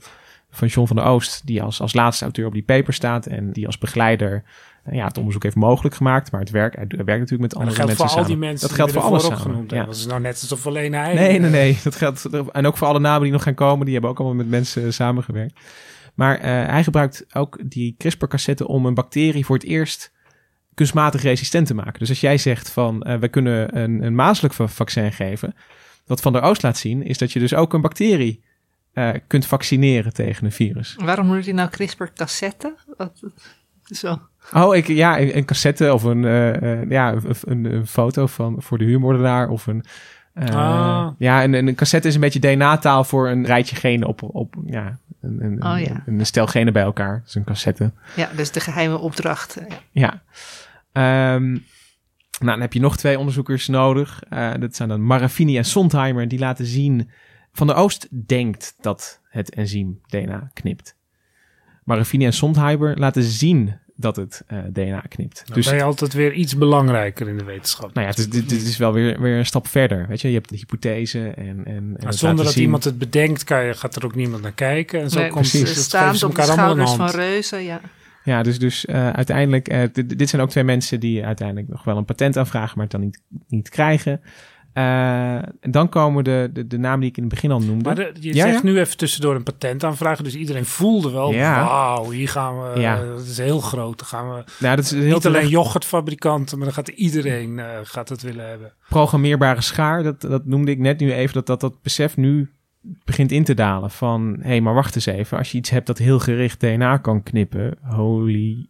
van 0.51 0.69
John 0.69 0.87
van 0.87 0.97
der 0.97 1.05
Oost, 1.05 1.47
die 1.47 1.63
als, 1.63 1.81
als 1.81 1.95
laatste 1.95 2.25
auteur 2.25 2.47
op 2.47 2.53
die 2.53 2.63
paper 2.63 2.93
staat. 2.93 3.27
En 3.27 3.53
die 3.53 3.67
als 3.67 3.79
begeleider 3.79 4.43
ja, 4.91 5.07
het 5.07 5.19
onderzoek 5.19 5.43
heeft 5.43 5.57
mogelijk 5.57 5.95
gemaakt. 5.95 6.31
Maar 6.31 6.41
het 6.41 6.51
werk, 6.51 6.77
hij 6.77 6.87
werkt 6.87 7.07
natuurlijk 7.07 7.41
met 7.41 7.55
andere 7.55 7.77
dat 7.77 7.85
geldt 7.85 7.99
mensen 7.99 8.09
voor 8.09 8.19
al 8.19 8.27
die 8.27 8.37
mensen 8.37 8.69
dat 8.69 8.77
geldt 8.77 8.93
die 8.93 9.01
voor 9.01 9.11
we 9.11 9.17
alles 9.17 9.27
samen. 9.27 9.39
opgenoemd 9.39 9.71
Ja. 9.71 9.85
Dat 9.85 9.95
is 9.95 10.07
nou 10.07 10.21
net 10.21 10.41
alsof 10.41 10.67
alleen 10.67 10.93
hij... 10.93 11.15
Nee, 11.15 11.39
nee, 11.39 11.51
nee. 11.51 11.79
Dat 11.85 11.97
geldt. 11.97 12.25
En 12.53 12.67
ook 12.67 12.77
voor 12.77 12.87
alle 12.87 12.99
namen 12.99 13.23
die 13.23 13.33
nog 13.33 13.43
gaan 13.43 13.55
komen, 13.55 13.85
die 13.85 13.93
hebben 13.93 14.11
ook 14.11 14.19
allemaal 14.19 14.37
met 14.37 14.49
mensen 14.49 14.85
eh, 14.85 14.91
samengewerkt. 14.91 15.61
Maar 16.15 16.39
uh, 16.39 16.45
hij 16.45 16.85
gebruikt 16.85 17.27
ook 17.33 17.59
die 17.65 17.95
CRISPR-cassette 17.99 18.69
om 18.69 18.87
een 18.87 18.95
bacterie 18.95 19.45
voor 19.45 19.57
het 19.57 19.65
eerst 19.65 20.13
kunstmatig 20.75 21.23
resistent 21.23 21.67
te 21.67 21.75
maken. 21.75 21.99
Dus 21.99 22.09
als 22.09 22.21
jij 22.21 22.39
zegt 22.39 22.71
van 22.71 23.07
uh, 23.07 23.17
we 23.17 23.29
kunnen 23.29 23.79
een, 23.79 24.03
een 24.03 24.15
mazelijk 24.15 24.55
vaccin 24.55 25.13
geven, 25.13 25.55
wat 26.07 26.21
Van 26.21 26.33
der 26.33 26.43
Oost 26.43 26.63
laat 26.63 26.77
zien, 26.77 27.03
is 27.03 27.19
dat 27.19 27.33
je 27.33 27.39
dus 27.39 27.55
ook 27.55 27.73
een 27.73 27.81
bacterie 27.81 28.45
uh, 28.95 29.11
kunt 29.27 29.47
vaccineren 29.47 30.13
tegen 30.13 30.45
een 30.45 30.53
virus. 30.53 30.97
Waarom 31.05 31.27
noemt 31.27 31.45
hij 31.45 31.55
nou 31.55 31.69
CRISPR-cassette? 31.69 32.75
Zo. 33.85 34.21
Oh, 34.53 34.77
ik, 34.77 34.87
ja, 34.87 35.21
een, 35.21 35.37
een 35.37 35.45
cassette 35.45 35.95
of 35.95 36.03
een, 36.03 36.23
uh, 36.23 36.91
ja, 36.91 37.15
een, 37.45 37.65
een, 37.65 37.87
foto 37.87 38.27
van, 38.27 38.57
voor 38.59 38.79
de 38.79 38.85
huurmoordenaar 38.85 39.49
of 39.49 39.67
een... 39.67 39.85
Uh, 40.35 40.49
ah. 40.49 41.09
Ja, 41.19 41.43
en 41.43 41.53
een, 41.53 41.67
een 41.67 41.75
cassette 41.75 42.09
is 42.09 42.15
een 42.15 42.21
beetje 42.21 42.41
DNA-taal 42.41 43.05
voor 43.05 43.29
een 43.29 43.47
rijtje 43.47 43.77
genen 43.77 44.09
op, 44.09 44.23
op 44.23 44.55
ja, 44.65 44.99
een, 45.21 45.45
een, 45.45 45.65
oh, 45.65 45.81
ja. 45.81 46.03
een, 46.07 46.19
een 46.19 46.27
stel 46.27 46.47
genen 46.47 46.73
bij 46.73 46.83
elkaar. 46.83 47.19
Dat 47.19 47.29
is 47.29 47.35
een 47.35 47.45
cassette. 47.45 47.93
Ja, 48.17 48.29
dus 48.37 48.51
de 48.51 48.61
geheime 48.61 48.99
opdracht. 48.99 49.59
Ja. 49.93 50.21
ja. 50.93 51.35
Um, 51.35 51.65
nou, 52.39 52.53
dan 52.53 52.61
heb 52.61 52.73
je 52.73 52.81
nog 52.81 52.97
twee 52.97 53.19
onderzoekers 53.19 53.69
nodig. 53.69 54.23
Uh, 54.31 54.55
dat 54.59 54.77
zijn 54.77 54.89
dan 54.89 55.07
Marafini 55.07 55.57
en 55.57 55.65
Sondheimer. 55.65 56.29
Die 56.29 56.39
laten 56.39 56.67
zien... 56.67 57.11
Van 57.53 57.67
der 57.67 57.77
Oost 57.77 58.09
denkt 58.27 58.75
dat 58.81 59.21
het 59.29 59.55
enzym 59.55 60.01
DNA 60.07 60.51
knipt. 60.53 60.97
Marafini 61.85 62.25
en 62.25 62.33
Sondheimer 62.33 62.99
laten 62.99 63.23
zien 63.23 63.79
dat 63.97 64.17
het 64.17 64.45
uh, 64.53 64.59
DNA 64.73 65.03
knipt. 65.09 65.43
Dan 65.47 65.57
dus 65.57 65.67
ben 65.67 65.77
je 65.77 65.83
altijd 65.83 66.13
weer 66.13 66.33
iets 66.33 66.57
belangrijker 66.57 67.29
in 67.29 67.39
de 67.39 67.45
wetenschap. 67.45 67.95
Nou 67.95 68.07
ja, 68.07 68.13
het 68.13 68.19
is, 68.19 68.29
dit, 68.29 68.49
dit 68.49 68.63
is 68.63 68.77
wel 68.77 68.93
weer, 68.93 69.21
weer 69.21 69.39
een 69.39 69.47
stap 69.47 69.67
verder. 69.67 70.07
Weet 70.09 70.21
je, 70.21 70.29
je 70.29 70.35
hebt 70.35 70.49
de 70.49 70.57
hypothese 70.57 71.29
en. 71.29 71.47
en, 71.47 71.65
en 71.67 71.97
maar 72.03 72.15
zonder 72.15 72.45
dat 72.45 72.55
zien. 72.55 72.63
iemand 72.63 72.85
het 72.85 72.99
bedenkt, 72.99 73.45
kan 73.45 73.65
je, 73.65 73.75
gaat 73.75 73.97
er 73.97 74.05
ook 74.05 74.15
niemand 74.15 74.43
naar 74.43 74.53
kijken. 74.53 75.01
En 75.01 75.11
zo 75.11 75.19
nee, 75.19 75.31
komt 75.31 75.53
het 75.53 75.69
staand 75.69 76.23
op 76.23 76.35
de 76.35 76.43
schouders 76.43 76.93
van 76.93 77.11
reuzen, 77.11 77.63
ja. 77.63 77.81
Ja, 78.25 78.43
dus, 78.43 78.59
dus 78.59 78.85
uh, 78.85 79.11
uiteindelijk, 79.11 79.73
uh, 79.73 79.83
dit, 79.93 80.19
dit 80.19 80.29
zijn 80.29 80.43
ook 80.43 80.51
twee 80.51 80.65
mensen 80.65 81.01
die 81.01 81.25
uiteindelijk 81.25 81.69
nog 81.69 81.85
wel 81.85 81.97
een 81.97 82.05
patent 82.05 82.37
aanvragen, 82.37 82.73
maar 82.75 82.83
het 82.83 82.93
dan 82.93 83.01
niet, 83.01 83.21
niet 83.49 83.69
krijgen. 83.69 84.21
Uh, 84.77 85.35
en 85.35 85.71
dan 85.71 85.89
komen 85.89 86.25
de, 86.25 86.51
de, 86.53 86.67
de 86.67 86.79
namen 86.79 87.01
die 87.01 87.09
ik 87.09 87.17
in 87.17 87.23
het 87.23 87.33
begin 87.33 87.51
al 87.51 87.61
noemde. 87.61 87.85
Maar 87.85 87.95
de, 87.95 88.13
je 88.21 88.35
ja, 88.35 88.47
zegt 88.47 88.63
ja? 88.63 88.69
nu 88.71 88.79
even 88.79 88.97
tussendoor 88.97 89.35
een 89.35 89.43
patent 89.43 89.85
aanvragen. 89.85 90.25
Dus 90.25 90.35
iedereen 90.35 90.65
voelde 90.65 91.11
wel, 91.11 91.33
ja. 91.33 91.65
wauw, 91.65 92.11
hier 92.11 92.29
gaan 92.29 92.63
we, 92.63 92.81
ja. 92.81 93.05
dat 93.05 93.27
is 93.27 93.39
heel 93.39 93.61
groot. 93.61 93.99
Dan 93.99 94.07
gaan 94.07 94.29
we 94.29 94.45
nou, 94.59 94.77
dat 94.77 94.85
is 94.85 94.91
heel 94.91 95.01
niet 95.01 95.21
terecht. 95.21 95.27
alleen 95.27 95.49
yoghurtfabrikanten, 95.49 96.57
maar 96.57 96.67
dan 96.67 96.77
gaat 96.77 96.89
iedereen 96.89 97.59
uh, 97.59 97.67
gaat 97.83 98.09
het 98.09 98.23
willen 98.23 98.49
hebben. 98.49 98.73
Programmeerbare 98.89 99.61
schaar, 99.61 100.03
dat, 100.03 100.21
dat 100.21 100.47
noemde 100.47 100.71
ik 100.71 100.79
net 100.79 101.01
nu 101.01 101.13
even, 101.13 101.35
dat 101.35 101.47
dat, 101.47 101.61
dat 101.61 101.83
besef 101.83 102.17
nu 102.17 102.51
begint 103.05 103.33
in 103.33 103.45
te 103.45 103.55
dalen. 103.55 103.91
Van, 103.91 104.37
hé, 104.41 104.49
hey, 104.49 104.61
maar 104.61 104.75
wacht 104.75 104.95
eens 104.95 105.07
even. 105.07 105.39
Als 105.39 105.53
je 105.53 105.59
iets 105.59 105.71
hebt 105.71 105.87
dat 105.87 105.99
heel 105.99 106.19
gericht 106.19 106.61
DNA 106.61 106.97
kan 106.97 107.23
knippen, 107.23 107.79
holy 107.83 108.67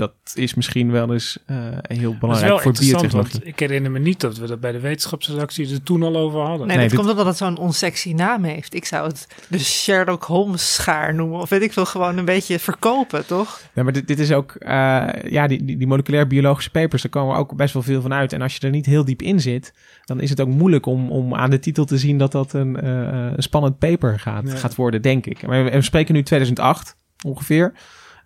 dat 0.00 0.12
is 0.34 0.54
misschien 0.54 0.90
wel 0.90 1.12
eens 1.12 1.38
uh, 1.46 1.56
heel 1.82 2.16
belangrijk 2.18 2.52
wel 2.52 2.60
voor 2.60 2.72
biotechnologie. 2.72 3.32
Want 3.32 3.46
ik 3.46 3.58
herinner 3.58 3.90
me 3.90 3.98
niet 3.98 4.20
dat 4.20 4.38
we 4.38 4.46
dat 4.46 4.60
bij 4.60 4.72
de 4.72 4.80
wetenschapsredactie 4.80 5.72
er 5.72 5.82
toen 5.82 6.02
al 6.02 6.16
over 6.16 6.40
hadden. 6.40 6.66
Nee, 6.66 6.76
nee 6.76 6.88
dat 6.88 6.88
dit... 6.88 6.98
komt 6.98 7.10
omdat 7.10 7.26
het 7.26 7.36
zo'n 7.36 7.58
onsexy 7.58 8.12
naam 8.12 8.44
heeft. 8.44 8.74
Ik 8.74 8.84
zou 8.84 9.06
het 9.06 9.26
de 9.48 9.58
Sherlock 9.58 10.24
Holmes 10.24 10.74
schaar 10.74 11.14
noemen. 11.14 11.40
Of 11.40 11.48
weet 11.48 11.62
ik 11.62 11.72
veel, 11.72 11.86
gewoon 11.86 12.18
een 12.18 12.24
beetje 12.24 12.58
verkopen, 12.58 13.26
toch? 13.26 13.60
Ja, 13.74 13.82
maar 13.82 13.92
dit, 13.92 14.06
dit 14.06 14.18
is 14.18 14.32
ook... 14.32 14.54
Uh, 14.58 14.68
ja, 15.22 15.46
die, 15.46 15.64
die, 15.64 15.76
die 15.76 15.86
moleculair 15.86 16.26
biologische 16.26 16.70
papers, 16.70 17.02
daar 17.02 17.10
komen 17.10 17.36
ook 17.36 17.56
best 17.56 17.74
wel 17.74 17.82
veel 17.82 18.00
van 18.00 18.12
uit. 18.12 18.32
En 18.32 18.42
als 18.42 18.56
je 18.56 18.60
er 18.60 18.70
niet 18.70 18.86
heel 18.86 19.04
diep 19.04 19.22
in 19.22 19.40
zit, 19.40 19.74
dan 20.04 20.20
is 20.20 20.30
het 20.30 20.40
ook 20.40 20.48
moeilijk 20.48 20.86
om, 20.86 21.10
om 21.10 21.34
aan 21.34 21.50
de 21.50 21.58
titel 21.58 21.84
te 21.84 21.98
zien 21.98 22.18
dat 22.18 22.32
dat 22.32 22.52
een, 22.52 22.84
uh, 22.84 23.32
een 23.36 23.42
spannend 23.42 23.78
paper 23.78 24.18
gaat, 24.18 24.48
ja. 24.48 24.56
gaat 24.56 24.74
worden, 24.74 25.02
denk 25.02 25.26
ik. 25.26 25.46
Maar 25.46 25.64
we, 25.64 25.70
we 25.70 25.82
spreken 25.82 26.14
nu 26.14 26.22
2008 26.22 26.96
ongeveer. 27.24 27.72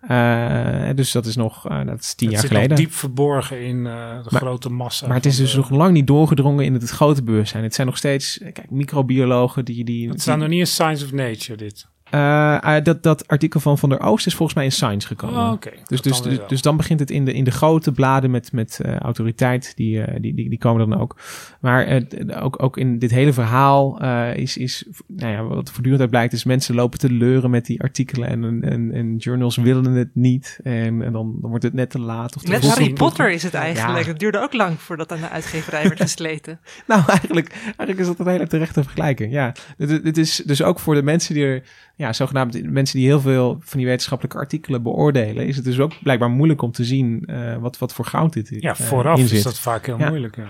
Uh, 0.09 0.89
dus 0.95 1.11
dat 1.11 1.25
is 1.25 1.35
nog, 1.35 1.69
uh, 1.69 1.85
dat 1.85 1.99
is 1.99 2.13
tien 2.13 2.31
het 2.31 2.37
jaar 2.37 2.47
geleden. 2.47 2.77
Diep 2.77 2.91
verborgen 2.91 3.61
in 3.61 3.77
uh, 3.77 3.83
de 4.23 4.29
maar, 4.29 4.41
grote 4.41 4.69
massa. 4.69 5.07
Maar 5.07 5.15
het 5.15 5.25
is 5.25 5.35
dus 5.35 5.51
de... 5.51 5.57
nog 5.57 5.69
lang 5.69 5.93
niet 5.93 6.07
doorgedrongen 6.07 6.65
in 6.65 6.73
het 6.73 6.89
grote 6.89 7.23
bewustzijn. 7.23 7.63
Het 7.63 7.75
zijn 7.75 7.87
nog 7.87 7.97
steeds, 7.97 8.37
kijk, 8.37 8.69
microbiologen 8.69 9.65
die... 9.65 9.83
die 9.83 10.09
het 10.09 10.21
staat 10.21 10.37
nog 10.37 10.47
niet 10.47 10.59
in 10.59 10.67
Science 10.67 11.05
of 11.05 11.11
Nature, 11.11 11.57
dit. 11.57 11.87
Uh, 12.13 12.75
dat, 12.83 13.03
dat 13.03 13.27
artikel 13.27 13.59
van 13.59 13.77
Van 13.77 13.89
der 13.89 13.99
Oost 13.99 14.25
is 14.25 14.35
volgens 14.35 14.57
mij 14.57 14.65
in 14.65 14.71
Science 14.71 15.07
gekomen. 15.07 15.41
Oh, 15.41 15.51
okay. 15.51 15.73
dus, 15.85 16.01
dus, 16.01 16.21
dan 16.21 16.29
dus, 16.29 16.39
dus, 16.47 16.61
dan 16.61 16.77
begint 16.77 16.99
het 16.99 17.11
in 17.11 17.25
de, 17.25 17.33
in 17.33 17.43
de 17.43 17.51
grote 17.51 17.91
bladen 17.91 18.31
met, 18.31 18.51
met 18.51 18.79
uh, 18.85 18.97
autoriteit. 18.97 19.73
Die, 19.75 19.97
uh, 19.97 20.05
die, 20.19 20.33
die, 20.33 20.49
die 20.49 20.57
komen 20.57 20.89
dan 20.89 20.99
ook. 20.99 21.17
Maar 21.59 22.01
ook, 22.41 22.63
ook 22.63 22.77
in 22.77 22.99
dit 22.99 23.11
hele 23.11 23.33
verhaal 23.33 24.01
is, 24.33 24.57
is 24.57 24.85
nou 25.07 25.31
ja, 25.31 25.43
wat 25.43 25.71
voortdurend 25.71 26.01
uit 26.01 26.09
blijkt, 26.09 26.33
is 26.33 26.43
mensen 26.43 26.75
lopen 26.75 26.99
te 26.99 27.11
leuren 27.11 27.49
met 27.49 27.65
die 27.65 27.81
artikelen. 27.81 28.29
En, 28.29 28.61
en, 28.63 28.91
en 28.91 29.17
journals 29.17 29.55
willen 29.55 29.91
het 29.91 30.09
niet. 30.13 30.59
En, 30.63 31.01
en 31.01 31.11
dan, 31.11 31.37
dan 31.41 31.49
wordt 31.49 31.63
het 31.63 31.73
net 31.73 31.89
te 31.89 31.99
laat. 31.99 32.35
Of 32.35 32.41
te 32.41 32.51
net 32.51 32.67
Harry 32.67 32.93
Potter 32.93 33.31
is 33.31 33.43
het 33.43 33.53
eigenlijk. 33.53 34.05
Ja. 34.05 34.11
Het 34.11 34.19
duurde 34.19 34.39
ook 34.39 34.53
lang 34.53 34.79
voordat 34.79 35.11
aan 35.11 35.21
de 35.21 35.29
uitgeverij 35.29 35.83
werd 35.83 36.01
gesleten. 36.09 36.59
nou, 36.87 37.03
eigenlijk, 37.07 37.49
eigenlijk 37.65 37.99
is 37.99 38.05
dat 38.05 38.19
een 38.19 38.27
hele 38.27 38.47
terechte 38.47 38.83
vergelijking. 38.83 39.31
Ja, 39.31 39.55
dit, 39.77 40.03
dit 40.03 40.17
is 40.17 40.35
dus 40.45 40.61
ook 40.61 40.79
voor 40.79 40.95
de 40.95 41.03
mensen 41.03 41.33
die 41.33 41.45
er 41.45 41.63
ja, 41.95 42.13
zogenaamd 42.13 42.63
mensen 42.63 42.97
die 42.97 43.07
heel 43.07 43.19
veel 43.19 43.57
van 43.59 43.77
die 43.77 43.87
wetenschappelijke 43.87 44.37
artikelen 44.37 44.83
beoordelen, 44.83 45.47
is 45.47 45.55
het 45.55 45.65
dus 45.65 45.79
ook 45.79 45.91
blijkbaar 46.03 46.29
moeilijk 46.29 46.61
om 46.61 46.71
te 46.71 46.83
zien 46.83 47.23
uh, 47.25 47.57
wat, 47.57 47.77
wat 47.77 47.93
voor 47.93 48.05
goud 48.05 48.33
dit 48.33 48.51
is. 48.51 48.61
Ja, 48.61 48.75
vooraf 48.75 49.19
uh, 49.19 49.31
is 49.31 49.43
dat 49.43 49.59
vaak 49.59 49.85
heel 49.85 49.99
ja. 49.99 50.09
moeilijk. 50.09 50.35
Ja. 50.35 50.47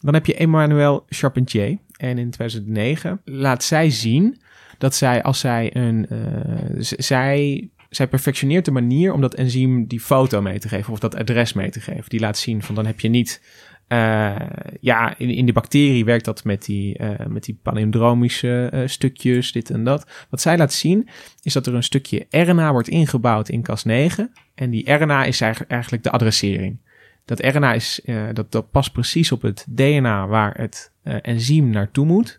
Dan 0.00 0.14
heb 0.14 0.26
je 0.26 0.34
Emmanuel 0.34 1.04
Charpentier. 1.08 1.78
En 1.96 2.18
in 2.18 2.30
2009 2.30 3.20
laat 3.24 3.64
zij 3.64 3.90
zien 3.90 4.40
dat 4.78 4.94
zij, 4.94 5.22
als 5.22 5.40
zij 5.40 5.76
een. 5.76 6.06
Uh, 6.10 6.18
zij, 6.78 7.70
zij 7.88 8.08
perfectioneert 8.08 8.64
de 8.64 8.70
manier 8.70 9.12
om 9.12 9.20
dat 9.20 9.34
enzym 9.34 9.86
die 9.86 10.00
foto 10.00 10.42
mee 10.42 10.58
te 10.58 10.68
geven, 10.68 10.92
of 10.92 10.98
dat 10.98 11.14
adres 11.14 11.52
mee 11.52 11.70
te 11.70 11.80
geven. 11.80 12.04
Die 12.08 12.20
laat 12.20 12.38
zien 12.38 12.62
van 12.62 12.74
dan 12.74 12.86
heb 12.86 13.00
je 13.00 13.08
niet 13.08 13.42
uh, 13.92 14.36
ja, 14.80 15.18
in, 15.18 15.30
in 15.30 15.46
de 15.46 15.52
bacterie 15.52 16.04
werkt 16.04 16.24
dat 16.24 16.44
met 16.44 16.64
die, 16.64 16.98
uh, 16.98 17.26
met 17.26 17.44
die 17.44 17.58
palindromische 17.62 18.70
uh, 18.74 18.80
stukjes, 18.86 19.52
dit 19.52 19.70
en 19.70 19.84
dat. 19.84 20.26
Wat 20.30 20.40
zij 20.40 20.56
laat 20.56 20.72
zien, 20.72 21.08
is 21.42 21.52
dat 21.52 21.66
er 21.66 21.74
een 21.74 21.82
stukje 21.82 22.26
RNA 22.30 22.72
wordt 22.72 22.88
ingebouwd 22.88 23.48
in 23.48 23.66
Cas9. 23.70 24.20
En 24.54 24.70
die 24.70 24.92
RNA 24.92 25.24
is 25.24 25.40
eigenlijk 25.40 26.02
de 26.02 26.10
adressering. 26.10 26.80
Dat 27.24 27.40
RNA 27.40 27.72
is, 27.72 28.00
dat, 28.32 28.52
dat 28.52 28.70
past 28.70 28.92
precies 28.92 29.32
op 29.32 29.42
het 29.42 29.66
DNA 29.68 30.26
waar 30.26 30.54
het 30.56 30.92
enzym 31.02 31.70
naartoe 31.70 32.06
moet. 32.06 32.38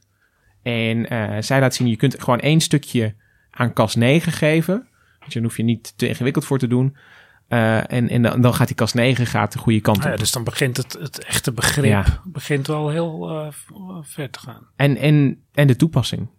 En 0.62 1.06
zij 1.44 1.60
laat 1.60 1.76
zien, 1.76 1.88
je 1.88 1.96
kunt 1.96 2.22
gewoon 2.22 2.40
één 2.40 2.60
stukje 2.60 3.16
aan 3.52 3.70
Cas9 3.70 4.24
geven. 4.24 4.88
Dus 5.26 5.34
daar 5.34 5.44
hoef 5.44 5.58
je 5.58 5.64
niet 5.64 5.94
te 5.98 6.08
ingewikkeld 6.08 6.46
voor 6.46 6.60
te 6.60 6.68
doen. 6.68 6.96
Uh, 7.50 7.92
en, 7.92 8.10
en 8.10 8.42
dan 8.42 8.54
gaat 8.54 8.68
die 8.68 8.76
kast 8.76 8.94
9 8.94 9.26
gaat 9.26 9.52
de 9.52 9.60
goede 9.60 9.82
kant 9.82 9.98
op. 9.98 10.04
Ah 10.04 10.10
ja, 10.10 10.18
dus 10.18 10.32
dan 10.32 10.44
begint 10.44 10.78
het, 10.78 10.94
het 11.00 11.24
echte 11.24 11.52
begrip 11.52 11.86
ja. 11.86 12.06
begint 12.24 12.68
wel 12.68 12.90
heel 12.90 13.32
uh, 13.32 13.48
ver 14.02 14.30
te 14.30 14.40
gaan. 14.40 14.68
En, 14.76 14.98
en, 14.98 15.44
en 15.54 15.68
de 15.68 15.76
toepassing. 15.76 16.30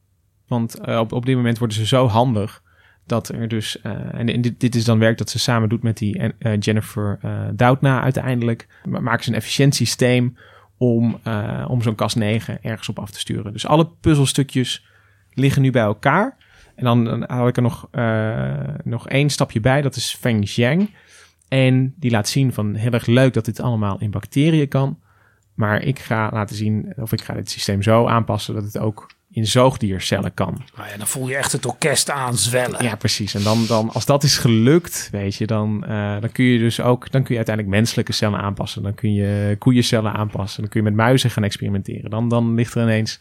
Want 0.46 0.78
uh, 0.88 0.98
op, 0.98 1.12
op 1.12 1.26
dit 1.26 1.36
moment 1.36 1.58
worden 1.58 1.76
ze 1.76 1.86
zo 1.86 2.06
handig 2.06 2.62
dat 3.06 3.28
er 3.28 3.48
dus... 3.48 3.80
en, 3.80 4.28
en 4.28 4.40
dit, 4.40 4.60
dit 4.60 4.74
is 4.74 4.84
dan 4.84 4.98
werk 4.98 5.18
dat 5.18 5.30
ze 5.30 5.38
samen 5.38 5.68
doet 5.68 5.82
met 5.82 5.98
die 5.98 6.32
Jennifer 6.58 7.18
Doudna 7.54 8.02
uiteindelijk. 8.02 8.66
Maken 8.84 9.24
ze 9.24 9.30
een 9.30 9.36
efficiëntiesysteem 9.36 10.36
om, 10.76 11.20
om 11.66 11.82
zo'n 11.82 11.94
kast 11.94 12.16
9 12.16 12.62
ergens 12.62 12.88
op 12.88 12.98
af 12.98 13.10
te 13.10 13.18
sturen. 13.18 13.52
Dus 13.52 13.66
alle 13.66 13.88
puzzelstukjes 14.00 14.86
liggen 15.34 15.62
nu 15.62 15.70
bij 15.70 15.82
elkaar. 15.82 16.36
En 16.76 16.84
dan, 16.84 17.04
dan 17.04 17.24
haal 17.26 17.48
ik 17.48 17.56
er 17.56 17.62
nog, 17.62 17.88
uh, 17.92 18.54
nog 18.84 19.08
één 19.08 19.30
stapje 19.30 19.60
bij, 19.60 19.82
dat 19.82 19.96
is 19.96 20.16
Feng 20.20 20.50
Jiang. 20.50 20.90
En 21.48 21.94
die 21.96 22.10
laat 22.10 22.28
zien 22.28 22.52
van 22.52 22.74
heel 22.74 22.92
erg 22.92 23.06
leuk 23.06 23.34
dat 23.34 23.44
dit 23.44 23.60
allemaal 23.60 24.00
in 24.00 24.10
bacteriën 24.10 24.68
kan. 24.68 24.98
Maar 25.54 25.82
ik 25.82 25.98
ga 25.98 26.30
laten 26.32 26.56
zien, 26.56 26.92
of 26.96 27.12
ik 27.12 27.22
ga 27.22 27.34
dit 27.34 27.50
systeem 27.50 27.82
zo 27.82 28.06
aanpassen 28.06 28.54
dat 28.54 28.64
het 28.64 28.78
ook 28.78 29.14
in 29.30 29.46
zoogdiercellen 29.46 30.34
kan. 30.34 30.62
Nou 30.76 30.88
ja, 30.88 30.96
dan 30.96 31.06
voel 31.06 31.28
je 31.28 31.36
echt 31.36 31.52
het 31.52 31.66
orkest 31.66 32.10
aanzwellen. 32.10 32.84
Ja, 32.84 32.96
precies. 32.96 33.34
En 33.34 33.42
dan, 33.42 33.66
dan 33.66 33.90
als 33.92 34.06
dat 34.06 34.22
is 34.22 34.38
gelukt, 34.38 35.08
weet 35.12 35.34
je, 35.34 35.46
dan, 35.46 35.84
uh, 35.88 36.20
dan 36.20 36.32
kun 36.32 36.44
je 36.44 36.58
dus 36.58 36.80
ook, 36.80 37.10
dan 37.10 37.22
kun 37.22 37.30
je 37.30 37.36
uiteindelijk 37.36 37.76
menselijke 37.76 38.12
cellen 38.12 38.40
aanpassen. 38.40 38.82
Dan 38.82 38.94
kun 38.94 39.14
je 39.14 39.56
koeiencellen 39.58 40.12
aanpassen. 40.12 40.60
Dan 40.60 40.70
kun 40.70 40.80
je 40.80 40.86
met 40.86 40.96
muizen 40.96 41.30
gaan 41.30 41.44
experimenteren. 41.44 42.10
Dan, 42.10 42.28
dan 42.28 42.54
ligt 42.54 42.74
er 42.74 42.82
ineens 42.82 43.20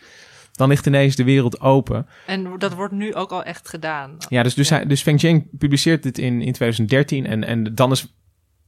dan 0.54 0.70
ligt 0.70 0.86
ineens 0.86 1.16
de 1.16 1.24
wereld 1.24 1.60
open. 1.60 2.08
En 2.26 2.58
dat 2.58 2.74
wordt 2.74 2.94
nu 2.94 3.16
ook 3.16 3.32
al 3.32 3.44
echt 3.44 3.70
gedaan. 3.70 4.18
Ja, 4.30 4.44
dus, 4.44 4.54
dus, 4.54 4.70
Hij, 4.70 4.86
dus 4.86 5.02
Feng 5.02 5.20
Zheng 5.20 5.48
publiceert 5.58 6.04
dit 6.04 6.18
in, 6.18 6.42
in 6.42 6.54
2013 6.54 7.26
en, 7.26 7.44
en 7.44 7.76
dan 7.76 7.92
is 7.92 8.14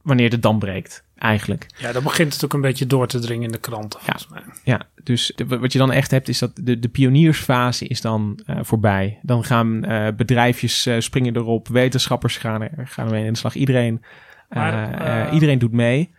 wanneer 0.02 0.30
de 0.30 0.38
dam 0.38 0.58
breekt, 0.58 1.04
eigenlijk. 1.16 1.66
Ja, 1.78 1.92
dan 1.92 2.02
begint 2.02 2.32
het 2.32 2.44
ook 2.44 2.52
een 2.52 2.60
beetje 2.60 2.86
door 2.86 3.06
te 3.06 3.18
dringen 3.18 3.44
in 3.44 3.52
de 3.52 3.58
kranten, 3.58 4.00
volgens 4.00 4.26
ja, 4.30 4.34
mij. 4.34 4.54
Ja, 4.64 4.88
dus 5.02 5.32
de, 5.34 5.46
wat 5.46 5.72
je 5.72 5.78
dan 5.78 5.92
echt 5.92 6.10
hebt, 6.10 6.28
is 6.28 6.38
dat 6.38 6.50
de, 6.54 6.78
de 6.78 6.88
pioniersfase 6.88 7.86
is 7.86 8.00
dan 8.00 8.40
uh, 8.46 8.58
voorbij. 8.62 9.18
Dan 9.22 9.44
gaan 9.44 9.92
uh, 9.92 10.08
bedrijfjes 10.16 10.86
uh, 10.86 11.00
springen 11.00 11.36
erop, 11.36 11.68
wetenschappers 11.68 12.36
gaan, 12.36 12.62
er, 12.62 12.88
gaan 12.88 13.06
ermee 13.06 13.24
in 13.24 13.32
de 13.32 13.38
slag. 13.38 13.54
Iedereen, 13.54 14.02
maar, 14.48 15.32
iedereen 15.32 15.58
doet 15.58 15.72
mee. 15.72 16.14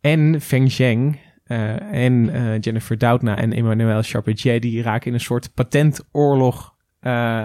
En 0.00 0.40
Feng 0.40 0.72
Zheng 0.72 1.20
en 1.44 2.30
Jennifer 2.60 2.98
Doudna 2.98 3.36
en 3.36 3.52
Emmanuel 3.52 4.02
Charpentier, 4.02 4.60
die 4.60 4.82
raken 4.82 5.06
in 5.06 5.14
een 5.14 5.20
soort 5.20 5.54
patentoorlog. 5.54 6.74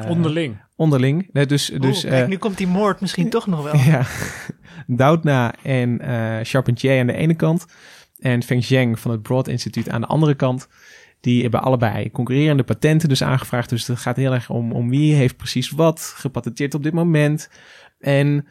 onderling. 0.10 0.58
Onderling. 0.76 1.30
Nee, 1.32 1.46
dus, 1.46 1.72
Oeh, 1.72 1.82
dus, 1.82 2.04
kijk, 2.04 2.28
nu 2.28 2.38
komt 2.38 2.58
die 2.58 2.68
moord 2.68 3.02
misschien 3.02 3.30
toch 3.30 3.48
nog 3.48 3.64
wel. 3.64 3.76
Ja. 3.92 4.06
Doudna 4.88 5.54
en 5.64 6.02
uh, 6.02 6.38
Charpentier 6.44 7.00
aan 7.00 7.08
de 7.08 7.14
ene 7.14 7.34
kant 7.34 7.66
en 8.20 8.44
Feng 8.44 8.64
Zheng 8.64 9.00
van 9.00 9.12
het 9.12 9.22
Broad 9.22 9.48
Instituut 9.48 9.90
aan 9.90 10.02
de 10.02 10.08
andere 10.08 10.36
kant. 10.36 10.68
Die 11.22 11.42
hebben 11.42 11.62
allebei 11.62 12.12
concurrerende 12.12 12.64
patenten 12.64 13.10
dus 13.10 13.24
aangevraagd. 13.24 13.70
Dus 13.70 13.88
het 13.88 14.00
gaat 14.00 14.16
heel 14.16 14.34
erg 14.34 14.50
om, 14.50 14.72
om 14.72 14.90
wie 14.90 15.14
heeft 15.14 15.38
precies 15.38 15.70
wat 15.70 16.14
gepatenteerd 16.16 16.74
op 16.74 16.84
dit 16.84 16.94
moment. 16.94 17.50
En 18.00 18.48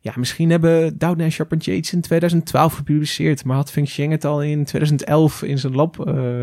ja, 0.00 0.12
misschien 0.16 0.50
hebben 0.50 0.98
Doudna 0.98 1.24
en 1.24 1.30
Charpentier 1.30 1.76
iets 1.76 1.92
in 1.92 2.00
2012 2.00 2.74
gepubliceerd. 2.74 3.44
Maar 3.44 3.56
had 3.56 3.70
Feng 3.70 3.88
Zheng 3.88 4.12
het 4.12 4.24
al 4.24 4.42
in 4.42 4.64
2011 4.64 5.42
in 5.42 5.58
zijn 5.58 5.74
lab, 5.74 6.06
uh, 6.08 6.40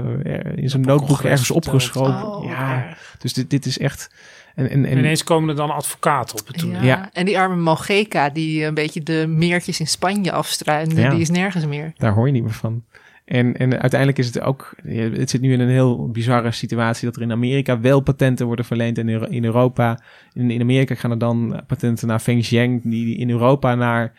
in 0.55 0.69
zijn 0.69 0.81
notebook 0.81 1.21
ergens 1.21 1.51
opgeschoven. 1.51 2.27
Oh, 2.27 2.45
ja, 2.45 2.97
dus 3.17 3.33
dit, 3.33 3.49
dit 3.49 3.65
is 3.65 3.77
echt... 3.77 4.09
En, 4.55 4.69
en, 4.69 4.85
en, 4.85 4.97
ineens 4.97 5.23
komen 5.23 5.49
er 5.49 5.55
dan 5.55 5.69
advocaten 5.69 6.39
op 6.39 6.47
het 6.47 6.57
toneel. 6.57 6.81
Ja. 6.81 6.85
ja. 6.85 7.09
En 7.13 7.25
die 7.25 7.39
arme 7.39 7.55
Mogeka, 7.55 8.29
die 8.29 8.63
een 8.63 8.73
beetje 8.73 9.03
de 9.03 9.25
meertjes 9.27 9.79
in 9.79 9.87
Spanje 9.87 10.31
afstruinde, 10.31 11.01
ja. 11.01 11.09
die 11.09 11.19
is 11.19 11.29
nergens 11.29 11.65
meer. 11.65 11.93
Daar 11.97 12.13
hoor 12.13 12.25
je 12.25 12.33
niet 12.33 12.43
meer 12.43 12.53
van. 12.53 12.83
En, 13.25 13.57
en 13.57 13.79
uiteindelijk 13.79 14.19
is 14.19 14.25
het 14.25 14.41
ook, 14.41 14.75
het 14.83 15.29
zit 15.29 15.41
nu 15.41 15.53
in 15.53 15.59
een 15.59 15.69
heel 15.69 16.09
bizarre 16.09 16.51
situatie 16.51 17.05
dat 17.05 17.15
er 17.15 17.21
in 17.21 17.31
Amerika 17.31 17.79
wel 17.79 17.99
patenten 17.99 18.45
worden 18.45 18.65
verleend 18.65 18.97
en 18.97 19.09
in, 19.09 19.45
Europa. 19.45 19.99
In, 20.33 20.51
in 20.51 20.61
Amerika 20.61 20.95
gaan 20.95 21.11
er 21.11 21.17
dan 21.17 21.61
patenten 21.67 22.07
naar 22.07 22.19
Feng 22.19 22.45
Zheng, 22.45 22.81
die 22.83 23.17
in 23.17 23.29
Europa 23.29 23.75
naar, 23.75 24.13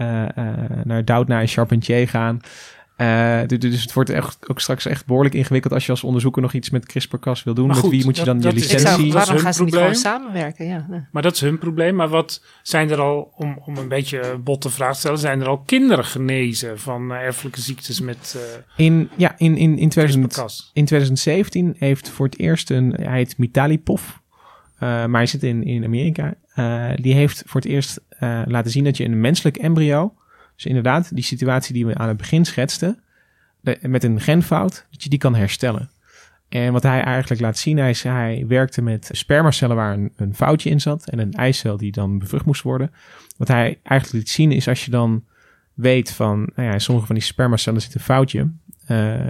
uh, 0.00 0.24
naar 0.84 1.04
Doudna 1.04 1.40
en 1.40 1.48
Charpentier 1.48 2.08
gaan. 2.08 2.40
Uh, 3.02 3.40
dus 3.58 3.82
het 3.82 3.92
wordt 3.92 4.10
echt, 4.10 4.38
ook 4.48 4.60
straks 4.60 4.86
echt 4.86 5.06
behoorlijk 5.06 5.34
ingewikkeld 5.34 5.72
als 5.72 5.84
je 5.84 5.90
als 5.90 6.04
onderzoeker 6.04 6.42
nog 6.42 6.52
iets 6.52 6.70
met 6.70 6.86
CRISPR-Cas 6.86 7.42
wil 7.42 7.54
doen. 7.54 7.66
Maar 7.66 7.74
met 7.74 7.84
goed, 7.84 7.94
wie 7.94 8.04
moet 8.04 8.16
je 8.16 8.24
dan 8.24 8.40
dat, 8.40 8.52
je 8.52 8.58
licentie... 8.58 8.86
Zou, 8.86 9.12
waarom 9.12 9.38
gaan 9.38 9.54
ze 9.54 9.64
niet 9.64 9.74
gewoon 9.74 9.94
samenwerken? 9.94 10.66
Ja. 10.66 11.08
Maar 11.12 11.22
dat 11.22 11.34
is 11.34 11.40
hun 11.40 11.58
probleem. 11.58 11.94
Maar 11.94 12.08
wat 12.08 12.42
zijn 12.62 12.90
er 12.90 13.00
al, 13.00 13.32
om, 13.36 13.58
om 13.64 13.76
een 13.76 13.88
beetje 13.88 14.38
botte 14.44 14.70
vraag 14.70 14.92
te 14.92 14.98
stellen, 14.98 15.18
zijn 15.18 15.40
er 15.40 15.48
al 15.48 15.58
kinderen 15.58 16.04
genezen 16.04 16.78
van 16.78 17.12
uh, 17.12 17.16
erfelijke 17.16 17.60
ziektes 17.60 18.00
met. 18.00 18.36
Uh, 18.36 18.86
in, 18.86 19.08
ja, 19.16 19.34
in, 19.38 19.56
in, 19.56 19.78
in, 19.78 19.88
2000, 19.88 20.26
CRISPR-Cas? 20.26 20.70
in 20.72 20.84
2017 20.84 21.76
heeft 21.78 22.08
voor 22.08 22.26
het 22.26 22.38
eerst 22.38 22.70
een. 22.70 22.94
Hij 23.00 23.16
heet 23.16 23.38
Mitalipov. 23.38 24.02
Uh, 24.82 24.88
maar 24.88 25.20
hij 25.20 25.26
zit 25.26 25.42
in, 25.42 25.64
in 25.64 25.84
Amerika. 25.84 26.34
Uh, 26.56 26.90
die 26.96 27.14
heeft 27.14 27.42
voor 27.46 27.60
het 27.60 27.70
eerst 27.70 28.00
uh, 28.20 28.42
laten 28.46 28.70
zien 28.70 28.84
dat 28.84 28.96
je 28.96 29.04
een 29.04 29.20
menselijk 29.20 29.56
embryo. 29.56 30.14
Dus 30.62 30.70
inderdaad, 30.70 31.14
die 31.14 31.24
situatie 31.24 31.74
die 31.74 31.86
we 31.86 31.94
aan 31.94 32.08
het 32.08 32.16
begin 32.16 32.44
schetsten 32.44 33.02
met 33.80 34.04
een 34.04 34.20
genfout, 34.20 34.86
dat 34.90 35.02
je 35.02 35.08
die 35.08 35.18
kan 35.18 35.34
herstellen. 35.34 35.90
En 36.48 36.72
wat 36.72 36.82
hij 36.82 37.02
eigenlijk 37.02 37.40
laat 37.40 37.58
zien, 37.58 37.78
hij, 37.78 37.90
is, 37.90 38.02
hij 38.02 38.44
werkte 38.48 38.82
met 38.82 39.08
spermacellen 39.12 39.76
waar 39.76 39.92
een, 39.92 40.12
een, 40.16 40.34
foutje 40.34 40.70
in 40.70 40.80
zat 40.80 41.08
en 41.08 41.18
een 41.18 41.32
eicel 41.32 41.76
die 41.76 41.92
dan 41.92 42.18
bevrucht 42.18 42.44
moest 42.44 42.62
worden. 42.62 42.92
Wat 43.36 43.48
hij 43.48 43.78
eigenlijk 43.82 44.12
liet 44.12 44.28
zien 44.28 44.52
is 44.52 44.68
als 44.68 44.84
je 44.84 44.90
dan 44.90 45.24
weet 45.74 46.12
van, 46.12 46.50
nou 46.54 46.68
ja, 46.68 46.72
in 46.72 46.80
sommige 46.80 47.06
van 47.06 47.14
die 47.14 47.24
spermacellen 47.24 47.80
zit 47.80 47.94
een 47.94 48.00
foutje. 48.00 48.50
Uh, 48.88 49.20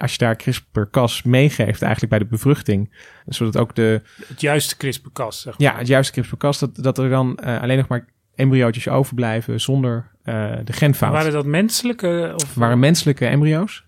als 0.00 0.12
je 0.12 0.18
daar 0.18 0.36
CRISPR-Cas 0.36 1.22
meegeeft 1.22 1.82
eigenlijk 1.82 2.10
bij 2.10 2.18
de 2.18 2.26
bevruchting, 2.26 2.94
zodat 3.26 3.56
ook 3.56 3.74
de... 3.74 4.02
Het 4.26 4.40
juiste 4.40 4.76
CRISPR-Cas, 4.76 5.40
zeg 5.40 5.58
maar. 5.58 5.72
Ja, 5.72 5.78
het 5.78 5.86
juiste 5.86 6.12
CRISPR-Cas, 6.12 6.58
dat, 6.58 6.76
dat 6.76 6.98
er 6.98 7.08
dan 7.08 7.38
uh, 7.44 7.60
alleen 7.60 7.76
nog 7.76 7.88
maar 7.88 8.06
embryootjes 8.38 8.88
overblijven 8.88 9.60
zonder 9.60 10.10
uh, 10.24 10.52
de 10.64 10.72
genfout. 10.72 11.12
Waren 11.12 11.32
dat 11.32 11.46
menselijke? 11.46 12.32
Of? 12.34 12.54
waren 12.54 12.78
menselijke 12.78 13.26
embryo's. 13.26 13.86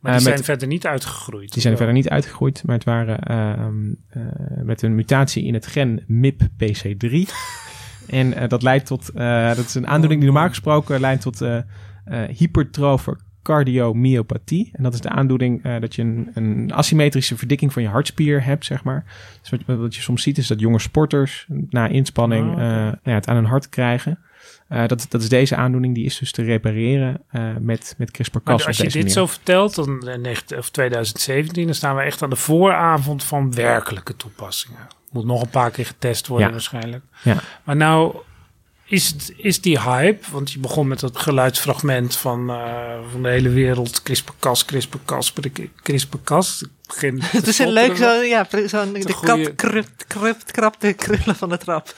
Maar 0.00 0.12
die 0.12 0.20
uh, 0.20 0.26
zijn 0.26 0.34
met, 0.34 0.44
verder 0.44 0.68
niet 0.68 0.86
uitgegroeid. 0.86 1.52
Die 1.52 1.62
zijn 1.62 1.76
verder 1.76 1.94
niet 1.94 2.08
uitgegroeid, 2.08 2.62
maar 2.64 2.74
het 2.74 2.84
waren 2.84 3.18
uh, 3.30 4.64
met 4.64 4.82
een 4.82 4.94
mutatie 4.94 5.44
in 5.44 5.54
het 5.54 5.66
gen 5.66 6.04
MIP-PC3. 6.06 7.30
en 8.06 8.48
dat 8.48 8.62
leidt 8.62 8.86
tot, 8.86 9.14
dat 9.56 9.58
is 9.58 9.74
een 9.74 9.86
aandoening 9.86 10.20
die 10.20 10.30
normaal 10.30 10.48
gesproken 10.48 11.00
leidt 11.00 11.22
tot 11.22 11.42
hypertrofe 12.28 13.16
cardiomyopathie. 13.44 14.70
En 14.72 14.82
dat 14.82 14.94
is 14.94 15.00
de 15.00 15.08
aandoening 15.08 15.78
dat 15.80 15.94
je 15.94 16.02
een, 16.02 16.30
een, 16.34 16.72
asymmetrische 16.72 17.36
verdikking 17.36 17.72
van 17.72 17.82
je 17.82 17.88
hartspier 17.88 18.44
hebt, 18.44 18.64
zeg 18.64 18.84
maar. 18.84 19.04
Dus 19.40 19.50
wat, 19.50 19.78
wat 19.78 19.94
je 19.94 20.02
soms 20.02 20.22
ziet 20.22 20.38
is 20.38 20.46
dat 20.46 20.60
jonge 20.60 20.78
sporters 20.78 21.46
na 21.70 21.86
inspanning 21.86 22.46
oh, 22.46 22.52
okay. 22.52 22.66
nou 22.66 22.96
ja, 23.02 23.14
het 23.14 23.28
aan 23.28 23.36
hun 23.36 23.44
hart 23.44 23.68
krijgen. 23.68 24.18
Uh, 24.68 24.86
dat, 24.86 25.06
dat 25.08 25.22
is 25.22 25.28
deze 25.28 25.56
aandoening, 25.56 25.94
die 25.94 26.04
is 26.04 26.18
dus 26.18 26.32
te 26.32 26.42
repareren 26.42 27.22
met, 27.60 27.94
met 27.98 28.10
CRISPR-Cas. 28.10 28.66
Als 28.66 28.76
je 28.76 28.82
dit 28.82 28.94
manier. 28.94 29.10
zo 29.10 29.26
vertelt, 29.26 29.74
dan 29.74 30.08
in 30.08 30.36
of 30.56 30.70
2017, 30.70 31.64
dan 31.64 31.74
staan 31.74 31.96
we 31.96 32.02
echt 32.02 32.22
aan 32.22 32.30
de 32.30 32.36
vooravond 32.36 33.24
van 33.24 33.54
werkelijke 33.54 34.16
toepassingen. 34.16 34.86
Moet 35.10 35.24
nog 35.24 35.42
een 35.42 35.48
paar 35.48 35.70
keer 35.70 35.86
getest 35.86 36.26
worden 36.26 36.46
ja. 36.46 36.52
waarschijnlijk. 36.52 37.04
Ja. 37.22 37.36
Maar 37.64 37.76
nou, 37.76 38.16
is, 38.86 39.06
het, 39.06 39.32
is 39.36 39.60
die 39.60 39.80
hype, 39.80 40.30
want 40.30 40.52
je 40.52 40.58
begon 40.58 40.88
met 40.88 41.00
dat 41.00 41.18
geluidsfragment 41.18 42.16
van, 42.16 42.50
uh, 42.50 42.98
van 43.10 43.22
de 43.22 43.28
hele 43.28 43.48
wereld, 43.48 44.02
CRISPR-Cas, 44.02 44.64
CRISPR-Cas, 44.64 45.32
CRISPR-Cas. 45.82 46.64
Het 47.20 47.46
is 47.46 47.58
een 47.58 47.72
leuk, 47.72 47.96
zo, 47.96 48.22
ja, 48.22 48.46
zo'n 48.66 48.92
de 48.92 49.12
goeie... 49.12 49.44
kat 49.44 49.54
krupt, 49.54 50.06
krupt, 50.06 50.50
krapt 50.50 50.80
de 50.80 50.92
krullen 50.92 51.36
van 51.36 51.48
de 51.48 51.58
trap. 51.58 51.94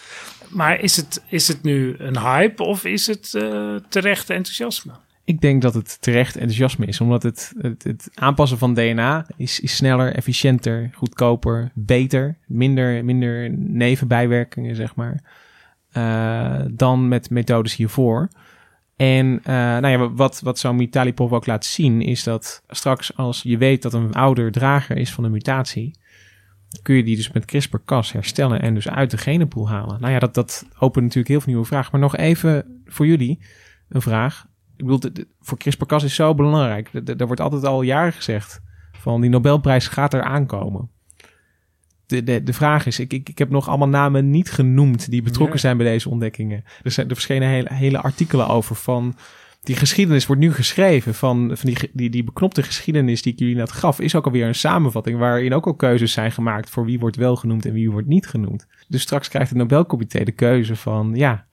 Maar 0.48 0.80
is 0.80 0.96
het, 0.96 1.22
is 1.28 1.48
het 1.48 1.62
nu 1.62 1.94
een 1.98 2.18
hype 2.18 2.62
of 2.62 2.84
is 2.84 3.06
het 3.06 3.32
uh, 3.36 3.74
terecht 3.88 4.30
enthousiasme? 4.30 4.92
Ik 5.24 5.40
denk 5.40 5.62
dat 5.62 5.74
het 5.74 5.96
terecht 6.00 6.34
enthousiasme 6.34 6.86
is, 6.86 7.00
omdat 7.00 7.22
het, 7.22 7.52
het, 7.58 7.84
het 7.84 8.08
aanpassen 8.14 8.58
van 8.58 8.74
DNA 8.74 9.26
is, 9.36 9.60
is 9.60 9.76
sneller, 9.76 10.14
efficiënter, 10.14 10.90
goedkoper, 10.94 11.70
beter, 11.74 12.36
minder, 12.46 13.04
minder 13.04 13.50
nevenbijwerkingen, 13.50 14.76
zeg 14.76 14.94
maar, 14.94 15.22
dan 16.72 17.08
met 17.08 17.30
methodes 17.30 17.76
hiervoor. 17.76 18.28
En 18.96 19.26
uh, 19.26 19.44
nou 19.54 19.88
ja, 19.88 20.10
wat, 20.12 20.40
wat 20.40 20.58
zo'n 20.58 20.76
Mitalipov 20.76 21.32
ook 21.32 21.46
laat 21.46 21.64
zien, 21.64 22.02
is 22.02 22.22
dat 22.22 22.62
straks 22.68 23.16
als 23.16 23.42
je 23.42 23.58
weet 23.58 23.82
dat 23.82 23.92
een 23.92 24.14
ouder 24.14 24.52
drager 24.52 24.96
is 24.96 25.12
van 25.12 25.24
een 25.24 25.30
mutatie, 25.30 25.98
kun 26.82 26.94
je 26.94 27.02
die 27.02 27.16
dus 27.16 27.32
met 27.32 27.44
CRISPR-Cas 27.44 28.12
herstellen 28.12 28.62
en 28.62 28.74
dus 28.74 28.88
uit 28.88 29.10
de 29.10 29.18
genenpool 29.18 29.68
halen. 29.68 30.00
Nou 30.00 30.12
ja, 30.12 30.18
dat, 30.18 30.34
dat 30.34 30.66
opent 30.78 31.04
natuurlijk 31.04 31.28
heel 31.28 31.40
veel 31.40 31.52
nieuwe 31.52 31.66
vragen. 31.66 31.88
Maar 31.92 32.00
nog 32.00 32.16
even 32.16 32.82
voor 32.84 33.06
jullie 33.06 33.44
een 33.88 34.02
vraag. 34.02 34.46
Ik 34.76 34.86
bedoel, 34.86 35.24
voor 35.40 35.58
CRISPR-Cas 35.58 36.04
is 36.04 36.14
zo 36.14 36.34
belangrijk. 36.34 36.90
Er 36.92 37.26
wordt 37.26 37.40
altijd 37.40 37.64
al 37.64 37.82
jaren 37.82 38.12
gezegd 38.12 38.60
van 38.92 39.20
die 39.20 39.30
Nobelprijs 39.30 39.88
gaat 39.88 40.14
er 40.14 40.22
aankomen. 40.22 40.90
De, 42.06 42.22
de, 42.22 42.42
de 42.42 42.52
vraag 42.52 42.86
is, 42.86 42.98
ik, 42.98 43.12
ik, 43.12 43.28
ik 43.28 43.38
heb 43.38 43.50
nog 43.50 43.68
allemaal 43.68 43.88
namen 43.88 44.30
niet 44.30 44.50
genoemd 44.50 45.10
die 45.10 45.22
betrokken 45.22 45.60
zijn 45.60 45.76
bij 45.76 45.86
deze 45.86 46.10
ontdekkingen. 46.10 46.64
Er, 46.82 46.90
zijn, 46.90 47.08
er 47.08 47.14
verschenen 47.14 47.48
hele, 47.48 47.74
hele 47.74 48.00
artikelen 48.00 48.48
over 48.48 48.76
van 48.76 49.16
die 49.66 49.76
geschiedenis 49.76 50.26
wordt 50.26 50.42
nu 50.42 50.52
geschreven 50.52 51.14
van, 51.14 51.50
van 51.54 51.70
die, 51.70 51.90
die, 51.92 52.10
die 52.10 52.24
beknopte 52.24 52.62
geschiedenis 52.62 53.22
die 53.22 53.32
ik 53.32 53.38
jullie 53.38 53.54
net 53.54 53.72
gaf, 53.72 54.00
is 54.00 54.14
ook 54.14 54.24
alweer 54.24 54.46
een 54.46 54.54
samenvatting 54.54 55.18
waarin 55.18 55.54
ook 55.54 55.66
al 55.66 55.74
keuzes 55.74 56.12
zijn 56.12 56.32
gemaakt 56.32 56.70
voor 56.70 56.84
wie 56.84 56.98
wordt 56.98 57.16
wel 57.16 57.36
genoemd 57.36 57.66
en 57.66 57.72
wie 57.72 57.90
wordt 57.90 58.06
niet 58.06 58.26
genoemd. 58.26 58.66
Dus 58.88 59.02
straks 59.02 59.28
krijgt 59.28 59.48
het 59.48 59.58
Nobelcomité 59.58 60.24
de 60.24 60.32
keuze 60.32 60.76
van, 60.76 61.14
ja, 61.14 61.46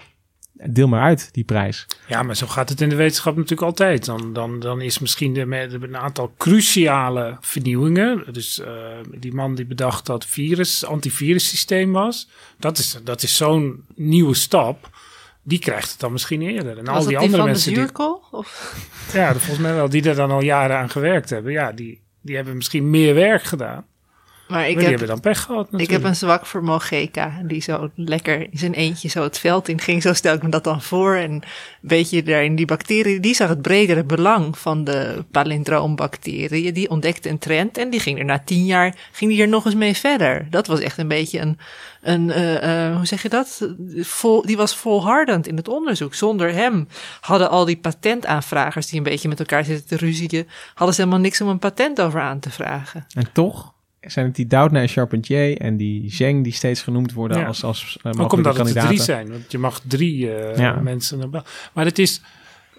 deel 0.70 0.88
maar 0.88 1.02
uit 1.02 1.30
die 1.32 1.44
prijs. 1.44 1.86
Ja, 2.08 2.24
maar 2.24 2.36
zo 2.36 2.48
gaat 2.48 2.70
het 2.70 2.82
in 2.82 2.90
de 2.90 2.96
wetenschap 2.96 3.36
natuurlijk 3.36 3.62
altijd. 3.62 4.06
Dan, 4.06 4.34
dan, 4.34 4.60
dan 4.60 4.82
is 4.82 5.00
misschien 5.00 5.34
de, 5.34 5.46
met 5.46 5.74
een 5.74 5.98
aantal 5.98 6.34
cruciale 6.38 7.38
vernieuwingen. 7.40 8.24
Dus 8.32 8.60
uh, 8.60 8.68
die 9.20 9.34
man 9.34 9.56
die 9.56 9.66
bedacht 9.66 10.06
dat 10.06 10.26
virus, 10.26 10.86
antivirussysteem 10.86 11.92
was. 11.92 12.30
Dat 12.60 12.78
is, 12.78 12.98
dat 13.04 13.24
is 13.24 13.38
zo'n 13.38 13.86
nieuwe 13.96 14.34
stap 14.34 14.92
die 15.44 15.60
krijgt 15.60 15.92
het 15.92 16.00
dan 16.00 16.12
misschien 16.12 16.42
eerder. 16.42 16.78
En 16.78 16.86
Was 16.86 16.96
al 16.96 17.06
die 17.08 17.18
andere 17.18 17.38
van 17.38 17.46
mensen 17.46 17.70
de 17.70 17.76
die. 17.76 17.84
zuurkool? 17.84 18.24
Of? 18.32 18.76
Ja, 19.14 19.32
volgens 19.32 19.58
mij 19.58 19.74
wel, 19.74 19.90
die 19.90 20.10
er 20.10 20.16
dan 20.16 20.32
al 20.32 20.42
jaren 20.42 20.78
aan 20.78 20.90
gewerkt 20.90 21.30
hebben. 21.30 21.52
Ja, 21.52 21.72
die, 21.72 22.02
die 22.22 22.36
hebben 22.36 22.56
misschien 22.56 22.90
meer 22.90 23.16
werk 23.16 23.44
gedaan. 23.44 23.86
Maar 24.54 24.70
ik 24.70 24.76
die 24.76 24.82
heb, 24.82 24.90
hebben 24.90 25.08
dan 25.08 25.20
pech 25.20 25.42
gehad 25.42 25.66
ik 25.66 25.72
natuurlijk. 25.72 26.02
heb 26.02 26.10
een 26.10 26.16
zwak 26.16 26.46
voor 26.46 26.64
Mogeka. 26.64 27.42
Die 27.44 27.62
zo 27.62 27.90
lekker 27.96 28.42
in 28.42 28.58
zijn 28.58 28.74
eentje 28.74 29.08
zo 29.08 29.24
het 29.24 29.40
veld 29.40 29.68
in 29.68 29.80
ging. 29.80 30.02
Zo 30.02 30.14
stel 30.14 30.36
ik 30.36 30.44
me 30.44 30.50
dat 30.50 30.64
dan 30.64 30.82
voor. 30.82 31.16
En 31.16 31.32
een 31.32 31.44
beetje 31.82 32.24
daarin 32.24 32.56
die 32.56 32.66
bacteriën. 32.66 33.22
Die 33.22 33.36
zag 33.36 33.50
het 33.50 33.62
bredere 33.62 34.04
belang 34.04 34.58
van 34.58 34.84
de 34.84 35.26
palindroombacteriën. 35.32 36.74
Die 36.74 36.90
ontdekte 36.90 37.30
een 37.30 37.38
trend. 37.38 37.78
En 37.78 37.90
die 37.90 38.00
ging 38.00 38.20
er 38.20 38.26
na 38.26 38.40
tien 38.40 38.66
jaar 38.66 38.96
ging 39.12 39.32
die 39.32 39.42
er 39.42 39.48
nog 39.48 39.66
eens 39.66 39.76
mee 39.76 39.96
verder. 39.96 40.48
Dat 40.50 40.68
was 40.68 40.80
echt 40.80 40.98
een 40.98 41.08
beetje 41.08 41.40
een, 41.40 41.58
een 42.02 42.32
eh, 42.32 42.88
eh, 42.88 42.96
hoe 42.96 43.06
zeg 43.06 43.22
je 43.22 43.30
dat? 43.30 43.70
Vol, 43.98 44.42
die 44.42 44.58
was 44.58 44.76
volhardend 44.76 45.48
in 45.48 45.58
het 45.58 45.68
onderzoek. 45.68 46.14
Zonder 46.14 46.54
hem 46.54 46.88
hadden 47.22 47.50
al 47.50 47.66
die 47.66 47.78
patentaanvragers 47.78 48.88
die 48.88 48.98
een 48.98 49.04
beetje 49.04 49.30
met 49.30 49.40
elkaar 49.40 49.64
zitten 49.64 49.88
te 49.88 50.06
ruzien. 50.06 50.22
Hadden 50.74 50.96
ze 50.96 51.02
helemaal 51.02 51.24
niks 51.24 51.42
om 51.42 51.48
een 51.48 51.60
patent 51.60 52.02
over 52.02 52.22
aan 52.22 52.40
te 52.40 52.50
vragen. 52.50 53.06
En 53.14 53.30
toch 53.34 53.73
zijn 54.06 54.26
het 54.26 54.36
die 54.36 54.48
Doudna 54.48 54.82
en 54.82 54.88
Charpentier 54.88 55.58
en 55.58 55.78
die 55.78 56.12
Zheng 56.12 56.44
die 56.44 56.54
steeds 56.54 56.82
genoemd 56.82 57.14
worden 57.14 57.38
Ja. 57.38 57.46
als, 57.46 57.64
als 57.64 57.98
uh, 58.04 58.22
Ook 58.22 58.32
omdat 58.34 58.58
het 58.58 58.76
er 58.76 58.86
drie 58.86 59.02
zijn. 59.02 59.30
Want 59.32 59.52
je 59.52 59.58
mag 59.58 59.82
drie 59.88 60.32
eh, 60.36 60.58
Ja. 60.58 60.74
mensen 60.80 61.20
Nobel. 61.20 61.44
Maar 61.74 61.86
het 61.86 62.00
is. 62.00 62.22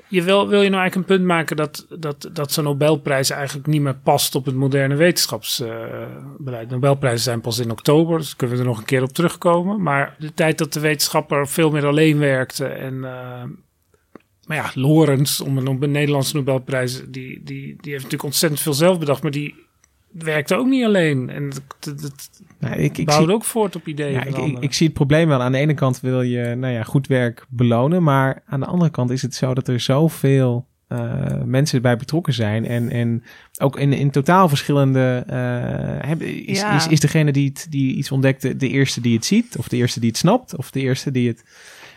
Je 0.09 0.23
wil, 0.23 0.49
wil 0.49 0.63
je 0.63 0.69
nou 0.69 0.81
eigenlijk 0.81 1.11
een 1.11 1.17
punt 1.17 1.29
maken 1.29 1.57
dat, 1.57 1.87
dat, 1.99 2.31
dat 2.33 2.53
zo'n 2.53 2.65
Nobelprijs 2.65 3.31
eigenlijk 3.31 3.67
niet 3.67 3.81
meer 3.81 3.95
past 3.95 4.35
op 4.35 4.45
het 4.45 4.55
moderne 4.55 4.95
wetenschapsbeleid? 4.95 6.71
Nobelprijzen 6.71 7.23
zijn 7.23 7.41
pas 7.41 7.59
in 7.59 7.71
oktober, 7.71 8.19
dus 8.19 8.37
kunnen 8.37 8.57
we 8.57 8.63
er 8.63 8.69
nog 8.69 8.79
een 8.79 8.85
keer 8.85 9.03
op 9.03 9.13
terugkomen. 9.13 9.83
Maar 9.83 10.17
de 10.19 10.35
tijd 10.35 10.59
dat 10.59 10.73
de 10.73 10.81
wetenschapper 10.81 11.49
veel 11.49 11.71
meer 11.71 11.87
alleen 11.87 12.19
werkte 12.19 12.67
en. 12.67 13.01
maar 13.01 14.57
ja, 14.57 14.71
Lorenz, 14.75 15.41
om 15.41 15.59
een, 15.59 15.67
om 15.67 15.83
een 15.83 15.91
Nederlandse 15.91 16.37
Nobelprijs, 16.37 17.03
die, 17.09 17.41
die, 17.45 17.45
die 17.45 17.93
heeft 17.93 17.95
natuurlijk 17.95 18.23
ontzettend 18.23 18.61
veel 18.63 18.75
zelf 18.75 18.99
bedacht, 18.99 19.23
maar 19.23 19.31
die 19.31 19.64
werkte 20.19 20.55
ook 20.55 20.67
niet 20.67 20.85
alleen. 20.85 21.31
En 21.31 21.51
dat 21.81 22.31
Nou, 22.59 22.75
ik, 22.77 22.99
ik 22.99 23.07
bouwde 23.07 23.27
zie, 23.27 23.35
ook 23.35 23.45
voort 23.45 23.77
op 23.77 23.87
ideeën 23.87 24.13
ja, 24.13 24.25
ik, 24.25 24.59
ik, 24.59 24.73
zie 24.73 24.87
het 24.87 24.97
probleem 24.97 25.29
wel. 25.29 25.43
Aan 25.43 25.53
de 25.53 25.59
ene 25.59 25.75
kant 25.75 26.01
wil 26.01 26.23
je 26.23 26.55
nou 26.55 26.73
ja, 26.73 26.83
goed 26.83 27.07
werk 27.07 27.47
belonen, 27.49 28.03
maar 28.03 28.43
aan 28.47 28.61
de 28.61 28.67
andere 28.67 28.91
kant 28.91 29.11
is 29.11 29.23
het 29.23 29.35
zo 29.35 29.55
dat 29.55 29.69
er 29.69 29.81
zoveel 29.81 30.67
eh, 30.89 31.43
mensen 31.45 31.83
bij 31.83 31.97
betrokken 31.97 32.33
zijn. 32.33 32.67
En, 32.67 32.91
en 32.91 33.23
ook 33.59 33.79
in, 33.79 33.93
in 33.93 34.11
totaal 34.11 34.49
verschillende. 34.49 35.25
eh, 35.27 36.21
is, 36.49 36.61
Ja. 36.61 36.77
is, 36.77 36.89
is 36.89 37.01
degene 37.01 37.33
die, 37.33 37.49
het, 37.49 37.67
die 37.71 37.95
iets 37.95 38.11
ontdekte 38.11 38.57
de 38.57 38.69
eerste 38.69 39.01
die 39.01 39.15
het 39.15 39.25
ziet, 39.25 39.57
of 39.59 39.69
de 39.69 39.77
eerste 39.77 40.01
die 40.01 40.09
het 40.09 40.19
snapt, 40.19 40.57
of 40.57 40.71
de 40.71 40.81
eerste 40.81 41.11
die 41.11 41.29
het. 41.29 41.45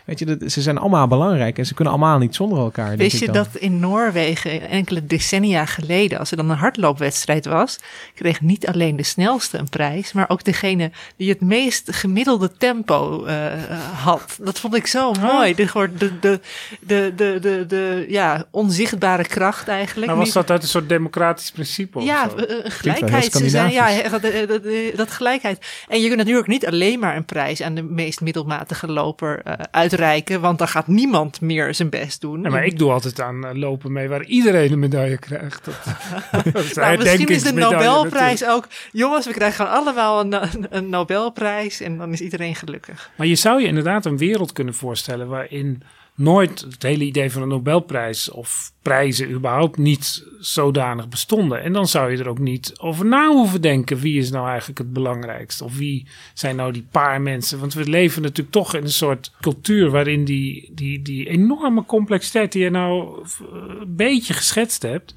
Weet 0.08 0.18
je, 0.18 0.24
dat, 0.24 0.52
ze 0.52 0.62
zijn 0.62 0.78
allemaal 0.78 1.06
belangrijk 1.06 1.58
en 1.58 1.66
ze 1.66 1.74
kunnen 1.74 1.94
allemaal 1.94 2.18
niet 2.18 2.34
zonder 2.34 2.58
elkaar. 2.58 2.86
denk 2.86 3.00
Wist 3.00 3.14
ik 3.14 3.20
je 3.20 3.26
dan. 3.26 3.34
dat 3.34 3.62
in 3.62 3.78
Noorwegen 3.80 4.68
enkele 4.68 5.06
decennia 5.06 5.64
geleden, 5.64 6.18
als 6.18 6.30
er 6.30 6.36
dan 6.36 6.50
een 6.50 6.56
hardloopwedstrijd 6.56 7.46
was, 7.46 7.78
kreeg 8.14 8.40
niet 8.40 8.66
alleen 8.66 8.96
de 8.96 9.02
snelste 9.02 9.58
een 9.58 9.68
prijs, 9.68 10.12
maar 10.12 10.28
ook 10.28 10.44
degene 10.44 10.90
die 11.16 11.28
het 11.28 11.40
meest 11.40 11.92
gemiddelde 11.92 12.50
tempo 12.58 13.24
eh, 13.24 13.52
had. 13.94 14.38
Dat 14.40 14.60
vond 14.60 14.74
ik 14.74 14.86
zo 14.86 15.12
mooi. 15.12 15.54
De, 15.54 15.64
de, 15.98 16.10
de, 16.20 16.40
de, 16.80 17.12
de, 17.16 17.38
de, 17.40 17.64
de 17.68 18.04
ja, 18.08 18.44
onzichtbare 18.50 19.24
kracht 19.24 19.68
eigenlijk. 19.68 20.06
Maar 20.06 20.16
was 20.16 20.32
dat 20.32 20.50
uit 20.50 20.62
een 20.62 20.68
soort 20.68 20.88
democratisch 20.88 21.50
principe? 21.50 21.98
of 21.98 22.04
ja, 22.04 22.28
zo? 22.28 22.36
eh, 22.36 22.58
eh, 22.58 22.64
gelijkheid. 22.64 23.32
Ze 23.32 23.48
zijn, 23.48 23.72
ja, 23.72 24.08
dat, 24.08 24.22
eh, 24.22 24.48
dat, 24.48 24.62
eh, 24.64 24.96
dat 24.96 25.10
gelijkheid. 25.10 25.66
En 25.88 26.00
je 26.00 26.06
kunt 26.06 26.18
natuurlijk 26.18 26.46
niet 26.48 26.66
alleen 26.66 26.98
maar 26.98 27.16
een 27.16 27.24
prijs 27.24 27.62
aan 27.62 27.74
de 27.74 27.82
meest 27.82 28.20
middelmatige 28.20 28.86
loper 28.86 29.40
eh, 29.44 29.52
uitreiken, 29.98 30.40
want 30.40 30.58
dan 30.58 30.68
gaat 30.68 30.86
niemand 30.86 31.40
meer 31.40 31.74
zijn 31.74 31.88
best 31.88 32.20
doen. 32.20 32.42
Ja, 32.42 32.50
maar 32.50 32.64
ik 32.64 32.78
doe 32.78 32.90
altijd 32.90 33.20
aan 33.20 33.46
eh, 33.46 33.54
lopen 33.54 33.92
mee 33.92 34.08
waar 34.08 34.24
iedereen 34.24 34.72
een 34.72 34.78
medaille 34.78 35.18
krijgt. 35.18 35.64
Dat, 35.64 35.74
Nou, 36.74 36.98
misschien 36.98 37.28
is 37.28 37.42
de 37.42 37.52
Nobelprijs 37.52 38.40
natuurlijk. 38.40 38.66
ook. 38.66 38.66
Jongens, 38.92 39.26
we 39.26 39.32
krijgen 39.32 39.66
gewoon 39.66 39.80
allemaal 39.80 40.20
een, 40.20 40.32
een, 40.32 40.66
een 40.70 40.88
Nobelprijs 40.88 41.80
en 41.80 41.98
dan 41.98 42.12
is 42.12 42.20
iedereen 42.20 42.54
gelukkig. 42.54 43.10
Maar 43.16 43.26
je 43.26 43.34
zou 43.34 43.60
je 43.60 43.66
inderdaad 43.66 44.04
een 44.04 44.18
wereld 44.18 44.52
kunnen 44.52 44.74
voorstellen 44.74 45.28
waarin 45.28 45.82
nooit 46.18 46.60
het 46.60 46.82
hele 46.82 47.04
idee 47.04 47.32
van 47.32 47.42
een 47.42 47.48
Nobelprijs 47.48 48.30
of 48.30 48.72
prijzen 48.82 49.30
überhaupt 49.30 49.76
niet 49.76 50.24
zodanig 50.40 51.08
bestonden. 51.08 51.62
En 51.62 51.72
dan 51.72 51.88
zou 51.88 52.10
je 52.10 52.18
er 52.18 52.28
ook 52.28 52.38
niet 52.38 52.72
over 52.78 53.06
na 53.06 53.28
hoeven 53.28 53.60
denken 53.60 53.98
wie 53.98 54.18
is 54.18 54.30
nou 54.30 54.48
eigenlijk 54.48 54.78
het 54.78 54.92
belangrijkste 54.92 55.64
of 55.64 55.76
wie 55.76 56.06
zijn 56.34 56.56
nou 56.56 56.72
die 56.72 56.86
paar 56.90 57.20
mensen. 57.20 57.58
Want 57.58 57.74
we 57.74 57.88
leven 57.88 58.22
natuurlijk 58.22 58.50
toch 58.50 58.74
in 58.74 58.82
een 58.82 58.90
soort 58.90 59.32
cultuur 59.40 59.90
waarin 59.90 60.24
die, 60.24 60.70
die, 60.74 61.02
die 61.02 61.28
enorme 61.28 61.84
complexiteit 61.84 62.52
die 62.52 62.62
je 62.62 62.70
nou 62.70 63.22
eh, 63.22 63.46
een 63.80 63.96
beetje 63.96 64.34
geschetst 64.34 64.82
hebt, 64.82 65.14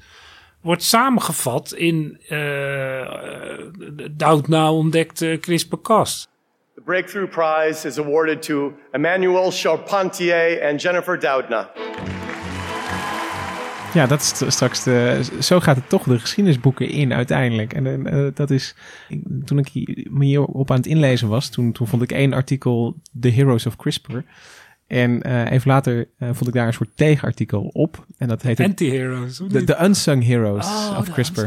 wordt 0.60 0.82
samengevat 0.82 1.72
in 1.72 2.20
uh, 2.30 3.08
Doudna 4.10 4.72
ontdekte 4.72 5.38
CRISPR-Cas. 5.40 6.28
The 6.74 6.80
Breakthrough 6.84 7.28
Prize 7.28 7.86
is 7.86 7.98
awarded 7.98 8.42
to 8.42 8.72
Emmanuel 8.92 9.50
Charpentier 9.50 10.68
and 10.70 10.80
Jennifer 10.80 11.18
Doudna. 11.18 11.70
Ja, 13.94 14.06
dat 14.06 14.20
is 14.20 14.54
straks 14.54 14.82
de. 14.82 15.20
Zo 15.40 15.60
gaat 15.60 15.76
het 15.76 15.88
toch 15.88 16.02
de 16.02 16.18
geschiedenisboeken 16.18 16.88
in 16.88 17.12
uiteindelijk. 17.12 17.72
En 17.72 18.14
uh, 18.14 18.26
dat 18.34 18.50
is. 18.50 18.74
Toen 19.44 19.58
ik 19.58 19.68
hier, 19.68 20.06
me 20.10 20.24
hierop 20.24 20.70
aan 20.70 20.76
het 20.76 20.86
inlezen 20.86 21.28
was, 21.28 21.50
toen, 21.50 21.72
toen 21.72 21.86
vond 21.86 22.02
ik 22.02 22.12
één 22.12 22.32
artikel: 22.32 23.00
The 23.20 23.30
Heroes 23.30 23.66
of 23.66 23.76
CRISPR. 23.76 24.18
En 24.86 25.26
uh, 25.26 25.50
even 25.50 25.70
later 25.70 26.08
uh, 26.18 26.28
vond 26.32 26.48
ik 26.48 26.54
daar 26.54 26.66
een 26.66 26.72
soort 26.72 26.96
tegenartikel 26.96 27.62
op. 27.62 28.06
En 28.18 28.28
dat 28.28 28.42
heette. 28.42 28.64
Anti-heroes. 28.64 29.36
De, 29.48 29.64
de 29.64 29.82
Unsung 29.82 30.26
Heroes 30.26 30.66
oh, 30.66 30.96
of 30.98 31.10
CRISPR. 31.10 31.46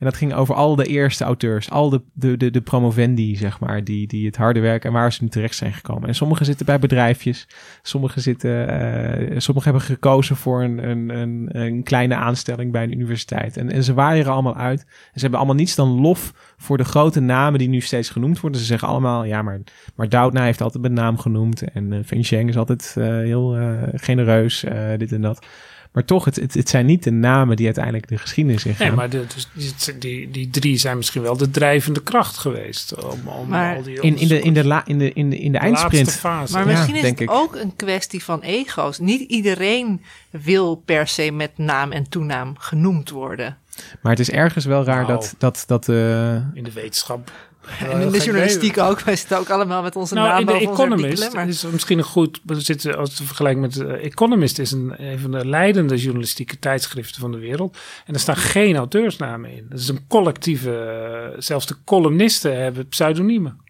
En 0.00 0.06
dat 0.06 0.16
ging 0.16 0.34
over 0.34 0.54
al 0.54 0.76
de 0.76 0.84
eerste 0.84 1.24
auteurs, 1.24 1.70
al 1.70 1.90
de, 1.90 2.02
de, 2.12 2.36
de, 2.36 2.50
de 2.50 2.60
promovendi, 2.60 3.36
zeg 3.36 3.60
maar, 3.60 3.84
die, 3.84 4.06
die 4.06 4.26
het 4.26 4.36
harde 4.36 4.60
werk 4.60 4.84
en 4.84 4.92
waar 4.92 5.12
ze 5.12 5.22
nu 5.22 5.28
terecht 5.28 5.56
zijn 5.56 5.72
gekomen. 5.72 6.08
En 6.08 6.14
sommigen 6.14 6.46
zitten 6.46 6.66
bij 6.66 6.78
bedrijfjes, 6.78 7.48
sommigen, 7.82 8.22
zitten, 8.22 8.50
uh, 8.50 9.38
sommigen 9.38 9.70
hebben 9.70 9.88
gekozen 9.88 10.36
voor 10.36 10.62
een, 10.62 10.88
een, 10.88 11.08
een, 11.08 11.48
een, 11.50 11.82
kleine 11.82 12.14
aanstelling 12.14 12.72
bij 12.72 12.82
een 12.82 12.92
universiteit. 12.92 13.56
En, 13.56 13.70
en 13.70 13.84
ze 13.84 13.94
waaieren 13.94 14.32
allemaal 14.32 14.56
uit. 14.56 14.80
En 14.80 14.86
ze 15.12 15.20
hebben 15.20 15.38
allemaal 15.38 15.56
niets 15.56 15.74
dan 15.74 16.00
lof 16.00 16.54
voor 16.56 16.76
de 16.76 16.84
grote 16.84 17.20
namen 17.20 17.58
die 17.58 17.68
nu 17.68 17.80
steeds 17.80 18.10
genoemd 18.10 18.40
worden. 18.40 18.60
Ze 18.60 18.66
zeggen 18.66 18.88
allemaal, 18.88 19.24
ja, 19.24 19.42
maar, 19.42 19.60
maar 19.94 20.08
Doudna 20.08 20.44
heeft 20.44 20.60
altijd 20.60 20.84
een 20.84 20.92
naam 20.92 21.18
genoemd. 21.18 21.62
En 21.62 21.92
uh, 21.92 21.98
Feng 22.04 22.26
Zheng 22.26 22.48
is 22.48 22.56
altijd 22.56 22.94
uh, 22.98 23.04
heel 23.06 23.58
uh, 23.58 23.82
genereus, 23.94 24.64
dit 24.96 25.12
en 25.12 25.20
dat. 25.20 25.46
Maar 25.92 26.04
toch, 26.04 26.24
het, 26.24 26.36
het, 26.36 26.54
het, 26.54 26.68
zijn 26.68 26.86
niet 26.86 27.02
de 27.02 27.10
namen 27.10 27.56
die 27.56 27.64
uiteindelijk 27.64 28.08
de 28.08 28.18
geschiedenis 28.18 28.64
ingaan. 28.64 28.86
Nee, 28.86 28.96
maar 28.96 29.10
de, 29.10 29.24
dus 29.52 29.90
die, 29.98 30.30
die 30.30 30.50
drie 30.50 30.76
zijn 30.76 30.96
misschien 30.96 31.22
wel 31.22 31.36
de 31.36 31.50
drijvende 31.50 32.02
kracht 32.02 32.38
geweest. 32.38 33.04
Om, 33.04 33.28
om 33.28 33.48
maar 33.48 33.76
al 33.76 33.82
die 33.82 34.00
in, 34.00 34.16
in, 34.16 34.28
de, 34.28 34.40
in, 34.40 34.54
de 34.54 34.64
la, 34.64 34.86
in, 34.86 34.98
de, 34.98 35.12
in, 35.12 35.30
de, 35.30 35.38
in 35.38 35.52
de 35.52 35.58
eindsprint. 35.58 36.12
Fase. 36.12 36.52
Maar 36.52 36.66
misschien 36.66 36.94
ja, 36.94 37.02
is 37.02 37.08
het 37.08 37.20
ik. 37.20 37.30
ook 37.30 37.56
een 37.56 37.76
kwestie 37.76 38.24
van 38.24 38.40
ego's. 38.40 38.98
Niet 38.98 39.30
iedereen 39.30 40.02
wil 40.30 40.74
per 40.74 41.08
se 41.08 41.30
met 41.30 41.50
naam 41.56 41.92
en 41.92 42.08
toenaam 42.08 42.54
genoemd 42.58 43.10
worden. 43.10 43.56
Maar 44.00 44.12
het 44.12 44.20
is 44.20 44.30
ergens 44.30 44.64
wel 44.64 44.84
raar 44.84 45.06
nou, 45.06 45.12
dat... 45.12 45.34
dat, 45.38 45.64
dat 45.66 45.88
uh... 45.88 46.34
In 46.34 46.64
de 46.64 46.72
wetenschap 46.72 47.32
en 47.78 48.00
in 48.00 48.10
de 48.10 48.18
journalistiek 48.18 48.78
ook. 48.78 49.00
Wij 49.00 49.16
zitten 49.16 49.38
ook 49.38 49.50
allemaal 49.50 49.82
met 49.82 49.96
onze 49.96 50.14
nou, 50.14 50.28
naam 50.28 50.38
in 50.38 50.46
de 50.46 50.70
Economist 50.70 51.32
maar... 51.32 51.48
is 51.48 51.62
misschien 51.62 51.98
een 51.98 52.04
goed... 52.04 52.40
We 52.44 52.60
zitten 52.60 52.98
als 52.98 53.14
te 53.14 53.24
vergelijken 53.24 53.60
met 53.60 53.76
uh, 53.76 54.04
Economist 54.04 54.58
is 54.58 54.72
een, 54.72 54.94
een 54.96 55.18
van 55.18 55.30
de 55.30 55.46
leidende 55.46 55.96
journalistieke 55.96 56.58
tijdschriften 56.58 57.20
van 57.20 57.32
de 57.32 57.38
wereld. 57.38 57.78
En 58.06 58.14
er 58.14 58.20
staan 58.20 58.36
geen 58.36 58.76
auteursnamen 58.76 59.50
in. 59.50 59.66
Dat 59.68 59.78
is 59.78 59.88
een 59.88 60.06
collectieve... 60.08 61.32
Uh, 61.34 61.40
zelfs 61.40 61.66
de 61.66 61.76
columnisten 61.84 62.62
hebben 62.62 62.88
pseudoniemen. 62.88 63.60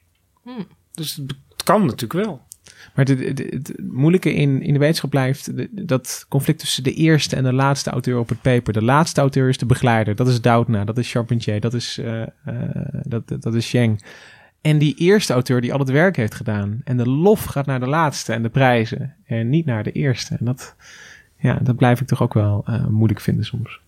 Hmm. 0.43 0.66
Dus 0.93 1.16
het, 1.16 1.34
het 1.49 1.62
kan 1.62 1.86
natuurlijk 1.86 2.26
wel. 2.26 2.49
Maar 2.95 3.05
het, 3.05 3.38
het, 3.38 3.72
moeilijke 3.82 4.34
in, 4.34 4.62
in 4.62 4.72
de 4.72 4.78
wetenschap 4.78 5.11
blijft 5.11 5.51
dat 5.86 6.26
conflict 6.28 6.59
tussen 6.59 6.82
de 6.82 6.95
eerste 6.95 7.36
en 7.36 7.45
de 7.45 7.53
laatste 7.53 7.91
auteur 7.91 8.18
op 8.18 8.28
het 8.28 8.41
paper. 8.41 8.72
De 8.72 8.84
laatste 8.84 9.20
auteur 9.20 9.49
is 9.49 9.59
de 9.59 9.66
begeleider. 9.66 10.16
Dat 10.16 10.28
is 10.28 10.41
Doudna, 10.41 10.84
dat 10.84 10.99
is 10.99 11.11
Charpentier, 11.11 11.61
dat 11.61 11.74
is, 11.74 11.99
uh, 11.99 12.22
dat, 13.03 13.43
dat 13.43 13.55
is 13.55 13.68
Zheng. 13.68 14.03
En 14.61 14.78
die 14.78 14.95
eerste 14.95 15.32
auteur 15.32 15.61
die 15.61 15.72
al 15.72 15.78
het 15.78 15.91
werk 15.91 16.16
heeft 16.16 16.34
gedaan. 16.34 16.80
En 16.84 16.97
de 16.97 17.09
lof 17.09 17.45
gaat 17.45 17.66
naar 17.66 17.80
de 17.80 17.86
laatste 17.86 18.32
en 18.32 18.43
de 18.43 18.49
prijzen. 18.49 19.14
En 19.24 19.49
niet 19.49 19.66
naar 19.66 19.82
de 19.82 19.93
eerste. 19.93 20.36
En 20.38 20.45
dat, 20.45 20.76
ja, 21.36 21.59
dat 21.62 21.76
blijf 21.76 22.01
ik 22.01 22.07
toch 22.07 22.22
ook 22.22 22.34
wel 22.34 22.64
uh, 22.68 22.86
moeilijk 22.86 23.20
vinden 23.20 23.45
soms. 23.45 23.80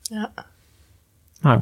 Ja. 0.00 0.32
Nou. 1.48 1.60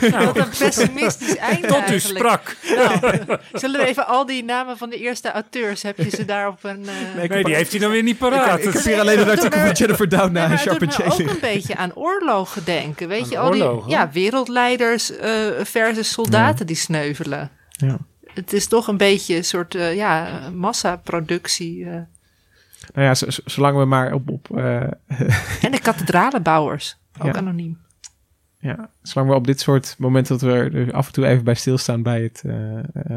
nou. 0.00 0.24
Wat 0.24 0.36
een 0.36 0.48
pessimistisch 0.58 1.36
einde 1.36 1.66
Tot 1.66 1.90
u 1.90 2.00
sprak. 2.00 2.56
Nou, 2.76 3.38
zullen 3.52 3.80
we 3.80 3.86
even 3.86 4.06
al 4.06 4.26
die 4.26 4.44
namen 4.44 4.76
van 4.76 4.90
de 4.90 4.96
eerste 4.96 5.30
auteurs, 5.30 5.82
heb 5.82 5.96
je 5.96 6.10
ze 6.10 6.24
daar 6.24 6.48
op 6.48 6.64
een... 6.64 6.80
Uh... 6.80 7.16
Nee, 7.16 7.28
nee 7.28 7.44
die 7.44 7.54
heeft 7.54 7.70
hij 7.70 7.80
dan 7.80 7.90
weer 7.90 8.02
niet 8.02 8.18
paraat. 8.18 8.58
Ik, 8.58 8.64
ik 8.64 8.72
heb 8.72 8.82
hier 8.82 9.00
alleen 9.00 9.18
een 9.18 9.30
artikel 9.30 9.60
van 9.60 9.72
Jennifer 9.72 10.08
Doudna 10.08 10.50
en 10.50 10.58
Charpentier 10.58 11.04
Het 11.04 11.16
doet 11.16 11.26
me 11.26 11.30
ook 11.32 11.34
een 11.34 11.40
beetje 11.40 11.76
aan 11.76 11.94
oorlogen 11.94 12.64
denken. 12.64 13.08
Weet 13.08 13.22
aan 13.22 13.30
je, 13.30 13.38
al 13.38 13.48
oorlogen? 13.48 13.88
die 13.88 13.96
ja, 13.96 14.10
wereldleiders 14.12 15.10
uh, 15.10 15.18
versus 15.62 16.12
soldaten 16.12 16.58
ja. 16.58 16.64
die 16.64 16.76
sneuvelen. 16.76 17.50
Ja. 17.70 17.98
Het 18.34 18.52
is 18.52 18.66
toch 18.66 18.88
een 18.88 18.96
beetje 18.96 19.36
een 19.36 19.44
soort 19.44 19.74
uh, 19.74 19.94
ja, 19.94 20.40
massaproductie. 20.54 21.78
Uh. 21.78 21.90
Nou 22.94 23.06
ja, 23.06 23.14
zolang 23.44 23.78
we 23.78 23.84
maar 23.84 24.12
op... 24.12 24.28
op 24.30 24.50
en 24.56 25.70
de 25.70 25.80
kathedralenbouwers, 25.82 26.96
ook 27.18 27.32
ja. 27.32 27.38
anoniem. 27.38 27.82
Ja, 28.64 28.90
zolang 29.02 29.30
we 29.30 29.36
op 29.36 29.46
dit 29.46 29.60
soort 29.60 29.94
momenten 29.98 30.38
dat 30.38 30.50
we 30.50 30.70
er 30.72 30.92
af 30.92 31.06
en 31.06 31.12
toe 31.12 31.26
even 31.26 31.44
bij 31.44 31.54
stilstaan 31.54 32.02
bij 32.02 32.22
het, 32.22 32.42
uh, 32.46 32.54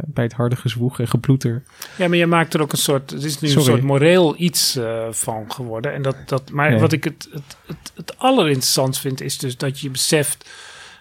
bij 0.06 0.24
het 0.24 0.34
harde 0.34 0.56
gezwoeg 0.56 1.00
en 1.00 1.08
geploeter. 1.08 1.64
Ja, 1.98 2.08
maar 2.08 2.18
je 2.18 2.26
maakt 2.26 2.54
er 2.54 2.62
ook 2.62 2.72
een 2.72 2.78
soort, 2.78 3.10
het 3.10 3.24
is 3.24 3.40
nu 3.40 3.52
een 3.52 3.62
soort 3.62 3.82
moreel 3.82 4.36
iets 4.38 4.76
uh, 4.76 5.08
van 5.12 5.52
geworden. 5.52 5.94
En 5.94 6.02
dat, 6.02 6.16
dat, 6.26 6.52
maar 6.52 6.70
nee. 6.70 6.80
wat 6.80 6.92
ik 6.92 7.04
het, 7.04 7.28
het, 7.32 7.58
het, 7.66 7.92
het 7.96 8.18
allerinteressantst 8.20 9.02
vind, 9.02 9.22
is 9.22 9.38
dus 9.38 9.58
dat 9.58 9.80
je 9.80 9.90
beseft 9.90 10.50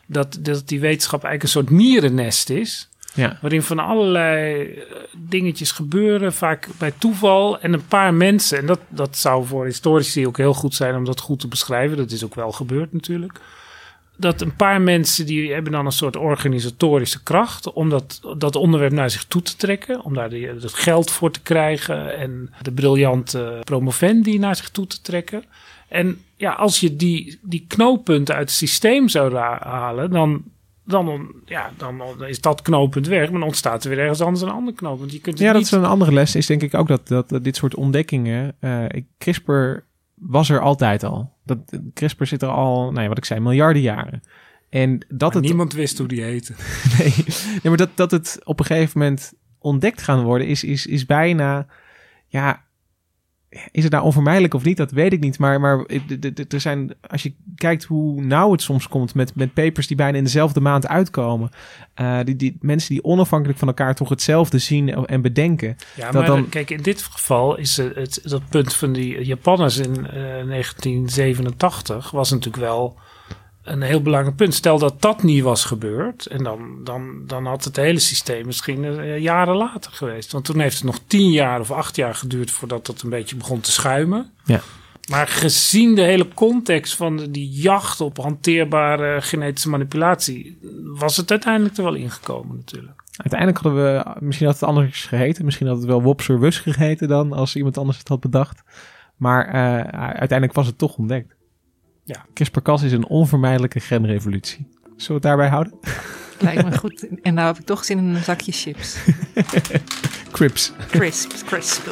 dat, 0.07 0.39
dat 0.41 0.69
die 0.69 0.81
wetenschap 0.81 1.25
eigenlijk 1.25 1.43
een 1.43 1.63
soort 1.63 1.79
mierennest 1.81 2.51
is. 2.51 2.89
Ja. 3.15 3.39
Waarin 3.41 3.63
van 3.63 3.79
allerlei 3.79 4.69
dingetjes 5.17 5.73
gebeuren, 5.73 6.33
vaak 6.33 6.69
bij 6.79 6.93
toeval. 6.99 7.61
En 7.61 7.73
een 7.73 7.87
paar 7.87 8.15
mensen, 8.15 8.59
en 8.59 8.67
dat, 8.67 8.81
dat 8.89 9.17
zou 9.17 9.47
voor 9.47 9.65
historici 9.65 10.27
ook 10.27 10.37
heel 10.37 10.55
goed 10.55 10.75
zijn 10.75 10.95
om 10.95 11.05
dat 11.05 11.21
goed 11.21 11.41
te 11.41 11.49
beschrijven. 11.49 11.97
Dat 11.97 12.11
is 12.11 12.25
ook 12.25 12.35
wel 12.35 12.53
gebeurd 12.53 12.93
natuurlijk. 12.93 13.41
Dat 14.17 14.41
een 14.41 14.57
paar 14.57 14.81
mensen 14.81 15.27
die 15.27 15.53
hebben 15.53 15.73
dan 15.73 15.87
een 15.87 15.93
soort 15.93 16.17
organisatorische 16.17 17.23
kracht 17.23 17.73
om 17.73 17.89
dat, 17.89 18.21
dat 18.39 18.57
onderwerp 18.57 18.93
naar 18.93 19.11
zich 19.11 19.25
toe 19.25 19.43
te 19.43 19.57
trekken. 19.57 20.05
Om 20.05 20.15
daar 20.15 20.31
de, 20.31 20.57
het 20.61 20.73
geld 20.73 21.11
voor 21.11 21.31
te 21.31 21.41
krijgen 21.43 22.19
en 22.19 22.51
de 22.63 22.73
briljante 22.73 23.61
promovendi 23.65 24.39
naar 24.39 24.57
zich 24.57 24.71
toe 24.71 24.87
te 24.87 25.01
trekken. 25.01 25.45
En 25.89 26.19
ja, 26.37 26.53
als 26.53 26.81
je 26.81 26.97
die, 26.97 27.39
die 27.43 27.65
knooppunten 27.69 28.35
uit 28.35 28.49
het 28.49 28.59
systeem 28.59 29.09
zou 29.09 29.37
halen, 29.37 30.11
dan, 30.11 30.43
dan, 30.85 31.33
ja, 31.45 31.73
dan 31.77 32.03
is 32.27 32.41
dat 32.41 32.63
knooppunt 32.63 33.07
weg. 33.07 33.31
Maar 33.31 33.39
dan 33.39 33.49
ontstaat 33.49 33.85
er 33.85 33.91
weer 33.91 33.99
ergens 33.99 34.21
anders 34.21 34.43
een 34.43 34.51
ander 34.51 34.75
knooppunt. 34.75 35.13
Je 35.13 35.21
kunt 35.21 35.39
ja, 35.39 35.47
dat 35.47 35.55
niet... 35.55 35.65
is 35.65 35.71
een 35.71 35.85
andere 35.85 36.13
les. 36.13 36.35
Is 36.35 36.47
denk 36.47 36.63
ik 36.63 36.75
ook 36.75 36.89
dat, 36.89 37.09
dat, 37.09 37.29
dat 37.29 37.45
dit 37.45 37.57
soort 37.57 37.75
ontdekkingen. 37.75 38.57
Uh, 38.61 38.85
CRISPR 39.19 39.85
was 40.17 40.51
er 40.51 40.61
altijd 40.61 41.03
al. 41.03 41.33
Dat, 41.45 41.59
CRISPR 41.95 42.25
zit 42.25 42.43
er 42.43 42.49
al, 42.49 43.01
ja, 43.01 43.09
wat 43.09 43.19
ik 43.19 43.25
zei, 43.25 43.41
miljarden 43.41 43.83
jaren. 43.83 44.23
En 44.69 44.99
dat 45.09 45.33
maar 45.33 45.43
het, 45.43 45.51
niemand 45.51 45.73
wist 45.73 45.99
hoe 45.99 46.09
die 46.09 46.23
heette. 46.23 46.55
nee, 46.99 47.15
nee, 47.27 47.61
maar 47.63 47.77
dat, 47.77 47.91
dat 47.95 48.11
het 48.11 48.41
op 48.45 48.59
een 48.59 48.67
gegeven 48.67 49.01
moment 49.01 49.33
ontdekt 49.59 50.03
gaan 50.03 50.23
worden, 50.23 50.47
is, 50.47 50.65
is, 50.65 50.87
is 50.87 51.07
bijna, 51.07 51.67
ja, 52.27 52.65
is 53.71 53.83
het 53.83 53.93
nou 53.93 54.05
onvermijdelijk 54.05 54.55
of 54.55 54.65
niet? 54.65 54.77
Dat 54.77 54.91
weet 54.91 55.13
ik 55.13 55.21
niet. 55.21 55.39
Maar, 55.39 55.61
maar 55.61 55.85
er 56.49 56.61
zijn, 56.61 56.95
als 57.11 57.23
je 57.23 57.33
kijkt 57.55 57.85
hoe 57.85 58.23
nauw 58.23 58.53
het 58.53 58.63
soms 58.63 58.89
komt 58.89 59.15
met, 59.15 59.35
met 59.35 59.55
papers 59.55 59.87
die 59.87 59.97
bijna 59.97 60.19
in 60.19 60.25
dezelfde 60.25 60.61
maand 60.61 60.89
uitkomen. 60.89 61.51
Uh, 62.01 62.19
die, 62.25 62.37
die 62.37 62.57
mensen 62.61 62.95
die 62.95 63.05
onafhankelijk 63.05 63.59
van 63.59 63.69
elkaar 63.69 63.95
toch 63.95 64.09
hetzelfde 64.09 64.59
zien 64.59 65.07
en 65.07 65.23
bedenken. 65.23 65.77
Ja, 65.95 66.05
dat 66.05 66.13
maar 66.13 66.27
dan, 66.27 66.49
kijk, 66.49 66.71
in 66.71 66.83
dit 66.83 67.03
geval 67.03 67.57
is 67.57 67.77
het, 67.77 67.95
het 67.97 68.21
dat 68.23 68.49
punt 68.49 68.75
van 68.75 68.93
die 68.93 69.25
Japanners 69.25 69.77
in 69.79 69.97
uh, 69.97 70.07
1987 70.49 72.11
was 72.11 72.31
natuurlijk 72.31 72.63
wel 72.63 72.99
een 73.67 73.83
heel 73.83 74.03
belangrijk 74.03 74.37
punt. 74.37 74.55
Stel 74.55 74.79
dat 74.79 75.03
dat 75.03 75.23
niet 75.23 75.43
was 75.43 75.65
gebeurd. 75.65 76.27
En 76.27 76.45
dan, 76.45 76.85
dan, 76.85 77.23
dan 77.27 77.47
had 77.47 77.65
het 77.65 77.77
hele 77.77 77.99
systeem 77.99 78.47
misschien 78.47 78.85
uh, 78.85 79.19
jaren 79.19 79.57
later 79.57 79.93
geweest. 79.93 80.33
Want 80.33 80.45
toen 80.45 80.61
heeft 80.61 80.77
het 80.77 80.85
nog 80.85 81.01
tien 81.07 81.31
jaar 81.31 81.61
of 81.61 81.71
acht 81.71 81.97
jaar 81.97 82.15
geduurd 82.15 82.51
voordat 82.51 82.87
het 82.87 83.03
een 83.03 83.11
beetje 83.11 83.37
begon 83.37 83.61
te 83.61 83.73
schuimen. 83.73 84.31
Ja. 84.45 84.61
Maar 85.11 85.29
gezien 85.29 85.95
de 85.95 86.03
hele 86.03 86.29
context 86.35 86.97
van 86.97 87.17
de, 87.17 87.31
die 87.31 87.51
jacht 87.51 88.01
op 88.01 88.17
hanteerbare 88.17 89.23
genetische 89.23 89.69
manipulatie, 89.69 90.59
was 90.85 91.17
het 91.17 91.31
uiteindelijk 91.31 91.77
er 91.77 91.85
wel 91.85 91.95
ingekomen 91.95 92.57
natuurlijk. 92.57 93.03
Uiteindelijk 93.17 93.63
hadden 93.63 93.85
we, 93.85 94.05
misschien 94.21 94.47
had 94.47 94.61
het 94.61 94.69
anders 94.69 95.05
geheten. 95.05 95.45
Misschien 95.45 95.67
had 95.67 95.77
het 95.77 95.87
wel 95.87 96.03
Wopser 96.03 96.41
Wus 96.41 96.59
geheten 96.59 97.09
dan, 97.09 97.33
als 97.33 97.57
iemand 97.57 97.79
anders 97.79 97.99
het 97.99 98.09
had 98.09 98.21
bedacht. 98.21 98.63
Maar 99.17 99.47
uh, 99.47 99.53
uiteindelijk 99.99 100.53
was 100.53 100.67
het 100.67 100.79
toch 100.79 100.97
ontdekt. 100.97 101.36
Ja. 102.07 102.25
CRISPR-Cas 102.33 102.83
is 102.83 102.93
een 102.93 103.07
onvermijdelijke 103.07 103.81
genrevolutie. 103.81 104.67
Zullen 104.83 105.07
we 105.07 105.13
het 105.13 105.23
daarbij 105.23 105.49
houden? 105.49 105.73
Lijkt 106.39 106.65
me 106.65 106.79
goed. 106.79 107.21
En 107.23 107.35
nou 107.35 107.47
heb 107.47 107.59
ik 107.59 107.65
toch 107.65 107.85
zin 107.85 107.99
in 107.99 108.05
een 108.05 108.23
zakje 108.23 108.53
chips. 108.53 108.97
Crips. 110.33 110.73
Crisps, 110.91 111.45
crisp. 111.45 111.87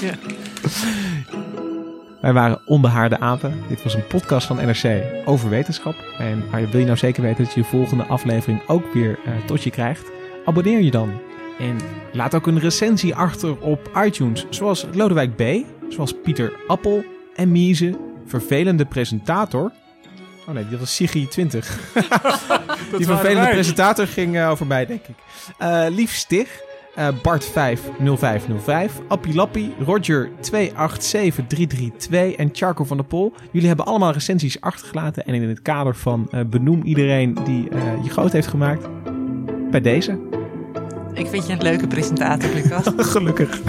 ja. 0.00 0.14
Wij 2.20 2.32
waren 2.32 2.60
Onbehaarde 2.66 3.18
Apen. 3.18 3.62
Dit 3.68 3.82
was 3.82 3.94
een 3.94 4.06
podcast 4.06 4.46
van 4.46 4.56
NRC 4.56 5.04
over 5.24 5.48
wetenschap. 5.48 5.94
En 6.18 6.50
wil 6.70 6.80
je 6.80 6.86
nou 6.86 6.96
zeker 6.96 7.22
weten 7.22 7.44
dat 7.44 7.54
je 7.54 7.60
de 7.60 7.66
volgende 7.66 8.04
aflevering 8.04 8.60
ook 8.66 8.92
weer 8.92 9.18
uh, 9.26 9.44
tot 9.44 9.62
je 9.62 9.70
krijgt? 9.70 10.10
Abonneer 10.44 10.80
je 10.80 10.90
dan. 10.90 11.20
En 11.58 11.76
laat 12.12 12.34
ook 12.34 12.46
een 12.46 12.58
recensie 12.58 13.14
achter 13.14 13.58
op 13.60 13.90
iTunes. 14.04 14.46
Zoals 14.50 14.86
Lodewijk 14.92 15.36
B., 15.36 15.66
zoals 15.88 16.14
Pieter 16.22 16.52
Appel 16.66 17.04
en 17.34 17.52
Mieze 17.52 17.98
vervelende 18.26 18.84
presentator. 18.84 19.72
Oh 20.48 20.54
nee, 20.54 20.68
dat 20.68 20.78
was 20.78 20.94
Sigi 20.94 21.28
20. 21.28 21.78
die 22.96 23.06
vervelende 23.06 23.50
presentator 23.50 24.06
ging 24.06 24.34
uh, 24.34 24.50
over 24.50 24.66
mij, 24.66 24.86
denk 24.86 25.00
ik. 25.06 25.14
Uh, 25.62 25.84
Lief 25.88 26.14
Stig, 26.14 26.60
uh, 26.98 27.08
Bart 27.22 27.44
5 27.44 27.80
0505, 27.98 28.92
Appie 29.08 29.34
Lappie, 29.34 29.74
Roger 29.84 30.30
287332 30.40 32.34
en 32.34 32.48
Charco 32.52 32.84
van 32.84 32.96
der 32.96 33.06
Pol. 33.06 33.32
Jullie 33.50 33.68
hebben 33.68 33.86
allemaal 33.86 34.12
recensies 34.12 34.60
achtergelaten. 34.60 35.26
En 35.26 35.34
in 35.34 35.48
het 35.48 35.62
kader 35.62 35.96
van 35.96 36.30
benoem 36.46 36.82
iedereen 36.82 37.38
die 37.44 37.68
je 38.02 38.10
groot 38.10 38.32
heeft 38.32 38.48
gemaakt. 38.48 38.86
Bij 39.70 39.80
deze. 39.80 40.18
Ik 41.14 41.26
vind 41.26 41.46
je 41.46 41.52
een 41.52 41.62
leuke 41.62 41.86
presentator, 41.86 42.50
Lucas. 42.54 42.84
Gelukkig. 43.12 43.60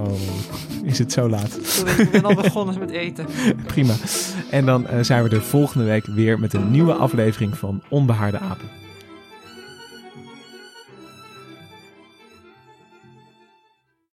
oh 0.00 0.51
is 0.92 0.98
het 0.98 1.12
zo 1.12 1.28
laat. 1.28 1.58
Ik 1.98 2.10
ben 2.10 2.24
al 2.24 2.34
begonnen 2.34 2.78
met 2.78 2.90
eten. 2.90 3.26
Prima. 3.66 3.94
En 4.50 4.66
dan 4.66 4.86
uh, 4.92 5.02
zijn 5.02 5.22
we 5.22 5.28
de 5.28 5.40
volgende 5.40 5.84
week 5.84 6.06
weer 6.06 6.38
met 6.38 6.52
een 6.52 6.70
nieuwe 6.70 6.92
aflevering 6.92 7.58
van 7.58 7.82
Onbehaarde 7.88 8.38
Apen. 8.38 8.81